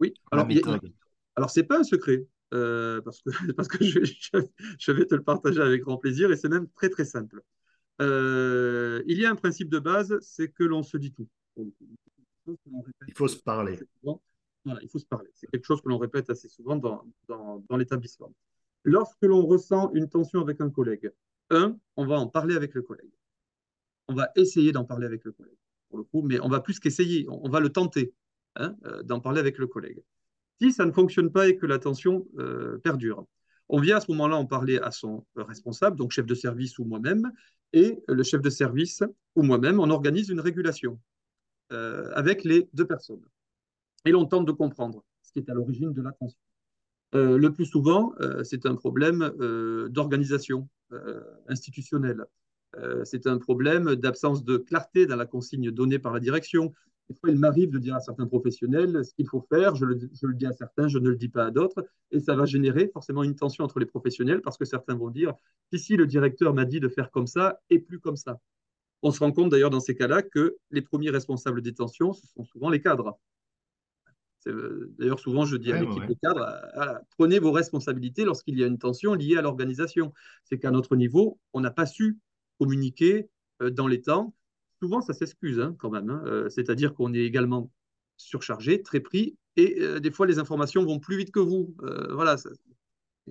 Oui, 0.00 0.14
alors, 0.30 0.46
alors 1.36 1.50
c'est 1.50 1.64
pas 1.64 1.78
un 1.78 1.84
secret. 1.84 2.26
Euh, 2.54 3.02
parce 3.02 3.20
que, 3.20 3.30
parce 3.56 3.68
que 3.68 3.84
je, 3.84 4.00
je, 4.78 4.92
vais 4.92 5.04
te 5.04 5.14
le 5.14 5.22
partager 5.22 5.60
avec 5.60 5.82
grand 5.82 5.98
plaisir 5.98 6.30
et 6.30 6.36
c'est 6.36 6.48
même 6.48 6.68
très 6.70 6.88
très 6.88 7.04
simple. 7.04 7.42
il 8.00 9.18
y 9.18 9.26
a 9.26 9.30
un 9.30 9.36
principe 9.36 9.68
de 9.68 9.78
base, 9.78 10.16
c'est 10.20 10.48
que 10.48 10.64
l'on 10.64 10.82
se 10.82 10.96
dit 10.96 11.12
tout. 11.12 11.28
Il 11.56 13.14
faut 13.14 13.28
se 13.28 13.36
parler. 13.36 13.78
Voilà, 14.64 14.80
il 14.82 14.88
faut 14.88 14.98
se 14.98 15.06
parler. 15.06 15.30
C'est 15.34 15.46
quelque 15.50 15.64
chose 15.64 15.80
que 15.80 15.88
l'on 15.88 15.98
répète 15.98 16.30
assez 16.30 16.48
souvent 16.48 16.76
dans, 16.76 17.04
dans, 17.28 17.64
dans 17.68 17.76
l'établissement. 17.76 18.32
Lorsque 18.84 19.22
l'on 19.22 19.44
ressent 19.44 19.90
une 19.92 20.08
tension 20.08 20.40
avec 20.40 20.60
un 20.60 20.70
collègue, 20.70 21.10
un, 21.50 21.76
on 21.96 22.06
va 22.06 22.18
en 22.18 22.26
parler 22.26 22.54
avec 22.56 22.74
le 22.74 22.82
collègue. 22.82 23.12
On 24.08 24.14
va 24.14 24.30
essayer 24.36 24.72
d'en 24.72 24.84
parler 24.84 25.06
avec 25.06 25.24
le 25.24 25.32
collègue, 25.32 25.58
pour 25.88 25.98
le 25.98 26.04
coup, 26.04 26.22
mais 26.22 26.40
on 26.40 26.48
va 26.48 26.60
plus 26.60 26.80
qu'essayer, 26.80 27.26
on, 27.28 27.48
va 27.48 27.60
le 27.60 27.68
tenter 27.70 28.12
hein, 28.56 28.74
euh, 28.86 29.02
d'en 29.02 29.20
parler 29.20 29.40
avec 29.40 29.58
le 29.58 29.66
collègue. 29.66 30.02
Si 30.60 30.72
ça 30.72 30.86
ne 30.86 30.92
fonctionne 30.92 31.30
pas 31.30 31.48
et 31.48 31.56
que 31.56 31.66
la 31.66 31.78
tension 31.78 32.26
euh, 32.38 32.78
perdure, 32.78 33.26
on 33.68 33.80
vient 33.80 33.98
à 33.98 34.00
ce 34.00 34.10
moment-là 34.12 34.36
en 34.36 34.46
parler 34.46 34.78
à 34.78 34.90
son 34.90 35.26
responsable, 35.36 35.96
donc 35.96 36.12
chef 36.12 36.26
de 36.26 36.34
service 36.34 36.78
ou 36.78 36.84
moi-même, 36.84 37.30
et 37.72 38.02
le 38.08 38.22
chef 38.22 38.40
de 38.40 38.50
service 38.50 39.02
ou 39.34 39.42
moi-même, 39.42 39.78
on 39.78 39.90
organise 39.90 40.30
une 40.30 40.40
régulation 40.40 40.98
euh, 41.72 42.10
avec 42.14 42.44
les 42.44 42.68
deux 42.72 42.86
personnes. 42.86 43.24
Et 44.06 44.10
l'on 44.10 44.24
tente 44.24 44.46
de 44.46 44.52
comprendre 44.52 45.04
ce 45.22 45.32
qui 45.32 45.40
est 45.40 45.50
à 45.50 45.54
l'origine 45.54 45.92
de 45.92 46.00
la 46.00 46.12
tension. 46.12 46.38
Euh, 47.14 47.38
le 47.38 47.52
plus 47.52 47.64
souvent, 47.64 48.12
euh, 48.20 48.44
c'est 48.44 48.66
un 48.66 48.74
problème 48.74 49.32
euh, 49.40 49.88
d'organisation 49.88 50.68
institutionnelle. 51.48 52.24
c'est 53.04 53.26
un 53.26 53.36
problème 53.36 53.94
d'absence 53.94 54.42
de 54.42 54.56
clarté 54.56 55.04
dans 55.04 55.16
la 55.16 55.26
consigne 55.26 55.70
donnée 55.70 55.98
par 55.98 56.14
la 56.14 56.20
direction. 56.20 56.72
Des 57.10 57.14
fois, 57.14 57.28
il 57.28 57.38
m'arrive 57.38 57.70
de 57.70 57.78
dire 57.78 57.94
à 57.94 58.00
certains 58.00 58.26
professionnels 58.26 59.04
ce 59.04 59.12
qu'il 59.12 59.28
faut 59.28 59.44
faire, 59.50 59.74
je 59.74 59.84
le, 59.84 59.96
dis 60.34 60.46
à 60.46 60.52
certains, 60.54 60.88
je 60.88 60.96
ne 60.98 61.10
le 61.10 61.16
dis 61.16 61.28
pas 61.28 61.44
à 61.44 61.50
d'autres, 61.50 61.86
et 62.10 62.20
ça 62.20 62.34
va 62.34 62.46
générer 62.46 62.88
forcément 62.88 63.22
une 63.22 63.34
tension 63.34 63.64
entre 63.64 63.80
les 63.80 63.84
professionnels 63.84 64.40
parce 64.40 64.56
que 64.56 64.64
certains 64.64 64.94
vont 64.94 65.10
dire 65.10 65.34
si, 65.70 65.78
si, 65.78 65.96
le 65.96 66.06
directeur 66.06 66.54
m'a 66.54 66.64
dit 66.64 66.80
de 66.80 66.88
faire 66.88 67.10
comme 67.10 67.26
ça 67.26 67.60
et 67.68 67.78
plus 67.78 68.00
comme 68.00 68.16
ça. 68.16 68.40
On 69.02 69.10
se 69.10 69.18
rend 69.18 69.32
compte 69.32 69.50
d'ailleurs 69.50 69.70
dans 69.70 69.80
ces 69.80 69.94
cas-là 69.94 70.22
que 70.22 70.56
les 70.70 70.80
premiers 70.80 71.10
responsables 71.10 71.60
des 71.60 71.74
tensions, 71.74 72.14
ce 72.14 72.26
sont 72.28 72.44
souvent 72.44 72.70
les 72.70 72.80
cadres. 72.80 73.18
Euh, 74.48 74.92
d'ailleurs, 74.98 75.20
souvent, 75.20 75.44
je 75.44 75.56
dis 75.56 75.72
à 75.72 75.80
l'équipe 75.80 76.06
de 76.06 76.14
cadre, 76.22 76.40
euh, 76.76 76.98
prenez 77.16 77.38
vos 77.38 77.52
responsabilités 77.52 78.24
lorsqu'il 78.24 78.58
y 78.58 78.64
a 78.64 78.66
une 78.66 78.78
tension 78.78 79.14
liée 79.14 79.36
à 79.36 79.42
l'organisation. 79.42 80.12
C'est 80.44 80.58
qu'à 80.58 80.70
notre 80.70 80.96
niveau, 80.96 81.38
on 81.52 81.60
n'a 81.60 81.70
pas 81.70 81.86
su 81.86 82.18
communiquer 82.58 83.28
euh, 83.62 83.70
dans 83.70 83.86
les 83.86 84.00
temps. 84.00 84.34
Souvent, 84.80 85.00
ça 85.00 85.12
s'excuse 85.12 85.60
hein, 85.60 85.74
quand 85.78 85.90
même. 85.90 86.10
Hein. 86.10 86.46
C'est-à-dire 86.50 86.94
qu'on 86.94 87.12
est 87.12 87.24
également 87.24 87.70
surchargé, 88.16 88.82
très 88.82 89.00
pris, 89.00 89.36
et 89.56 90.00
des 90.00 90.12
fois, 90.12 90.24
les 90.24 90.38
informations 90.38 90.84
vont 90.84 91.00
plus 91.00 91.16
vite 91.16 91.32
que 91.32 91.40
vous. 91.40 91.76
voilà. 92.12 92.36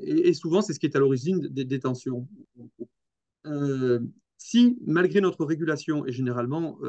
Et, 0.02 0.34
souvent, 0.34 0.62
c'est 0.62 0.74
ce 0.74 0.80
qui 0.80 0.86
est 0.86 0.96
à 0.98 1.00
l'origine 1.00 1.40
des, 1.40 1.80
tensions. 1.80 2.28
si, 4.38 4.78
malgré 4.86 5.22
notre 5.22 5.46
régulation, 5.46 6.06
et 6.06 6.12
généralement, 6.12 6.80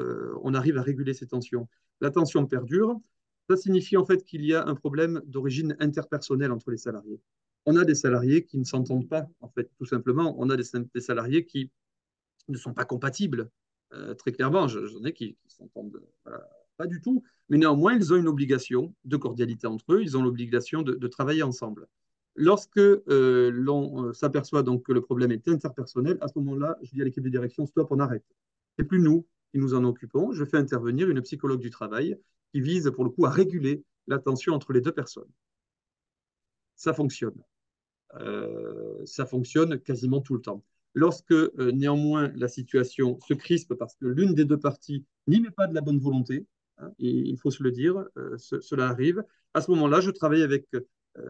on 0.42 0.54
arrive 0.54 0.76
à 0.76 0.82
réguler 0.82 1.14
ces 1.14 1.28
tensions, 1.28 1.68
la 2.00 2.10
tension 2.10 2.44
perdure, 2.46 3.00
ça 3.48 3.56
signifie 3.56 3.96
en 3.96 4.04
fait 4.04 4.24
qu'il 4.24 4.44
y 4.44 4.54
a 4.54 4.66
un 4.66 4.74
problème 4.74 5.22
d'origine 5.26 5.76
interpersonnelle 5.80 6.52
entre 6.52 6.70
les 6.70 6.76
salariés. 6.76 7.20
On 7.66 7.76
a 7.76 7.84
des 7.84 7.94
salariés 7.94 8.44
qui 8.44 8.58
ne 8.58 8.64
s'entendent 8.64 9.08
pas, 9.08 9.26
en 9.40 9.48
fait, 9.48 9.70
tout 9.78 9.86
simplement. 9.86 10.36
On 10.38 10.50
a 10.50 10.56
des, 10.56 11.00
salariés 11.00 11.44
qui 11.44 11.70
ne 12.48 12.56
sont 12.56 12.74
pas 12.74 12.84
compatibles, 12.84 13.50
euh, 13.92 14.14
très 14.14 14.32
clairement. 14.32 14.68
J'en 14.68 15.04
ai 15.04 15.12
qui 15.12 15.36
ne 15.44 15.50
s'entendent 15.50 16.00
pas 16.76 16.86
du 16.86 17.00
tout. 17.00 17.22
Mais 17.48 17.58
néanmoins, 17.58 17.94
ils 17.94 18.12
ont 18.12 18.16
une 18.16 18.28
obligation 18.28 18.94
de 19.04 19.16
cordialité 19.16 19.66
entre 19.66 19.94
eux. 19.94 20.02
Ils 20.02 20.16
ont 20.16 20.22
l'obligation 20.22 20.82
de, 20.82 21.06
travailler 21.08 21.42
ensemble. 21.42 21.88
Lorsque 22.36 22.78
euh, 22.78 23.50
l'on 23.52 24.04
euh, 24.04 24.12
s'aperçoit 24.12 24.62
donc 24.62 24.84
que 24.84 24.92
le 24.92 25.00
problème 25.00 25.32
est 25.32 25.48
interpersonnel, 25.48 26.18
à 26.20 26.28
ce 26.28 26.38
moment-là, 26.38 26.78
je 26.82 26.92
dis 26.92 27.02
à 27.02 27.04
l'équipe 27.04 27.24
de 27.24 27.28
direction, 27.28 27.66
stop, 27.66 27.88
on 27.90 27.98
arrête. 27.98 28.24
C'est 28.78 28.84
plus 28.84 29.00
nous 29.00 29.26
qui 29.50 29.58
nous 29.58 29.74
en 29.74 29.84
occupons. 29.84 30.32
Je 30.32 30.44
fais 30.44 30.56
intervenir 30.56 31.10
une 31.10 31.20
psychologue 31.22 31.60
du 31.60 31.70
travail 31.70 32.16
qui 32.52 32.60
vise 32.60 32.90
pour 32.94 33.04
le 33.04 33.10
coup 33.10 33.26
à 33.26 33.30
réguler 33.30 33.82
la 34.06 34.18
tension 34.18 34.54
entre 34.54 34.72
les 34.72 34.80
deux 34.80 34.92
personnes. 34.92 35.30
Ça 36.76 36.94
fonctionne. 36.94 37.40
Euh, 38.14 39.04
ça 39.04 39.26
fonctionne 39.26 39.78
quasiment 39.80 40.20
tout 40.20 40.34
le 40.34 40.40
temps. 40.40 40.64
Lorsque 40.94 41.32
euh, 41.32 41.72
néanmoins 41.72 42.32
la 42.34 42.48
situation 42.48 43.18
se 43.20 43.34
crispe 43.34 43.74
parce 43.74 43.94
que 43.96 44.06
l'une 44.06 44.34
des 44.34 44.44
deux 44.44 44.58
parties 44.58 45.04
n'y 45.26 45.40
met 45.40 45.50
pas 45.50 45.66
de 45.66 45.74
la 45.74 45.80
bonne 45.80 45.98
volonté, 45.98 46.46
hein, 46.78 46.90
il 46.98 47.36
faut 47.38 47.50
se 47.50 47.62
le 47.62 47.70
dire, 47.70 48.04
euh, 48.16 48.36
cela 48.38 48.88
arrive, 48.88 49.22
à 49.54 49.60
ce 49.60 49.70
moment-là, 49.72 50.00
je 50.00 50.10
travaille 50.10 50.42
avec 50.42 50.66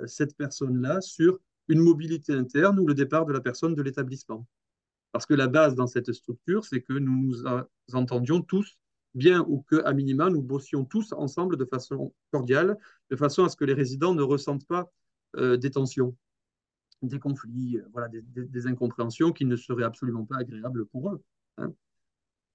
cette 0.07 0.37
personne-là 0.37 1.01
sur 1.01 1.39
une 1.69 1.81
mobilité 1.81 2.35
interne 2.35 2.79
ou 2.79 2.87
le 2.87 2.95
départ 2.95 3.25
de 3.25 3.33
la 3.33 3.41
personne 3.41 3.75
de 3.75 3.81
l'établissement. 3.81 4.47
Parce 5.13 5.25
que 5.25 5.35
la 5.35 5.47
base 5.47 5.75
dans 5.75 5.87
cette 5.87 6.13
structure, 6.13 6.65
c'est 6.65 6.83
que 6.83 6.93
nous 6.93 7.33
nous 7.33 7.45
entendions 7.95 8.43
tous 8.43 8.77
bien 9.19 9.45
ou 9.49 9.63
qu'à 9.63 9.93
minima, 9.93 10.31
nous 10.31 10.43
bossions 10.43 10.85
tous 10.85 11.13
ensemble 11.13 11.57
de 11.57 11.65
façon 11.65 12.15
cordiale, 12.31 12.79
de 13.11 13.17
façon 13.17 13.45
à 13.45 13.49
ce 13.49 13.57
que 13.57 13.65
les 13.65 13.75
résidents 13.75 14.15
ne 14.15 14.23
ressentent 14.23 14.67
pas 14.67 14.91
euh, 15.37 15.57
des 15.59 15.71
tensions, 15.71 16.17
des 17.03 17.19
conflits, 17.19 17.79
euh, 17.79 17.87
voilà, 17.93 18.09
des, 18.09 18.67
incompréhensions 18.67 19.33
qui 19.33 19.45
ne 19.45 19.57
seraient 19.57 19.85
absolument 19.85 20.25
pas 20.25 20.39
agréables 20.39 20.87
pour 20.87 21.11
eux. 21.11 21.23
Hein. 21.59 21.75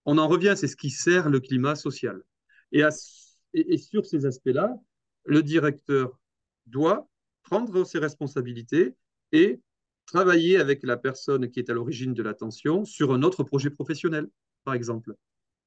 On 0.06 0.17
en 0.17 0.28
revient, 0.28 0.56
c'est 0.58 0.67
ce 0.67 0.76
qui 0.76 0.89
sert 0.89 1.30
le 1.30 1.39
climat 1.39 1.76
social. 1.76 2.23
Et 2.71 3.78
sur 3.78 4.06
ces 4.06 4.26
aspects-là, 4.26 4.76
le 5.26 5.43
directeur 5.43 6.19
doit 6.65 7.08
prendre 7.43 7.86
ses 7.86 7.99
responsabilités 7.99 8.95
et 9.32 9.62
travailler 10.08 10.58
avec 10.58 10.84
la 10.84 10.97
personne 10.97 11.49
qui 11.49 11.60
est 11.60 11.69
à 11.69 11.73
l'origine 11.73 12.13
de 12.13 12.23
la 12.23 12.34
tension 12.34 12.84
sur 12.84 13.13
un 13.13 13.21
autre 13.21 13.43
projet 13.43 13.69
professionnel, 13.69 14.28
par 14.63 14.73
exemple 14.73 15.15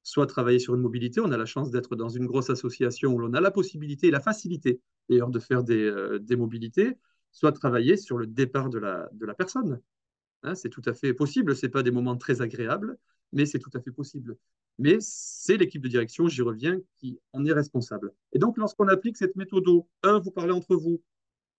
soit 0.03 0.27
travailler 0.27 0.59
sur 0.59 0.75
une 0.75 0.81
mobilité. 0.81 1.19
On 1.21 1.31
a 1.31 1.37
la 1.37 1.45
chance 1.45 1.71
d'être 1.71 1.95
dans 1.95 2.09
une 2.09 2.25
grosse 2.25 2.49
association 2.49 3.13
où 3.13 3.19
l'on 3.19 3.33
a 3.33 3.41
la 3.41 3.51
possibilité 3.51 4.07
et 4.07 4.11
la 4.11 4.21
facilité 4.21 4.79
d'ailleurs 5.09 5.29
de 5.29 5.39
faire 5.39 5.63
des, 5.63 5.83
euh, 5.83 6.19
des, 6.19 6.35
mobilités, 6.35 6.97
soit 7.31 7.51
travailler 7.51 7.97
sur 7.97 8.17
le 8.17 8.27
départ 8.27 8.69
de 8.69 8.79
la, 8.79 9.09
de 9.13 9.25
la 9.25 9.33
personne. 9.33 9.79
Hein, 10.43 10.55
c'est 10.55 10.69
tout 10.69 10.81
à 10.85 10.93
fait 10.93 11.13
possible. 11.13 11.55
Ce 11.55 11.65
n'est 11.65 11.71
pas 11.71 11.83
des 11.83 11.91
moments 11.91 12.17
très 12.17 12.41
agréables, 12.41 12.97
mais 13.33 13.45
c'est 13.45 13.59
tout 13.59 13.71
à 13.73 13.81
fait 13.81 13.91
possible. 13.91 14.37
Mais 14.79 14.97
c'est 14.99 15.57
l'équipe 15.57 15.81
de 15.81 15.87
direction, 15.87 16.27
j'y 16.27 16.41
reviens, 16.41 16.79
qui 16.97 17.19
en 17.33 17.45
est 17.45 17.53
responsable. 17.53 18.11
Et 18.33 18.39
donc, 18.39 18.57
lorsqu'on 18.57 18.87
applique 18.87 19.17
cette 19.17 19.35
méthode, 19.35 19.65
un, 20.03 20.19
vous 20.19 20.31
parlez 20.31 20.51
entre 20.51 20.75
vous. 20.75 21.01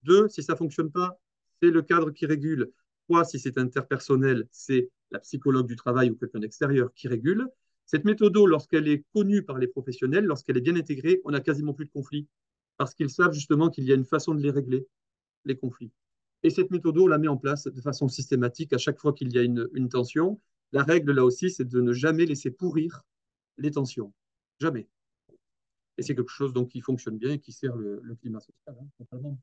Deux, 0.04 0.28
si 0.28 0.42
ça 0.42 0.52
ne 0.52 0.58
fonctionne 0.58 0.92
pas, 0.92 1.20
c'est 1.60 1.70
le 1.70 1.82
cadre 1.82 2.12
qui 2.12 2.26
régule. 2.26 2.70
Trois, 3.08 3.24
si 3.24 3.38
c'est 3.40 3.58
interpersonnel, 3.58 4.46
c'est 4.52 4.90
la 5.10 5.18
psychologue 5.18 5.66
du 5.66 5.76
travail 5.76 6.10
ou 6.10 6.14
quelqu'un 6.14 6.38
d'extérieur 6.38 6.92
qui 6.94 7.08
régule. 7.08 7.48
Cette 7.88 8.04
méthode, 8.04 8.36
lorsqu'elle 8.36 8.86
est 8.86 9.02
connue 9.14 9.42
par 9.42 9.56
les 9.56 9.66
professionnels, 9.66 10.26
lorsqu'elle 10.26 10.58
est 10.58 10.60
bien 10.60 10.76
intégrée, 10.76 11.22
on 11.24 11.30
n'a 11.30 11.40
quasiment 11.40 11.72
plus 11.72 11.86
de 11.86 11.90
conflits, 11.90 12.28
parce 12.76 12.94
qu'ils 12.94 13.08
savent 13.08 13.32
justement 13.32 13.70
qu'il 13.70 13.84
y 13.84 13.92
a 13.92 13.94
une 13.94 14.04
façon 14.04 14.34
de 14.34 14.42
les 14.42 14.50
régler, 14.50 14.86
les 15.46 15.56
conflits. 15.56 15.90
Et 16.42 16.50
cette 16.50 16.70
méthode, 16.70 16.98
on 16.98 17.06
la 17.06 17.16
met 17.16 17.28
en 17.28 17.38
place 17.38 17.66
de 17.66 17.80
façon 17.80 18.06
systématique 18.06 18.74
à 18.74 18.78
chaque 18.78 18.98
fois 18.98 19.14
qu'il 19.14 19.32
y 19.32 19.38
a 19.38 19.42
une, 19.42 19.88
tension. 19.88 20.38
La 20.72 20.82
règle, 20.82 21.12
là 21.12 21.24
aussi, 21.24 21.50
c'est 21.50 21.66
de 21.66 21.80
ne 21.80 21.94
jamais 21.94 22.26
laisser 22.26 22.50
pourrir 22.50 23.06
les 23.56 23.70
tensions. 23.70 24.12
Jamais. 24.60 24.86
Et 25.96 26.02
c'est 26.02 26.14
quelque 26.14 26.30
chose 26.30 26.52
donc, 26.52 26.68
qui 26.68 26.82
fonctionne 26.82 27.16
bien 27.16 27.30
et 27.30 27.38
qui 27.38 27.52
sert 27.52 27.74
le, 27.74 28.02
climat 28.20 28.40
social, 28.40 28.76
hein, 28.78 29.36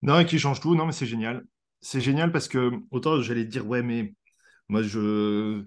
Non, 0.00 0.20
et 0.20 0.24
qui 0.24 0.38
change 0.38 0.60
tout. 0.60 0.74
Non, 0.74 0.86
mais 0.86 0.92
c'est 0.92 1.06
génial. 1.06 1.46
C'est 1.82 2.00
génial 2.00 2.32
parce 2.32 2.48
que, 2.48 2.70
autant 2.90 3.20
j'allais 3.20 3.44
dire, 3.44 3.66
ouais, 3.68 3.82
mais 3.82 4.14
moi, 4.70 4.80
je, 4.80 5.62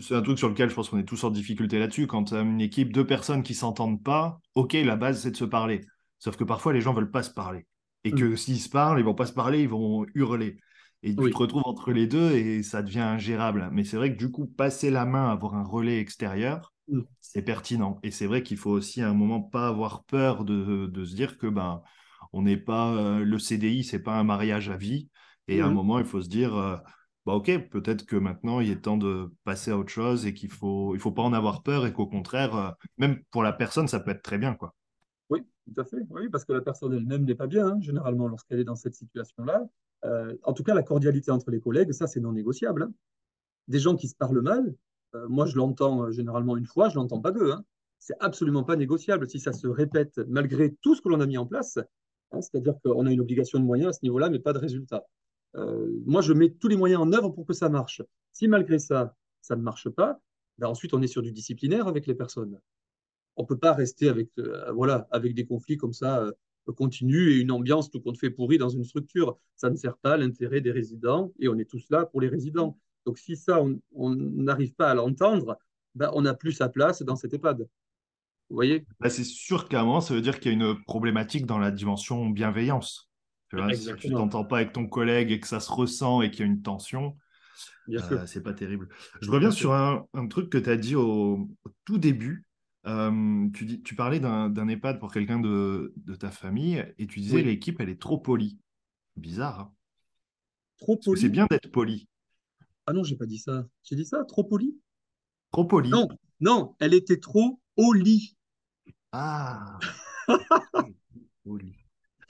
c'est 0.00 0.14
un 0.14 0.22
truc 0.22 0.38
sur 0.38 0.48
lequel 0.48 0.70
je 0.70 0.74
pense 0.74 0.88
qu'on 0.88 0.98
est 0.98 1.04
tous 1.04 1.24
en 1.24 1.30
difficulté 1.30 1.78
là-dessus. 1.78 2.06
Quand 2.06 2.24
tu 2.24 2.34
as 2.34 2.40
une 2.40 2.60
équipe, 2.60 2.92
deux 2.92 3.06
personnes 3.06 3.42
qui 3.42 3.54
s'entendent 3.54 4.02
pas, 4.02 4.40
ok, 4.54 4.72
la 4.72 4.96
base 4.96 5.22
c'est 5.22 5.30
de 5.30 5.36
se 5.36 5.44
parler. 5.44 5.82
Sauf 6.18 6.36
que 6.36 6.44
parfois 6.44 6.72
les 6.72 6.80
gens 6.80 6.94
veulent 6.94 7.10
pas 7.10 7.22
se 7.22 7.30
parler. 7.30 7.66
Et 8.04 8.12
que 8.12 8.24
mm. 8.24 8.36
s'ils 8.36 8.60
se 8.60 8.68
parlent, 8.68 8.98
ils 8.98 9.04
vont 9.04 9.14
pas 9.14 9.26
se 9.26 9.32
parler, 9.32 9.62
ils 9.62 9.68
vont 9.68 10.06
hurler. 10.14 10.58
Et 11.02 11.14
tu 11.14 11.30
te 11.30 11.36
retrouves 11.36 11.66
entre 11.66 11.92
les 11.92 12.06
deux 12.06 12.32
et 12.32 12.62
ça 12.62 12.82
devient 12.82 13.00
ingérable. 13.00 13.68
Mais 13.72 13.84
c'est 13.84 13.98
vrai 13.98 14.10
que 14.10 14.18
du 14.18 14.30
coup, 14.30 14.46
passer 14.46 14.90
la 14.90 15.04
main, 15.04 15.30
avoir 15.30 15.54
un 15.54 15.64
relais 15.64 15.98
extérieur, 15.98 16.72
mm. 16.88 17.00
c'est 17.20 17.42
pertinent. 17.42 17.98
Et 18.02 18.10
c'est 18.10 18.26
vrai 18.26 18.42
qu'il 18.42 18.56
faut 18.56 18.70
aussi 18.70 19.02
à 19.02 19.10
un 19.10 19.14
moment 19.14 19.42
pas 19.42 19.68
avoir 19.68 20.04
peur 20.04 20.44
de, 20.44 20.90
se 21.04 21.14
dire 21.14 21.36
que 21.36 21.46
ben 21.46 21.82
on 22.32 22.42
n'est 22.42 22.56
pas 22.56 22.94
euh, 22.94 23.22
le 23.22 23.38
CDI, 23.38 23.84
c'est 23.84 24.02
pas 24.02 24.18
un 24.18 24.24
mariage 24.24 24.70
à 24.70 24.78
vie. 24.78 25.10
Et 25.46 25.60
à 25.60 25.66
un 25.66 25.70
mm. 25.70 25.74
moment, 25.74 25.98
il 25.98 26.06
faut 26.06 26.22
se 26.22 26.28
dire 26.28 26.56
euh, 26.56 26.76
bah 27.26 27.34
ok, 27.34 27.68
peut-être 27.70 28.04
que 28.06 28.16
maintenant 28.16 28.60
il 28.60 28.70
est 28.70 28.82
temps 28.82 28.96
de 28.96 29.32
passer 29.44 29.70
à 29.70 29.78
autre 29.78 29.90
chose 29.90 30.26
et 30.26 30.34
qu'il 30.34 30.50
faut, 30.50 30.94
il 30.94 31.00
faut 31.00 31.12
pas 31.12 31.22
en 31.22 31.32
avoir 31.32 31.62
peur 31.62 31.86
et 31.86 31.92
qu'au 31.92 32.06
contraire, 32.06 32.54
euh, 32.56 32.70
même 32.98 33.22
pour 33.30 33.42
la 33.42 33.52
personne, 33.52 33.88
ça 33.88 34.00
peut 34.00 34.10
être 34.10 34.22
très 34.22 34.38
bien, 34.38 34.54
quoi. 34.54 34.74
Oui, 35.30 35.40
tout 35.66 35.80
à 35.80 35.84
fait. 35.84 35.98
Oui, 36.10 36.28
parce 36.28 36.44
que 36.44 36.52
la 36.52 36.60
personne 36.60 36.92
elle-même 36.92 37.24
n'est 37.24 37.34
pas 37.34 37.46
bien, 37.46 37.66
hein, 37.68 37.80
généralement, 37.80 38.28
lorsqu'elle 38.28 38.60
est 38.60 38.64
dans 38.64 38.74
cette 38.76 38.94
situation-là. 38.94 39.66
Euh, 40.04 40.36
en 40.42 40.52
tout 40.52 40.62
cas, 40.62 40.74
la 40.74 40.82
cordialité 40.82 41.30
entre 41.30 41.50
les 41.50 41.60
collègues, 41.60 41.92
ça, 41.92 42.06
c'est 42.06 42.20
non 42.20 42.32
négociable. 42.32 42.82
hein. 42.84 42.92
Des 43.68 43.78
gens 43.78 43.96
qui 43.96 44.08
se 44.08 44.16
parlent 44.16 44.42
mal, 44.42 44.74
euh, 45.14 45.26
moi, 45.28 45.46
je 45.46 45.56
l'entends 45.56 46.10
généralement 46.10 46.56
une 46.56 46.66
fois, 46.66 46.88
je 46.88 46.96
l'entends 46.96 47.20
pas 47.20 47.32
deux. 47.32 47.52
hein. 47.52 47.64
C'est 47.98 48.16
absolument 48.20 48.64
pas 48.64 48.76
négociable 48.76 49.28
si 49.28 49.40
ça 49.40 49.52
se 49.52 49.66
répète 49.66 50.18
malgré 50.28 50.74
tout 50.82 50.94
ce 50.94 51.00
que 51.00 51.08
l'on 51.08 51.20
a 51.20 51.26
mis 51.26 51.38
en 51.38 51.46
place. 51.46 51.78
hein, 52.32 52.40
C'est-à-dire 52.42 52.74
qu'on 52.84 53.06
a 53.06 53.12
une 53.12 53.20
obligation 53.20 53.58
de 53.58 53.64
moyens 53.64 53.90
à 53.90 53.92
ce 53.94 54.00
niveau-là, 54.02 54.28
mais 54.30 54.38
pas 54.40 54.52
de 54.52 54.58
résultat. 54.58 55.04
Euh, 55.56 55.88
moi, 56.06 56.20
je 56.22 56.32
mets 56.32 56.50
tous 56.50 56.68
les 56.68 56.76
moyens 56.76 57.02
en 57.02 57.12
œuvre 57.12 57.30
pour 57.30 57.46
que 57.46 57.52
ça 57.52 57.68
marche. 57.68 58.02
Si 58.32 58.48
malgré 58.48 58.78
ça, 58.78 59.14
ça 59.40 59.56
ne 59.56 59.62
marche 59.62 59.88
pas, 59.88 60.20
ben 60.58 60.68
ensuite, 60.68 60.94
on 60.94 61.02
est 61.02 61.06
sur 61.06 61.22
du 61.22 61.32
disciplinaire 61.32 61.86
avec 61.88 62.06
les 62.06 62.14
personnes. 62.14 62.58
On 63.36 63.42
ne 63.42 63.46
peut 63.46 63.58
pas 63.58 63.72
rester 63.72 64.08
avec, 64.08 64.30
euh, 64.38 64.72
voilà, 64.72 65.08
avec 65.10 65.34
des 65.34 65.46
conflits 65.46 65.76
comme 65.76 65.92
ça 65.92 66.22
euh, 66.22 66.32
continus 66.72 67.32
et 67.32 67.40
une 67.40 67.50
ambiance 67.50 67.90
tout 67.90 68.00
compte 68.00 68.18
fait 68.18 68.30
pourrie 68.30 68.58
dans 68.58 68.68
une 68.68 68.84
structure. 68.84 69.38
Ça 69.56 69.70
ne 69.70 69.76
sert 69.76 69.96
pas 69.98 70.16
l'intérêt 70.16 70.60
des 70.60 70.70
résidents 70.70 71.32
et 71.38 71.48
on 71.48 71.58
est 71.58 71.68
tous 71.68 71.84
là 71.90 72.06
pour 72.06 72.20
les 72.20 72.28
résidents. 72.28 72.78
Donc, 73.06 73.18
si 73.18 73.36
ça, 73.36 73.62
on 73.92 74.14
n'arrive 74.14 74.74
pas 74.74 74.90
à 74.90 74.94
l'entendre, 74.94 75.58
ben, 75.94 76.10
on 76.14 76.22
n'a 76.22 76.34
plus 76.34 76.52
sa 76.52 76.68
place 76.68 77.02
dans 77.02 77.16
cet 77.16 77.34
EHPAD. 77.34 77.68
Vous 78.50 78.56
voyez? 78.56 78.86
Bah, 79.00 79.10
c'est 79.10 79.24
sûr 79.24 79.68
moment, 79.72 80.00
ça 80.00 80.14
veut 80.14 80.22
dire 80.22 80.40
qu'il 80.40 80.52
y 80.52 80.54
a 80.54 80.58
une 80.58 80.82
problématique 80.84 81.46
dans 81.46 81.58
la 81.58 81.70
dimension 81.70 82.28
bienveillance. 82.28 83.10
Tu 83.56 83.62
vois, 83.62 83.74
si 83.74 83.94
tu 83.96 84.10
t'entends 84.10 84.44
pas 84.44 84.56
avec 84.58 84.72
ton 84.72 84.86
collègue 84.86 85.30
et 85.30 85.40
que 85.40 85.46
ça 85.46 85.60
se 85.60 85.70
ressent 85.70 86.22
et 86.22 86.30
qu'il 86.30 86.40
y 86.40 86.42
a 86.42 86.46
une 86.46 86.62
tension, 86.62 87.16
euh, 87.90 88.26
c'est 88.26 88.42
pas 88.42 88.52
terrible. 88.54 88.88
Je 89.20 89.30
reviens 89.30 89.50
sur 89.50 89.72
un, 89.72 90.06
un 90.14 90.26
truc 90.26 90.50
que 90.50 90.58
tu 90.58 90.70
as 90.70 90.76
dit 90.76 90.96
au, 90.96 91.48
au 91.64 91.70
tout 91.84 91.98
début. 91.98 92.44
Euh, 92.86 93.48
tu 93.54 93.64
dis, 93.64 93.82
tu 93.82 93.94
parlais 93.94 94.20
d'un 94.20 94.68
EHPAD 94.68 94.98
pour 94.98 95.12
quelqu'un 95.12 95.40
de, 95.40 95.94
de 95.96 96.14
ta 96.14 96.30
famille 96.30 96.84
et 96.98 97.06
tu 97.06 97.20
disais 97.20 97.36
Oui. 97.36 97.44
l'équipe, 97.44 97.80
elle 97.80 97.88
est 97.88 98.00
trop 98.00 98.18
polie. 98.18 98.58
Bizarre, 99.16 99.60
hein 99.60 99.72
Trop 100.78 100.96
que 100.98 101.16
c'est 101.16 101.28
bien 101.28 101.46
d'être 101.48 101.70
poli. 101.70 102.08
Ah 102.86 102.92
non, 102.92 103.04
j'ai 103.04 103.16
pas 103.16 103.26
dit 103.26 103.38
ça. 103.38 103.66
J'ai 103.84 103.96
dit 103.96 104.04
ça? 104.04 104.24
Trop 104.24 104.44
poli? 104.44 104.76
Trop 105.50 105.64
poli. 105.64 105.88
Non, 105.88 106.08
non, 106.40 106.74
elle 106.80 106.92
était 106.94 107.20
trop 107.20 107.60
au 107.76 107.92
lit. 107.92 108.36
Ah, 109.12 109.78
poli. 111.44 111.72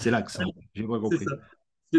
C'est 0.05 0.11
l'accent. 0.11 0.42
J'ai 0.74 0.86
pas 0.86 1.00
compris. 1.00 1.24
ça. 1.24 1.36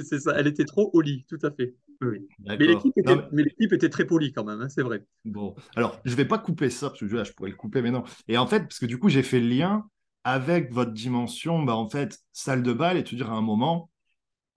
C'est 0.01 0.19
ça. 0.19 0.33
Elle 0.37 0.47
était 0.47 0.65
trop 0.65 0.89
au 0.93 1.01
lit, 1.01 1.25
tout 1.27 1.39
à 1.43 1.51
fait. 1.51 1.75
Oui. 2.01 2.27
Mais 2.45 2.57
l'équipe 2.57 2.93
était, 2.97 3.15
mais- 3.31 3.89
très 3.89 4.05
polie 4.05 4.33
quand 4.33 4.43
même, 4.43 4.61
hein, 4.61 4.69
c'est 4.69 4.81
vrai. 4.81 5.03
Bon, 5.23 5.55
alors 5.75 5.99
je 6.05 6.13
vais 6.15 6.25
pas 6.25 6.37
couper 6.37 6.69
ça 6.69 6.89
parce 6.89 6.99
que 6.99 7.05
là, 7.05 7.23
je 7.23 7.31
pourrais 7.31 7.49
le 7.49 7.55
couper, 7.55 7.81
mais 7.81 7.91
non. 7.91 8.03
Et 8.27 8.37
en 8.37 8.47
fait, 8.47 8.61
parce 8.61 8.79
que 8.79 8.85
du 8.85 8.99
coup, 8.99 9.09
j'ai 9.09 9.23
fait 9.23 9.39
le 9.39 9.47
lien 9.47 9.87
avec 10.23 10.73
votre 10.73 10.91
dimension, 10.91 11.63
bah 11.63 11.75
en 11.75 11.89
fait, 11.89 12.19
salle 12.33 12.63
de 12.63 12.73
bal 12.73 12.97
et 12.97 13.03
te 13.03 13.15
dire 13.15 13.31
à 13.31 13.35
un 13.35 13.41
moment, 13.41 13.89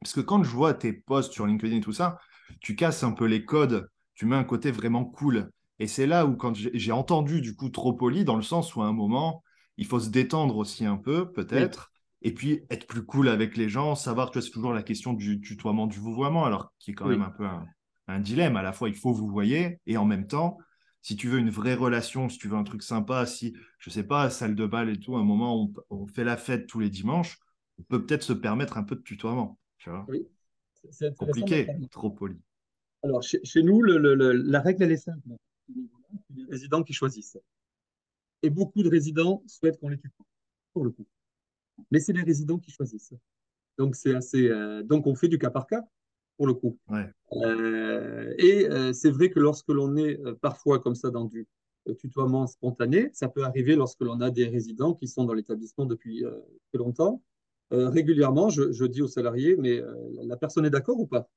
parce 0.01 0.15
que 0.15 0.21
quand 0.21 0.43
je 0.43 0.51
vois 0.51 0.75
tes 0.75 0.93
posts 0.93 1.33
sur 1.33 1.47
LinkedIn 1.47 1.77
et 1.77 1.81
tout 1.81 1.93
ça, 1.93 2.19
tu 2.61 2.75
casses 2.75 3.05
un 3.05 3.13
peu 3.13 3.27
les 3.27 3.45
codes, 3.45 3.89
tu 4.15 4.27
mets 4.27 4.37
un 4.37 4.45
côté 4.45 4.71
vraiment 4.71 5.05
cool. 5.05 5.51
Et 5.79 5.87
c'est 5.87 6.07
là 6.07 6.27
où 6.27 6.37
quand 6.37 6.55
j'ai 6.55 6.93
entendu 6.93 7.41
du 7.41 7.55
coup 7.55 7.69
trop 7.69 7.93
poli, 7.93 8.25
dans 8.25 8.37
le 8.37 8.43
sens 8.43 8.75
où 8.75 8.83
à 8.83 8.87
un 8.87 8.93
moment, 8.93 9.45
il 9.77 9.87
faut 9.87 10.01
se 10.01 10.09
détendre 10.09 10.57
aussi 10.57 10.85
un 10.85 10.97
peu, 10.97 11.31
peut-être, 11.31 11.93
et 12.23 12.33
puis 12.35 12.65
être 12.71 12.87
plus 12.87 13.05
cool 13.05 13.29
avec 13.29 13.57
les 13.57 13.69
gens, 13.69 13.95
savoir, 13.95 14.31
tu 14.31 14.39
vois, 14.39 14.43
c'est 14.47 14.51
toujours 14.53 14.73
la 14.73 14.83
question 14.83 15.13
du 15.13 15.41
tutoiement, 15.41 15.87
du 15.87 15.99
vouvoiement, 15.99 16.45
alors 16.45 16.73
qui 16.79 16.91
est 16.93 16.95
quand 16.95 17.09
même 17.09 17.23
un 17.23 17.31
peu 17.31 17.47
un, 17.47 17.67
un 18.09 18.21
dilemme. 18.21 18.57
À 18.57 18.63
la 18.63 18.73
fois, 18.73 18.89
il 18.89 18.97
faut 18.97 19.13
vous 19.13 19.29
voyer, 19.29 19.81
et 19.87 19.97
en 19.97 20.05
même 20.05 20.27
temps, 20.27 20.59
si 21.03 21.17
tu 21.17 21.29
veux 21.29 21.39
une 21.39 21.51
vraie 21.51 21.75
relation, 21.75 22.29
si 22.29 22.39
tu 22.39 22.49
veux 22.49 22.57
un 22.57 22.65
truc 22.65 22.83
sympa, 22.83 23.25
si, 23.27 23.55
je 23.79 23.91
sais 23.91 24.03
pas, 24.03 24.31
salle 24.31 24.55
de 24.55 24.67
bal 24.67 24.89
et 24.91 24.99
tout, 24.99 25.17
à 25.17 25.21
un 25.21 25.25
moment, 25.25 25.63
on, 25.63 25.73
on 25.91 26.07
fait 26.07 26.25
la 26.25 26.37
fête 26.37 26.67
tous 26.67 26.81
les 26.81 26.91
dimanches, 26.91 27.39
on 27.79 27.83
peut 27.85 28.05
peut-être 28.05 28.23
se 28.25 28.33
permettre 28.33 28.77
un 28.79 28.83
peu 28.83 28.97
de 28.97 29.03
tutoiement, 29.03 29.59
tu 29.79 29.91
vois. 29.91 30.05
oui. 30.09 30.27
C'est 30.91 31.15
Compliqué, 31.17 31.67
trop 31.91 32.11
poli. 32.11 32.37
Alors, 33.03 33.23
chez, 33.23 33.41
chez 33.45 33.63
nous, 33.63 33.83
le- 33.83 33.99
le- 33.99 34.15
le- 34.15 34.33
la 34.33 34.61
règle, 34.61 34.85
elle 34.85 34.93
est 34.93 34.97
simple. 34.97 35.21
C'est 35.69 36.37
les 36.37 36.45
résidents 36.45 36.83
qui 36.83 36.93
choisissent. 36.93 37.37
Et 38.43 38.51
beaucoup 38.51 38.83
de 38.83 38.89
résidents 38.89 39.45
souhaitent 39.47 39.79
qu'on 39.79 39.91
les 39.91 39.97
tutoie, 39.99 40.27
pour 40.73 40.85
le 40.85 40.91
coup. 40.91 41.07
Mais 41.91 42.01
c'est 42.01 42.13
les 42.13 42.23
résidents 42.23 42.59
qui 42.59 42.71
choisissent. 42.71 43.15
Donc, 43.79 43.95
c'est 43.95 44.15
assez, 44.15 44.49
euh, 44.49 44.83
donc, 44.83 45.07
on 45.07 45.15
fait 45.15 45.29
du 45.29 45.39
cas 45.39 45.51
par 45.51 45.67
cas, 45.67 45.83
pour 46.37 46.47
le 46.47 46.55
coup. 46.55 46.79
Ouais. 46.89 47.09
Euh, 47.45 48.35
et 48.39 48.69
euh, 48.69 48.93
c'est 48.93 49.11
vrai 49.11 49.31
que 49.31 49.39
lorsque 49.39 49.69
l'on 49.69 49.97
est 49.97 50.21
parfois 50.41 50.81
comme 50.81 50.95
ça 50.95 51.11
dans 51.11 51.25
du 51.25 51.47
tutoiement 51.99 52.47
spontané, 52.47 53.09
ça 53.13 53.29
peut 53.29 53.45
arriver 53.45 53.75
lorsque 53.75 54.01
l'on 54.01 54.21
a 54.21 54.31
des 54.31 54.47
résidents 54.47 54.93
qui 54.93 55.09
sont 55.09 55.25
dans 55.25 55.33
l'établissement 55.33 55.87
depuis 55.87 56.23
très 56.69 56.79
longtemps. 56.79 57.23
Régulièrement, 57.71 58.51
je, 58.51 58.73
je 58.73 58.85
dis 58.85 59.01
aux 59.01 59.09
salariés, 59.09 59.57
mais 59.57 59.81
la 60.23 60.37
personne 60.37 60.67
est 60.67 60.71
d'accord 60.71 61.01
ou 61.01 61.07
pas? 61.07 61.31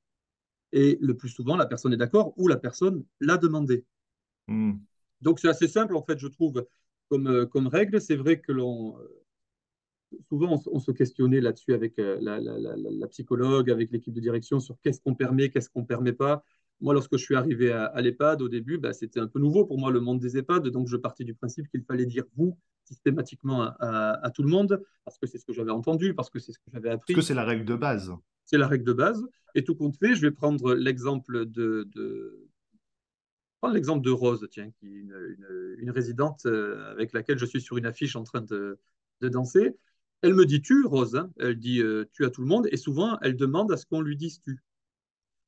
Et 0.74 0.98
le 1.00 1.16
plus 1.16 1.30
souvent, 1.30 1.56
la 1.56 1.66
personne 1.66 1.94
est 1.94 1.98
d'accord 1.98 2.34
ou 2.38 2.50
la 2.50 2.58
personne 2.58 3.06
l'a 3.22 3.38
demandé. 3.38 3.86
Hmm. 4.48 4.74
Donc 5.22 5.40
c'est 5.40 5.48
assez 5.48 5.70
simple, 5.70 5.96
en 5.96 6.04
fait, 6.04 6.20
je 6.20 6.28
trouve, 6.28 6.66
comme, 7.08 7.46
comme 7.48 7.68
règle. 7.68 8.02
C'est 8.02 8.18
vrai 8.18 8.42
que 8.42 8.52
l'on, 8.52 8.98
souvent, 10.30 10.62
on, 10.72 10.80
se 10.80 10.92
questionnait 10.92 11.42
là-dessus 11.42 11.74
avec 11.74 11.98
euh, 12.00 12.18
la, 12.22 12.40
la- 12.40 12.58
la- 12.58 12.76
la- 12.76 12.92
la 12.92 13.08
psychologue, 13.08 13.70
avec 13.72 13.92
l'équipe 13.92 14.14
de 14.14 14.20
direction 14.20 14.60
sur 14.60 14.78
qu'est-ce 14.82 15.02
qu'on 15.02 15.16
permet, 15.16 15.50
qu'est-ce 15.50 15.70
qu'on 15.70 15.82
ne 15.82 15.86
permet 15.86 16.14
pas. 16.14 16.44
Moi, 16.82 16.94
lorsque 16.94 17.16
je 17.18 17.24
suis 17.24 17.36
arrivé 17.36 17.72
à, 17.72 17.86
à 17.86 18.02
l'EHPAD, 18.02 18.42
au 18.42 18.50
début, 18.50 18.78
bah, 18.78 18.92
c'était 18.94 19.20
un 19.20 19.28
peu 19.28 19.40
nouveau 19.40 19.66
pour 19.66 19.78
moi, 19.80 19.92
le 19.92 20.00
monde 20.00 20.20
des 20.20 20.38
EHPAD. 20.38 20.68
Donc, 20.70 20.88
je 20.88 20.98
partais 20.98 21.24
du 21.24 21.34
principe 21.36 21.68
qu'il 21.70 21.84
fallait 21.84 22.06
dire 22.08 22.26
vous 22.36 22.58
systématiquement 22.86 23.62
à, 23.64 23.76
à- 23.80 24.26
à 24.26 24.30
tout 24.32 24.44
le 24.44 24.50
monde, 24.50 24.82
parce 25.06 25.18
que 25.18 25.28
c'est 25.28 25.38
ce 25.38 25.46
que 25.46 25.54
j'avais 25.54 25.72
entendu, 25.72 26.14
parce 26.14 26.30
que 26.30 26.40
c'est 26.40 26.52
ce 26.52 26.58
que 26.60 26.72
j'avais 26.74 26.90
Parce 26.90 27.06
que 27.06 27.12
appris. 27.14 27.24
c'est 27.24 27.34
la 27.36 27.44
règle 27.46 27.66
de 27.66 27.76
base. 27.76 28.12
C'est 28.46 28.58
la 28.58 28.68
règle 28.68 28.84
de 28.84 28.94
base. 28.94 29.24
Et 29.56 29.64
tout 29.64 29.76
compte 29.76 29.96
fait, 29.98 30.16
je 30.16 30.22
vais 30.22 30.32
prendre 30.32 30.74
l'exemple 30.74 31.46
de, 31.46 31.88
l'exemple 33.72 34.04
de 34.04 34.12
Rose, 34.12 34.48
tiens, 34.52 34.72
qui 34.72 34.88
est 34.88 34.92
une, 34.92 35.14
une- 35.38 35.76
une 35.80 35.92
résidente 35.92 36.42
euh, 36.46 36.92
avec 36.92 37.14
laquelle 37.14 37.38
je 37.38 37.46
suis 37.46 37.62
sur 37.62 37.78
une 37.78 37.86
affiche 37.86 38.16
en 38.16 38.24
train 38.24 38.42
de, 38.42 38.80
de 39.22 39.30
danser. 39.30 39.76
Elle 40.22 40.34
me 40.36 40.46
dit 40.46 40.62
tu, 40.62 40.86
Rose. 40.86 41.16
hein. 41.16 41.32
Elle 41.40 41.58
dit 41.58 41.82
euh, 41.82 42.06
tu 42.14 42.26
à 42.26 42.30
tout 42.30 42.42
le 42.42 42.48
monde. 42.48 42.68
Et 42.72 42.78
souvent, 42.78 43.18
elle 43.22 43.36
demande 43.36 43.72
à 43.72 43.78
ce 43.78 43.86
qu'on 43.86 44.02
lui 44.02 44.18
dise 44.18 44.40
tu. 44.42 44.62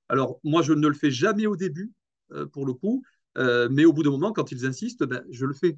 Alors, 0.09 0.39
moi, 0.43 0.61
je 0.61 0.73
ne 0.73 0.87
le 0.87 0.93
fais 0.93 1.11
jamais 1.11 1.47
au 1.47 1.55
début, 1.55 1.91
euh, 2.31 2.45
pour 2.45 2.65
le 2.65 2.73
coup. 2.73 3.03
Euh, 3.37 3.67
mais 3.71 3.85
au 3.85 3.93
bout 3.93 4.03
d'un 4.03 4.11
moment, 4.11 4.31
quand 4.31 4.51
ils 4.51 4.65
insistent, 4.65 5.05
ben, 5.05 5.23
je 5.29 5.45
le 5.45 5.53
fais. 5.53 5.77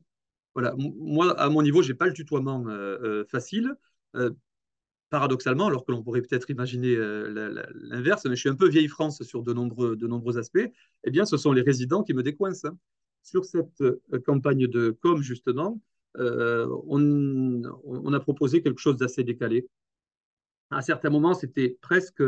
Voilà. 0.53 0.73
Moi, 0.77 1.37
à 1.39 1.49
mon 1.49 1.61
niveau, 1.61 1.81
j'ai 1.81 1.93
pas 1.93 2.07
le 2.07 2.13
tutoiement 2.13 2.65
facile. 3.29 3.75
Paradoxalement, 5.09 5.67
alors 5.67 5.85
que 5.85 5.91
l'on 5.91 6.01
pourrait 6.03 6.21
peut-être 6.21 6.49
imaginer 6.49 6.95
l'inverse, 7.75 8.25
mais 8.25 8.35
je 8.35 8.39
suis 8.39 8.49
un 8.49 8.55
peu 8.55 8.67
vieille 8.67 8.87
France 8.87 9.21
sur 9.23 9.43
de 9.43 9.53
nombreux, 9.53 9.95
de 9.95 10.07
nombreux 10.07 10.37
aspects, 10.37 10.67
eh 11.03 11.11
bien, 11.11 11.25
ce 11.25 11.37
sont 11.37 11.51
les 11.51 11.61
résidents 11.61 12.03
qui 12.03 12.13
me 12.13 12.23
décoincent. 12.23 12.65
hein. 12.65 12.77
Sur 13.21 13.45
cette 13.45 13.83
campagne 14.25 14.67
de 14.67 14.95
com, 15.01 15.21
justement, 15.21 15.79
on, 16.17 17.61
on 17.83 18.13
a 18.13 18.19
proposé 18.19 18.61
quelque 18.61 18.79
chose 18.79 18.97
d'assez 18.97 19.23
décalé. 19.23 19.67
À 20.71 20.77
un 20.77 20.81
certain 20.81 21.09
moment, 21.09 21.33
c'était 21.33 21.77
presque 21.81 22.23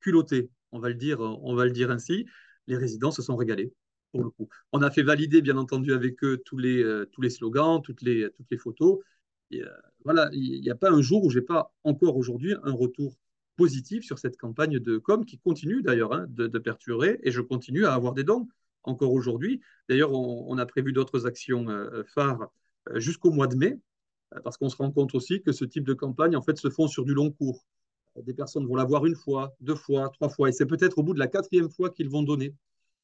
culotté, 0.00 0.50
on 0.72 0.78
va 0.78 0.88
le 0.88 0.94
dire, 0.94 1.20
on 1.20 1.54
va 1.54 1.64
le 1.64 1.70
dire 1.70 1.90
ainsi. 1.90 2.26
Les 2.66 2.76
résidents 2.76 3.10
se 3.10 3.22
sont 3.22 3.36
régalés, 3.36 3.72
pour 4.12 4.24
le 4.24 4.30
coup. 4.30 4.48
On 4.72 4.82
a 4.82 4.90
fait 4.90 5.02
valider, 5.02 5.42
bien 5.42 5.56
entendu, 5.56 5.92
avec 5.92 6.22
eux 6.24 6.42
tous 6.44 6.58
les, 6.58 6.82
euh, 6.82 7.06
tous 7.12 7.20
les 7.20 7.30
slogans, 7.30 7.82
toutes 7.82 8.02
les, 8.02 8.30
toutes 8.36 8.50
les 8.50 8.58
photos. 8.58 8.98
Euh, 9.54 9.66
voilà, 10.04 10.28
il 10.32 10.60
n'y 10.60 10.70
a 10.70 10.74
pas 10.74 10.90
un 10.90 11.02
jour 11.02 11.24
où 11.24 11.30
j'ai 11.30 11.42
pas 11.42 11.72
encore 11.84 12.16
aujourd'hui 12.16 12.54
un 12.62 12.72
retour 12.72 13.16
positif 13.56 14.04
sur 14.04 14.18
cette 14.18 14.36
campagne 14.36 14.78
de 14.78 14.98
com 14.98 15.24
qui 15.24 15.38
continue 15.38 15.82
d'ailleurs 15.82 16.12
hein, 16.12 16.26
de, 16.28 16.46
perdurer 16.58 17.20
et 17.22 17.30
je 17.30 17.40
continue 17.40 17.84
à 17.84 17.94
avoir 17.94 18.14
des 18.14 18.24
dons 18.24 18.48
encore 18.84 19.12
aujourd'hui. 19.12 19.60
D'ailleurs, 19.88 20.12
on, 20.12 20.58
a 20.58 20.66
prévu 20.66 20.92
d'autres 20.92 21.26
actions 21.26 21.68
euh, 21.68 22.02
phares 22.14 22.42
euh, 22.42 22.46
jusqu'au 22.94 23.30
mois 23.30 23.46
de 23.46 23.56
mai 23.56 23.78
euh, 24.34 24.40
parce 24.42 24.56
qu'on 24.56 24.68
se 24.68 24.76
rend 24.76 24.90
compte 24.90 25.14
aussi 25.14 25.42
que 25.42 25.52
ce 25.52 25.64
type 25.64 25.84
de 25.84 25.94
campagne 25.94 26.36
en 26.36 26.42
fait 26.42 26.56
se 26.56 26.70
font 26.70 26.88
sur 26.88 27.04
du 27.04 27.14
long 27.14 27.30
cours. 27.30 27.64
Des 28.22 28.34
personnes 28.34 28.66
vont 28.66 28.76
la 28.76 28.84
voir 28.84 29.06
une 29.06 29.14
fois, 29.14 29.54
deux 29.60 29.74
fois, 29.74 30.10
trois 30.10 30.28
fois, 30.28 30.50
et 30.50 30.52
c'est 30.52 30.66
peut-être 30.66 30.98
au 30.98 31.02
bout 31.02 31.14
de 31.14 31.18
la 31.18 31.28
quatrième 31.28 31.70
fois 31.70 31.88
qu'ils 31.88 32.10
vont 32.10 32.22
donner. 32.22 32.54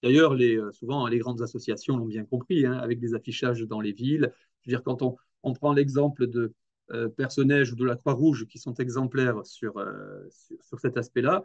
D'ailleurs, 0.03 0.35
les, 0.35 0.57
euh, 0.57 0.71
souvent, 0.73 1.07
les 1.07 1.19
grandes 1.19 1.41
associations 1.41 1.97
l'ont 1.97 2.07
bien 2.07 2.25
compris, 2.25 2.67
hein, 2.67 2.75
avec 2.75 3.01
des 3.01 3.15
affichages 3.15 3.63
dans 3.63 3.81
les 3.81 3.93
villes. 3.93 4.31
Je 4.61 4.71
veux 4.71 4.77
dire, 4.77 4.83
quand 4.83 5.01
on, 5.01 5.17
on 5.43 5.55
prend 5.55 5.73
l'exemple 5.73 6.27
de 6.27 6.53
euh, 6.93 7.09
Personnage 7.09 7.73
ou 7.73 7.77
de 7.77 7.85
la 7.85 7.97
Croix-Rouge 7.97 8.47
qui 8.47 8.59
sont 8.59 8.73
exemplaires 8.75 9.45
sur, 9.45 9.77
euh, 9.77 10.27
sur, 10.63 10.81
cet 10.81 10.97
aspect-là, 10.97 11.43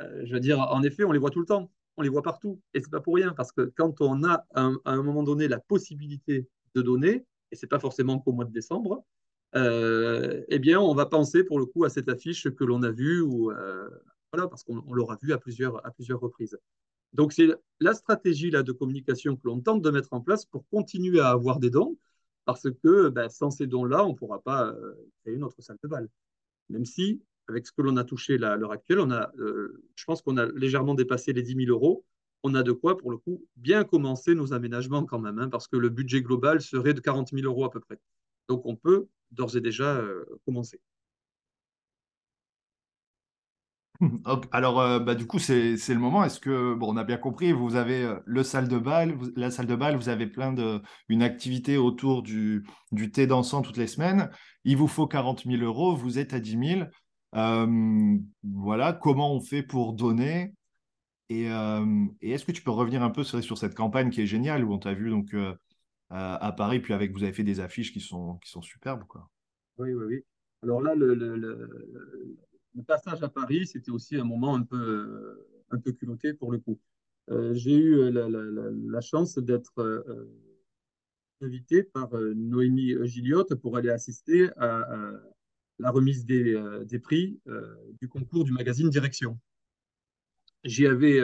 euh, 0.00 0.22
je 0.24 0.34
veux 0.34 0.40
dire, 0.40 0.60
en 0.60 0.82
effet, 0.82 1.04
on 1.04 1.12
les 1.12 1.18
voit 1.18 1.30
tout 1.30 1.40
le 1.40 1.46
temps, 1.46 1.70
on 1.96 2.02
les 2.02 2.10
voit 2.10 2.22
partout. 2.22 2.60
Et 2.74 2.80
c'est 2.80 2.90
pas 2.90 3.00
pour 3.00 3.14
rien, 3.14 3.32
parce 3.32 3.52
que 3.52 3.72
quand 3.74 4.02
on 4.02 4.22
a 4.24 4.44
à 4.54 4.70
un 4.84 5.02
moment 5.02 5.22
donné 5.22 5.48
la 5.48 5.58
possibilité 5.58 6.46
de 6.74 6.82
donner, 6.82 7.24
et 7.52 7.56
c'est 7.56 7.68
pas 7.68 7.78
forcément 7.78 8.18
qu'au 8.18 8.32
mois 8.32 8.44
de 8.44 8.52
décembre, 8.52 9.04
euh, 9.54 10.42
eh 10.48 10.58
bien, 10.58 10.80
on 10.80 10.94
va 10.94 11.06
penser 11.06 11.44
pour 11.44 11.58
le 11.58 11.66
coup 11.66 11.84
à 11.84 11.90
cette 11.90 12.08
affiche 12.08 12.50
que 12.50 12.64
l'on 12.64 12.82
a 12.82 12.90
vue, 12.90 13.20
ou 13.20 13.50
euh, 13.52 13.88
voilà, 14.32 14.48
parce 14.48 14.64
qu'on 14.64 14.82
l'aura 14.92 15.18
vue 15.22 15.32
à 15.32 15.38
plusieurs, 15.38 15.86
à 15.86 15.90
plusieurs 15.90 16.20
reprises. 16.20 16.58
Donc, 17.12 17.32
c'est 17.32 17.48
la 17.80 17.94
stratégie 17.94 18.50
là, 18.50 18.62
de 18.62 18.72
communication 18.72 19.36
que 19.36 19.42
l'on 19.44 19.60
tente 19.60 19.82
de 19.82 19.90
mettre 19.90 20.12
en 20.12 20.20
place 20.20 20.46
pour 20.46 20.66
continuer 20.70 21.20
à 21.20 21.28
avoir 21.28 21.60
des 21.60 21.70
dons, 21.70 21.98
parce 22.46 22.68
que 22.82 23.10
ben, 23.10 23.28
sans 23.28 23.50
ces 23.50 23.66
dons-là, 23.66 24.04
on 24.04 24.10
ne 24.10 24.14
pourra 24.14 24.40
pas 24.40 24.68
euh, 24.68 24.94
créer 25.22 25.36
notre 25.36 25.60
salle 25.62 25.78
de 25.82 25.88
bal. 25.88 26.08
Même 26.70 26.86
si 26.86 27.22
avec 27.48 27.66
ce 27.66 27.72
que 27.72 27.82
l'on 27.82 27.96
a 27.96 28.04
touché 28.04 28.38
là, 28.38 28.52
à 28.52 28.56
l'heure 28.56 28.72
actuelle, 28.72 29.00
on 29.00 29.10
a, 29.10 29.30
euh, 29.38 29.82
je 29.94 30.04
pense 30.04 30.22
qu'on 30.22 30.36
a 30.38 30.46
légèrement 30.46 30.94
dépassé 30.94 31.32
les 31.32 31.42
10 31.42 31.66
000 31.66 31.70
euros. 31.70 32.04
On 32.42 32.54
a 32.54 32.62
de 32.62 32.72
quoi, 32.72 32.96
pour 32.98 33.10
le 33.10 33.18
coup, 33.18 33.44
bien 33.56 33.84
commencer 33.84 34.34
nos 34.34 34.52
aménagements 34.52 35.04
quand 35.04 35.18
même, 35.20 35.38
hein, 35.38 35.48
parce 35.48 35.68
que 35.68 35.76
le 35.76 35.88
budget 35.88 36.22
global 36.22 36.60
serait 36.60 36.94
de 36.94 37.00
40 37.00 37.28
000 37.30 37.46
euros 37.46 37.64
à 37.64 37.70
peu 37.70 37.80
près. 37.80 37.98
Donc 38.48 38.62
on 38.66 38.76
peut 38.76 39.06
d'ores 39.30 39.56
et 39.56 39.60
déjà 39.60 39.96
euh, 39.96 40.24
commencer. 40.44 40.80
Alors, 44.52 44.80
euh, 44.80 44.98
bah, 44.98 45.14
du 45.14 45.26
coup, 45.26 45.38
c'est 45.38 45.76
le 45.88 45.98
moment. 45.98 46.24
Est-ce 46.24 46.40
que, 46.40 46.74
bon, 46.74 46.92
on 46.92 46.96
a 46.96 47.04
bien 47.04 47.16
compris, 47.16 47.52
vous 47.52 47.76
avez 47.76 48.02
euh, 48.02 48.16
le 48.26 48.42
salle 48.42 48.68
de 48.68 48.78
bal, 48.78 49.16
la 49.36 49.50
salle 49.50 49.66
de 49.66 49.76
bal, 49.76 49.96
vous 49.96 50.08
avez 50.08 50.26
plein 50.26 50.52
de, 50.52 50.82
activité 51.20 51.76
autour 51.76 52.22
du, 52.22 52.64
thé 53.12 53.26
dansant 53.26 53.62
toutes 53.62 53.76
les 53.76 53.86
semaines. 53.86 54.30
Il 54.64 54.76
vous 54.76 54.88
faut 54.88 55.06
40 55.06 55.44
000 55.44 55.62
euros, 55.62 55.94
vous 55.94 56.18
êtes 56.18 56.34
à 56.34 56.40
10 56.40 56.58
000. 56.78 56.82
Euh, 57.34 58.16
voilà, 58.42 58.92
comment 58.92 59.34
on 59.34 59.40
fait 59.40 59.62
pour 59.62 59.94
donner 59.94 60.54
Et, 61.40 61.46
et 62.20 62.30
est-ce 62.32 62.44
que 62.44 62.52
tu 62.52 62.62
peux 62.62 62.70
revenir 62.70 63.02
un 63.02 63.10
peu 63.10 63.24
sur, 63.24 63.58
cette 63.58 63.74
campagne 63.74 64.10
qui 64.10 64.20
est 64.20 64.26
géniale, 64.26 64.64
où 64.64 64.72
on 64.72 64.78
t'a 64.78 64.94
vu 64.94 65.10
donc 65.10 65.34
à 66.10 66.52
Paris, 66.52 66.80
puis 66.80 66.92
avec 66.92 67.12
vous 67.12 67.22
avez 67.22 67.32
fait 67.32 67.44
des 67.44 67.60
affiches 67.60 67.92
qui 67.92 68.00
sont, 68.00 68.36
qui 68.38 68.50
sont 68.50 68.62
superbes, 68.62 69.04
quoi. 69.04 69.30
Oui, 69.78 69.92
oui, 69.94 70.04
oui. 70.06 70.24
Alors 70.62 70.80
là, 70.80 70.94
le, 70.94 72.46
passage 72.86 73.22
à 73.22 73.28
Paris, 73.28 73.66
c'était 73.66 73.90
aussi 73.90 74.16
un 74.16 74.24
moment 74.24 74.54
un 74.54 74.62
peu, 74.62 74.76
euh, 74.76 75.48
un 75.70 75.78
peu 75.78 75.92
culotté 75.92 76.34
pour 76.34 76.52
le 76.52 76.58
coup. 76.58 76.80
Euh, 77.30 77.54
j'ai 77.54 77.76
eu 77.76 77.94
euh, 77.96 78.72
la, 78.88 79.00
chance 79.00 79.38
d'être 79.38 80.04
invité 81.40 81.82
par 81.82 82.10
Noémie 82.12 82.94
Gilliotte 83.06 83.54
pour 83.56 83.76
aller 83.76 83.90
assister 83.90 84.50
à, 84.56 84.88
la 85.78 85.90
remise 85.90 86.24
des 86.24 86.98
prix 87.02 87.40
du 88.00 88.08
concours 88.08 88.44
du 88.44 88.52
magazine 88.52 88.90
Direction. 88.90 89.38
J'y 90.64 90.86
avais 90.86 91.20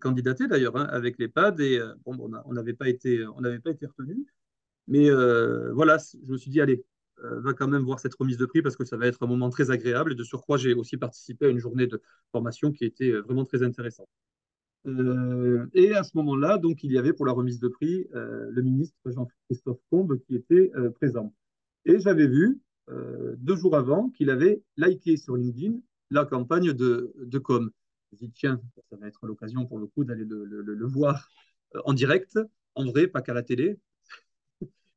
candidaté 0.00 0.48
d'ailleurs 0.48 0.76
hein, 0.76 0.86
avec 0.90 1.18
l'EHPAD 1.18 1.60
et 1.60 1.80
bon, 2.04 2.30
on 2.44 2.52
n'avait 2.52 2.74
pas 2.74 2.88
été, 2.88 3.24
on 3.26 3.40
n'avait 3.40 3.60
pas 3.60 3.70
été 3.70 3.86
retenu. 3.86 4.26
Mais 4.88 5.10
voilà, 5.72 5.98
je 6.24 6.32
me 6.32 6.36
suis 6.36 6.50
dit 6.50 6.60
allez, 6.60 6.84
euh, 7.22 7.40
va 7.40 7.54
quand 7.54 7.68
même 7.68 7.84
voir 7.84 8.00
cette 8.00 8.14
remise 8.14 8.36
de 8.36 8.46
prix 8.46 8.62
parce 8.62 8.76
que 8.76 8.84
ça 8.84 8.96
va 8.96 9.06
être 9.06 9.22
un 9.22 9.26
moment 9.26 9.50
très 9.50 9.70
agréable. 9.70 10.12
Et 10.12 10.14
de 10.14 10.24
surcroît, 10.24 10.56
j'ai 10.56 10.74
aussi 10.74 10.96
participé 10.96 11.46
à 11.46 11.48
une 11.48 11.58
journée 11.58 11.86
de 11.86 12.00
formation 12.32 12.72
qui 12.72 12.84
était 12.84 13.10
euh, 13.10 13.20
vraiment 13.22 13.44
très 13.44 13.62
intéressante. 13.62 14.08
Euh, 14.86 15.66
et 15.72 15.94
à 15.94 16.02
ce 16.02 16.16
moment-là, 16.16 16.58
donc, 16.58 16.82
il 16.84 16.92
y 16.92 16.98
avait 16.98 17.12
pour 17.12 17.26
la 17.26 17.32
remise 17.32 17.58
de 17.58 17.68
prix 17.68 18.06
le 18.12 18.60
ministre 18.60 18.98
Jean-Christophe 19.06 19.80
Combe 19.90 20.18
qui 20.26 20.36
était 20.36 20.70
présent. 20.96 21.34
Et 21.86 21.98
j'avais 22.00 22.26
vu 22.26 22.60
deux 23.38 23.56
jours 23.56 23.76
avant 23.76 24.10
qu'il 24.10 24.28
avait 24.28 24.60
liké 24.76 25.16
sur 25.16 25.36
LinkedIn 25.36 25.78
la 26.10 26.26
campagne 26.26 26.74
de, 26.74 27.14
de 27.16 27.38
com. 27.38 27.70
Je 28.14 28.24
me 28.24 28.28
dit, 28.28 28.32
tiens, 28.32 28.60
ça 28.90 28.96
va 28.96 29.06
être 29.06 29.26
l'occasion 29.26 29.66
pour 29.66 29.78
le 29.78 29.86
coup 29.86 30.04
d'aller 30.04 30.24
le, 30.24 30.86
voir 30.86 31.28
en 31.84 31.92
direct, 31.92 32.38
en 32.74 32.84
vrai, 32.84 33.06
pas 33.06 33.22
qu'à 33.22 33.34
la 33.34 33.42
télé, 33.42 33.78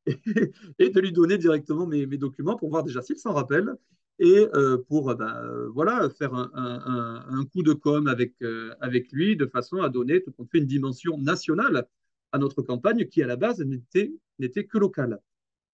et 0.80 0.90
de 0.90 1.00
lui 1.00 1.12
donner 1.12 1.38
directement 1.38 1.88
mes, 1.88 2.06
documents 2.06 2.56
pour 2.56 2.70
voir 2.70 2.84
déjà 2.84 3.02
s'il 3.02 3.18
s'en 3.18 3.34
rappelle 3.34 3.76
et 4.20 4.48
euh, 4.56 4.78
pour 4.88 5.10
euh, 5.10 5.16
bah, 5.16 5.42
euh, 5.44 5.70
voilà, 5.70 6.10
faire 6.10 6.34
un, 6.34 7.46
coup 7.52 7.64
de 7.64 7.74
com 7.74 8.08
avec, 8.08 8.36
avec 8.82 9.12
lui 9.12 9.36
de 9.36 9.46
façon 9.46 9.82
à 9.82 9.90
donner 9.90 10.22
tout 10.22 10.32
compte 10.32 10.50
fait 10.52 10.60
une 10.60 10.66
dimension 10.66 11.18
nationale 11.18 11.88
à 12.32 12.38
notre 12.38 12.62
campagne 12.62 13.08
qui 13.08 13.22
à 13.24 13.28
la 13.28 13.36
base 13.36 13.64
n'était 13.64 14.66
que 14.66 14.78
locale. 14.78 15.20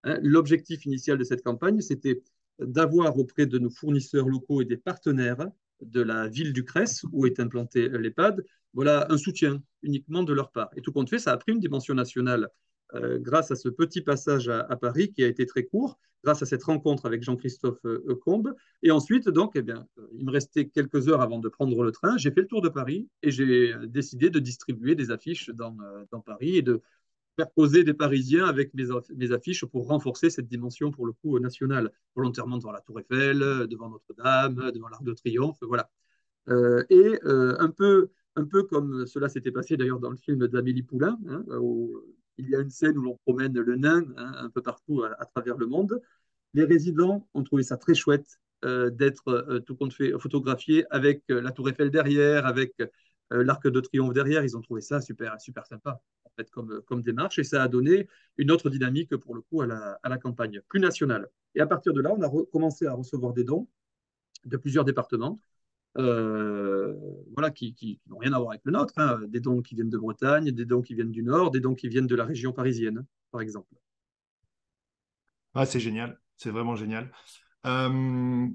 Hein, 0.04 0.20
l'objectif 0.22 0.86
initial 0.86 1.18
de 1.18 1.24
cette 1.24 1.44
campagne, 1.44 1.82
c'était 1.82 2.22
d'avoir 2.60 3.18
auprès 3.18 3.46
de 3.46 3.58
nos 3.58 3.70
fournisseurs 3.70 4.30
locaux 4.30 4.62
et 4.62 4.66
des 4.66 4.78
partenaires 4.78 5.48
de 5.86 6.02
la 6.02 6.28
ville 6.28 6.54
du 6.54 6.64
Crès 6.64 7.04
où 7.12 7.26
est 7.26 7.40
implanté 7.40 7.90
l'EHPAD, 7.90 8.44
voilà 8.74 9.08
un 9.12 9.18
soutien 9.18 9.62
uniquement 9.82 10.24
de 10.24 10.34
leur 10.34 10.52
part. 10.52 10.70
Et 10.76 10.82
tout 10.82 10.92
compte 10.92 11.10
fait, 11.10 11.20
ça 11.20 11.32
a 11.32 11.38
pris 11.38 11.52
une 11.52 11.60
dimension 11.60 11.94
nationale 11.94 12.50
euh, 12.96 13.18
grâce 13.20 13.50
à 13.52 13.56
ce 13.56 13.70
petit 13.70 14.02
passage 14.02 14.50
à, 14.50 14.76
Paris 14.76 15.12
qui 15.12 15.24
a 15.24 15.28
été 15.28 15.46
très 15.46 15.64
court, 15.64 15.98
grâce 16.24 16.42
à 16.42 16.46
cette 16.46 16.64
rencontre 16.64 17.06
avec 17.06 17.24
Jean-Christophe 17.24 17.84
euh, 17.86 18.20
Combe. 18.24 18.54
Et 18.84 18.92
ensuite, 18.92 19.30
donc, 19.30 19.54
eh 19.56 19.62
bien, 19.62 19.88
euh, 19.98 20.08
il 20.14 20.26
me 20.26 20.32
restait 20.32 20.68
quelques 20.70 21.08
heures 21.08 21.22
avant 21.22 21.40
de 21.40 21.50
prendre 21.50 21.84
le 21.84 21.92
train. 21.92 22.18
J'ai 22.18 22.32
fait 22.32 22.42
le 22.42 22.48
tour 22.48 22.62
de 22.62 22.70
Paris 22.70 23.08
et 23.24 23.32
j'ai 23.32 23.74
décidé 23.88 24.30
de 24.30 24.40
distribuer 24.40 24.96
des 24.96 25.12
affiches 25.12 25.50
dans, 25.50 25.76
dans, 26.12 26.22
Paris 26.22 26.58
et 26.58 26.62
de 26.62 26.82
poser 27.56 27.84
des 27.84 27.94
Parisiens 27.94 28.46
avec 28.46 28.74
mes, 28.74 29.32
affiches 29.32 29.66
pour 29.66 29.88
renforcer 29.88 30.30
cette 30.30 30.48
dimension, 30.48 30.92
pour 30.92 31.06
le 31.06 31.14
coup, 31.14 31.40
nationale, 31.40 31.92
volontairement 32.16 32.58
devant 32.58 32.72
la 32.72 32.82
Tour 32.82 33.00
Eiffel, 33.00 33.40
devant 33.68 33.90
Notre-Dame, 33.90 34.72
devant 34.72 34.90
l'Arc 34.90 35.04
de 35.04 35.14
Triomphe, 35.14 35.58
voilà. 35.62 35.90
et 36.48 37.20
un 37.24 37.70
peu 37.70 38.10
un 38.36 38.46
peu 38.46 38.64
comme 38.64 39.06
cela 39.06 39.30
s'était 39.30 39.52
passé 39.52 39.78
d'ailleurs 39.78 40.00
dans 40.00 40.10
le 40.10 40.18
film 40.18 40.48
d'Amélie 40.48 40.84
Poulain, 40.84 41.18
hein, 41.30 41.44
où 41.60 41.94
il 42.38 42.50
y 42.50 42.56
a 42.56 42.60
une 42.60 42.70
scène 42.70 42.98
où 42.98 43.02
l'on 43.02 43.18
promène 43.26 43.54
le 43.54 43.76
nain 43.76 44.04
hein, 44.18 44.34
un 44.38 44.50
peu 44.50 44.62
partout 44.62 45.04
à, 45.04 45.26
travers 45.26 45.58
le 45.58 45.68
monde. 45.68 46.02
Les 46.54 46.64
résidents 46.64 47.28
ont 47.34 47.44
trouvé 47.44 47.64
ça 47.64 47.78
très 47.78 47.94
chouette 47.94 48.40
euh, 48.66 48.90
d'être 48.90 49.28
euh, 49.28 49.60
tout 49.60 49.76
compte 49.76 49.94
fait 49.94 50.14
photographié 50.20 50.86
avec 50.90 51.24
euh, 51.30 51.42
la 51.42 51.52
Tour 51.52 51.70
Eiffel 51.70 51.92
derrière, 51.92 52.46
avec 52.46 52.74
l'Arc 53.32 53.68
de 53.68 53.80
Triomphe 53.80 54.14
derrière. 54.14 54.44
Ils 54.44 54.58
ont 54.58 54.62
trouvé 54.62 54.82
ça 54.82 55.02
super, 55.02 55.40
super 55.42 55.66
sympa 55.66 56.02
comme, 56.52 57.02
démarche 57.02 57.40
et 57.40 57.44
ça 57.44 57.64
a 57.64 57.68
donné 57.68 58.08
une 58.38 58.52
autre 58.52 58.70
dynamique 58.70 59.16
pour 59.18 59.36
le 59.36 59.42
coup 59.42 59.62
à 59.62 59.68
la, 59.68 60.18
campagne, 60.18 60.62
plus 60.68 60.80
nationale. 60.80 61.30
Et 61.56 61.62
à 61.62 61.68
partir 61.68 61.94
de 61.94 62.02
là, 62.02 62.12
on 62.12 62.22
a 62.22 62.46
commencé 62.52 62.86
à 62.86 62.94
recevoir 62.94 63.34
des 63.34 63.44
dons 63.44 63.68
de 64.46 64.58
plusieurs 64.58 64.86
départements 64.86 65.40
euh, 65.98 66.96
voilà, 67.34 67.52
qui, 67.52 68.00
n'ont 68.08 68.18
rien 68.18 68.34
à 68.34 68.40
voir 68.40 68.52
avec 68.52 68.62
le 68.66 68.72
nôtre, 68.72 68.94
hein. 68.98 69.22
des 69.28 69.40
dons 69.40 69.62
qui 69.62 69.76
viennent 69.76 69.90
de 69.90 69.98
Bretagne, 69.98 70.52
des 70.52 70.66
dons 70.66 70.82
qui 70.82 70.96
viennent 70.96 71.12
du 71.12 71.24
Nord, 71.24 71.52
des 71.52 71.60
dons 71.60 71.76
qui 71.76 71.88
viennent 71.88 72.08
de 72.08 72.16
la 72.16 72.26
région 72.26 72.52
parisienne, 72.52 73.06
par 73.32 73.42
exemple. 73.42 73.76
Ah, 75.54 75.66
c'est 75.66 75.80
génial, 75.80 76.20
c'est 76.38 76.50
vraiment 76.50 76.76
génial. 76.76 77.12
Euh, 77.66 78.48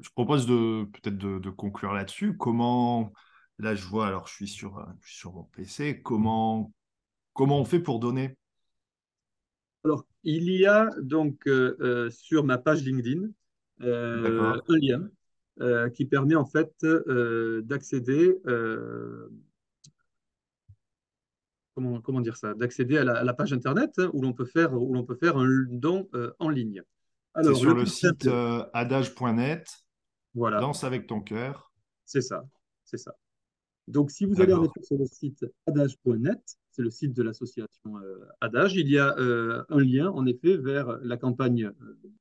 je 0.00 0.10
propose 0.10 0.46
de 0.46 0.84
peut-être 0.84 1.16
de, 1.16 1.50
conclure 1.50 1.92
là-dessus. 1.92 2.36
Comment, 2.36 3.12
là 3.58 3.76
je 3.76 3.86
vois, 3.86 4.08
alors 4.08 4.26
je 4.26 4.34
suis 4.34 4.48
sur, 4.48 4.84
sur 5.02 5.32
mon 5.32 5.44
PC, 5.44 6.02
comment, 6.02 6.72
comment 7.36 7.60
on 7.60 7.64
fait 7.64 7.80
pour 7.80 8.00
donner? 8.00 8.36
Alors, 9.84 10.04
il 10.24 10.50
y 10.50 10.66
a 10.66 10.90
donc 11.00 11.46
euh, 11.46 12.10
sur 12.10 12.42
ma 12.42 12.58
page 12.58 12.82
LinkedIn 12.82 13.28
un 13.80 14.60
lien 14.68 15.08
euh, 15.62 15.88
qui 15.88 16.04
permet 16.04 16.34
en 16.34 16.44
fait 16.44 16.74
euh, 16.84 17.62
d'accéder 17.62 18.38
euh, 18.46 19.30
comment, 21.74 21.98
comment, 22.02 22.20
dire 22.20 22.36
ça? 22.36 22.52
D'accéder 22.52 22.98
à, 22.98 23.04
la 23.04 23.32
page 23.32 23.54
internet 23.54 23.90
hein, 23.96 24.10
où 24.12 24.20
l'on 24.20 24.34
peut 24.34 24.44
faire 24.44 24.74
où 24.74 24.92
l'on 24.92 25.04
peut 25.04 25.16
faire 25.16 25.38
un 25.38 25.48
don 25.70 26.10
en 26.38 26.50
ligne. 26.50 26.82
C'est 27.42 27.54
sur 27.54 27.74
le, 27.74 27.86
site 27.86 28.28
adage.net. 28.74 29.66
Voilà. 30.34 30.60
Danse 30.60 30.84
avec 30.84 31.06
ton 31.06 31.22
cœur. 31.22 31.72
C'est 32.04 32.20
ça, 32.20 32.44
c'est 32.84 32.98
ça. 32.98 33.14
Donc, 33.88 34.10
si 34.10 34.26
vous 34.26 34.38
allez 34.42 34.52
en 34.52 34.70
sur 34.82 34.98
le 34.98 35.06
site 35.06 35.46
adage.net, 35.66 36.58
c'est 36.76 36.82
le 36.82 36.90
site 36.90 37.14
de 37.14 37.22
l'association 37.22 37.96
Adage, 38.40 38.74
il 38.74 38.88
y 38.88 38.98
a 38.98 39.16
un 39.18 39.80
lien 39.80 40.10
en 40.10 40.26
effet 40.26 40.56
vers 40.56 40.98
la 41.02 41.16
campagne 41.16 41.70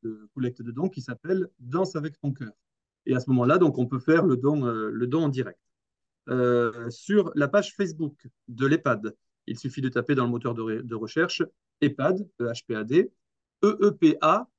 de 0.04 0.30
collecte 0.34 0.62
de 0.62 0.72
dons 0.72 0.90
qui 0.90 1.02
s'appelle 1.02 1.50
Danse 1.60 1.96
avec 1.96 2.20
ton 2.20 2.32
cœur. 2.32 2.54
Et 3.06 3.16
à 3.16 3.20
ce 3.20 3.30
moment-là, 3.30 3.58
donc, 3.58 3.78
on 3.78 3.86
peut 3.86 4.00
faire 4.00 4.26
le 4.26 4.38
don, 4.38 4.66
euh, 4.66 4.90
le 4.90 5.08
don 5.08 5.26
en 5.26 5.30
direct. 5.30 5.60
Euh, 6.30 6.90
sur 6.90 7.32
la 7.36 7.48
page 7.48 7.76
Facebook 7.76 8.28
de 8.48 8.66
l'EHPAD, 8.66 9.16
il 9.48 9.60
suffit 9.60 9.82
de 9.82 9.90
taper 9.90 10.16
dans 10.16 10.26
le 10.26 10.32
moteur 10.32 10.56
de, 10.56 10.96
recherche 10.96 11.44
EHPAD, 11.82 12.28
E-H-P-A-D, 12.42 13.12
E-E-P-A 13.64 14.50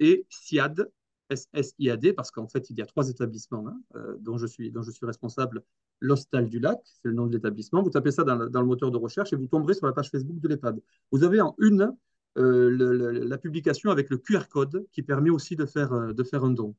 et 0.00 0.26
SIAD, 0.28 0.90
S-S-I-A-D, 1.30 2.12
parce 2.12 2.32
qu'en 2.32 2.48
fait, 2.48 2.70
il 2.70 2.78
y 2.78 2.82
a 2.82 2.86
trois 2.86 3.08
établissements 3.08 3.68
hein, 3.68 3.80
euh, 3.94 4.16
dont, 4.18 4.36
je 4.36 4.46
suis, 4.46 4.72
dont 4.72 4.82
je 4.82 4.90
suis 4.90 5.06
responsable. 5.06 5.62
L'Hostal 6.04 6.48
du 6.48 6.60
Lac, 6.60 6.80
c'est 6.84 7.08
le 7.08 7.14
nom 7.14 7.26
de 7.26 7.32
l'établissement. 7.32 7.82
Vous 7.82 7.90
tapez 7.90 8.10
ça 8.10 8.24
dans, 8.24 8.36
le 8.36 8.66
moteur 8.66 8.90
de 8.90 8.98
recherche 8.98 9.32
et 9.32 9.36
vous 9.36 9.46
tomberez 9.46 9.74
sur 9.74 9.86
la 9.86 9.92
page 9.92 10.10
Facebook 10.10 10.38
de 10.38 10.48
l'EHPAD. 10.48 10.78
Vous 11.10 11.24
avez 11.24 11.40
en 11.40 11.54
une 11.58 11.96
la 12.36 13.38
publication 13.38 13.90
avec 13.90 14.10
le 14.10 14.18
QR 14.18 14.48
code 14.50 14.86
qui 14.92 15.02
permet 15.02 15.30
aussi 15.30 15.56
de 15.56 15.64
faire, 15.64 16.14
de 16.14 16.24
faire 16.24 16.44
un 16.44 16.50
don. 16.50 16.74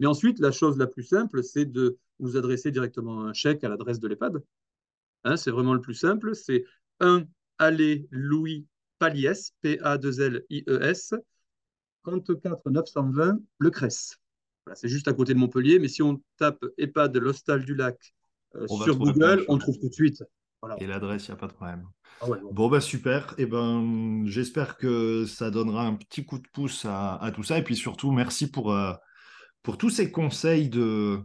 Mais 0.00 0.06
ensuite, 0.06 0.40
la 0.40 0.50
chose 0.50 0.76
la 0.76 0.86
plus 0.86 1.02
simple, 1.02 1.44
c'est 1.44 1.66
de 1.66 1.98
nous 2.18 2.36
adresser 2.36 2.70
directement 2.70 3.26
un 3.26 3.32
chèque 3.32 3.62
à 3.64 3.68
l'adresse 3.68 4.00
de 4.00 4.08
l'EHPAD. 4.08 4.42
Hein, 5.24 5.36
c'est 5.36 5.50
vraiment 5.50 5.74
le 5.74 5.80
plus 5.80 5.94
simple. 5.94 6.34
C'est 6.34 6.64
1 7.00 7.24
Allée 7.58 8.08
Louis 8.10 8.66
Paliès, 8.98 9.54
P-A-2-L-I-E-S, 9.60 11.14
34 12.04 12.70
920 12.70 13.40
Le 13.58 13.70
Cresse. 13.70 14.18
C'est 14.74 14.88
juste 14.88 15.08
à 15.08 15.12
côté 15.12 15.34
de 15.34 15.38
Montpellier, 15.38 15.78
mais 15.78 15.88
si 15.88 16.02
on 16.02 16.22
tape 16.36 16.64
EHPAD 16.78 17.16
L'Hostal 17.16 17.64
du 17.64 17.74
Lac 17.74 18.14
euh, 18.56 18.66
sur 18.66 18.98
Google, 18.98 19.44
on 19.48 19.58
trouve 19.58 19.78
tout 19.78 19.88
de 19.88 19.94
suite. 19.94 20.22
Et 20.78 20.86
l'adresse, 20.86 21.26
il 21.26 21.30
n'y 21.30 21.36
a 21.36 21.40
pas 21.40 21.46
de 21.46 21.52
problème. 21.52 21.86
Ah 22.20 22.26
bon, 22.52 22.68
bah 22.68 22.80
super. 22.80 23.34
Et 23.38 23.42
eh 23.42 23.46
ben, 23.46 24.22
j'espère 24.26 24.76
que 24.76 25.24
ça 25.24 25.50
donnera 25.50 25.86
un 25.86 25.94
petit 25.94 26.24
coup 26.26 26.38
de 26.38 26.46
pouce 26.52 26.84
à, 26.86 27.32
tout 27.34 27.42
ça. 27.42 27.58
Et 27.58 27.64
puis 27.64 27.76
surtout, 27.76 28.12
merci 28.12 28.50
pour, 28.50 28.72
euh, 28.72 28.92
pour 29.62 29.78
tous 29.78 29.88
ces 29.88 30.10
conseils 30.10 30.68
de, 30.68 31.20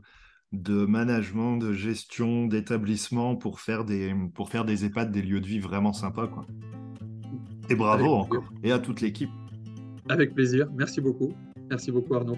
de 0.53 0.85
management, 0.85 1.57
de 1.57 1.73
gestion, 1.73 2.45
d'établissement 2.45 3.35
pour 3.35 3.59
faire 3.59 3.83
des 3.83 4.13
pour 4.33 4.49
faire 4.49 4.65
des 4.65 4.85
EHPAD 4.85 5.11
des 5.11 5.21
lieux 5.21 5.41
de 5.41 5.47
vie 5.47 5.59
vraiment 5.59 5.93
sympas 5.93 6.27
quoi. 6.27 6.45
Et 7.69 7.75
bravo 7.75 8.13
encore 8.13 8.49
et 8.63 8.71
à 8.71 8.79
toute 8.79 9.01
l'équipe. 9.01 9.31
Avec 10.07 10.33
plaisir, 10.33 10.69
merci 10.73 11.01
beaucoup. 11.01 11.33
Merci 11.69 11.91
beaucoup 11.91 12.15
Arnaud. 12.15 12.37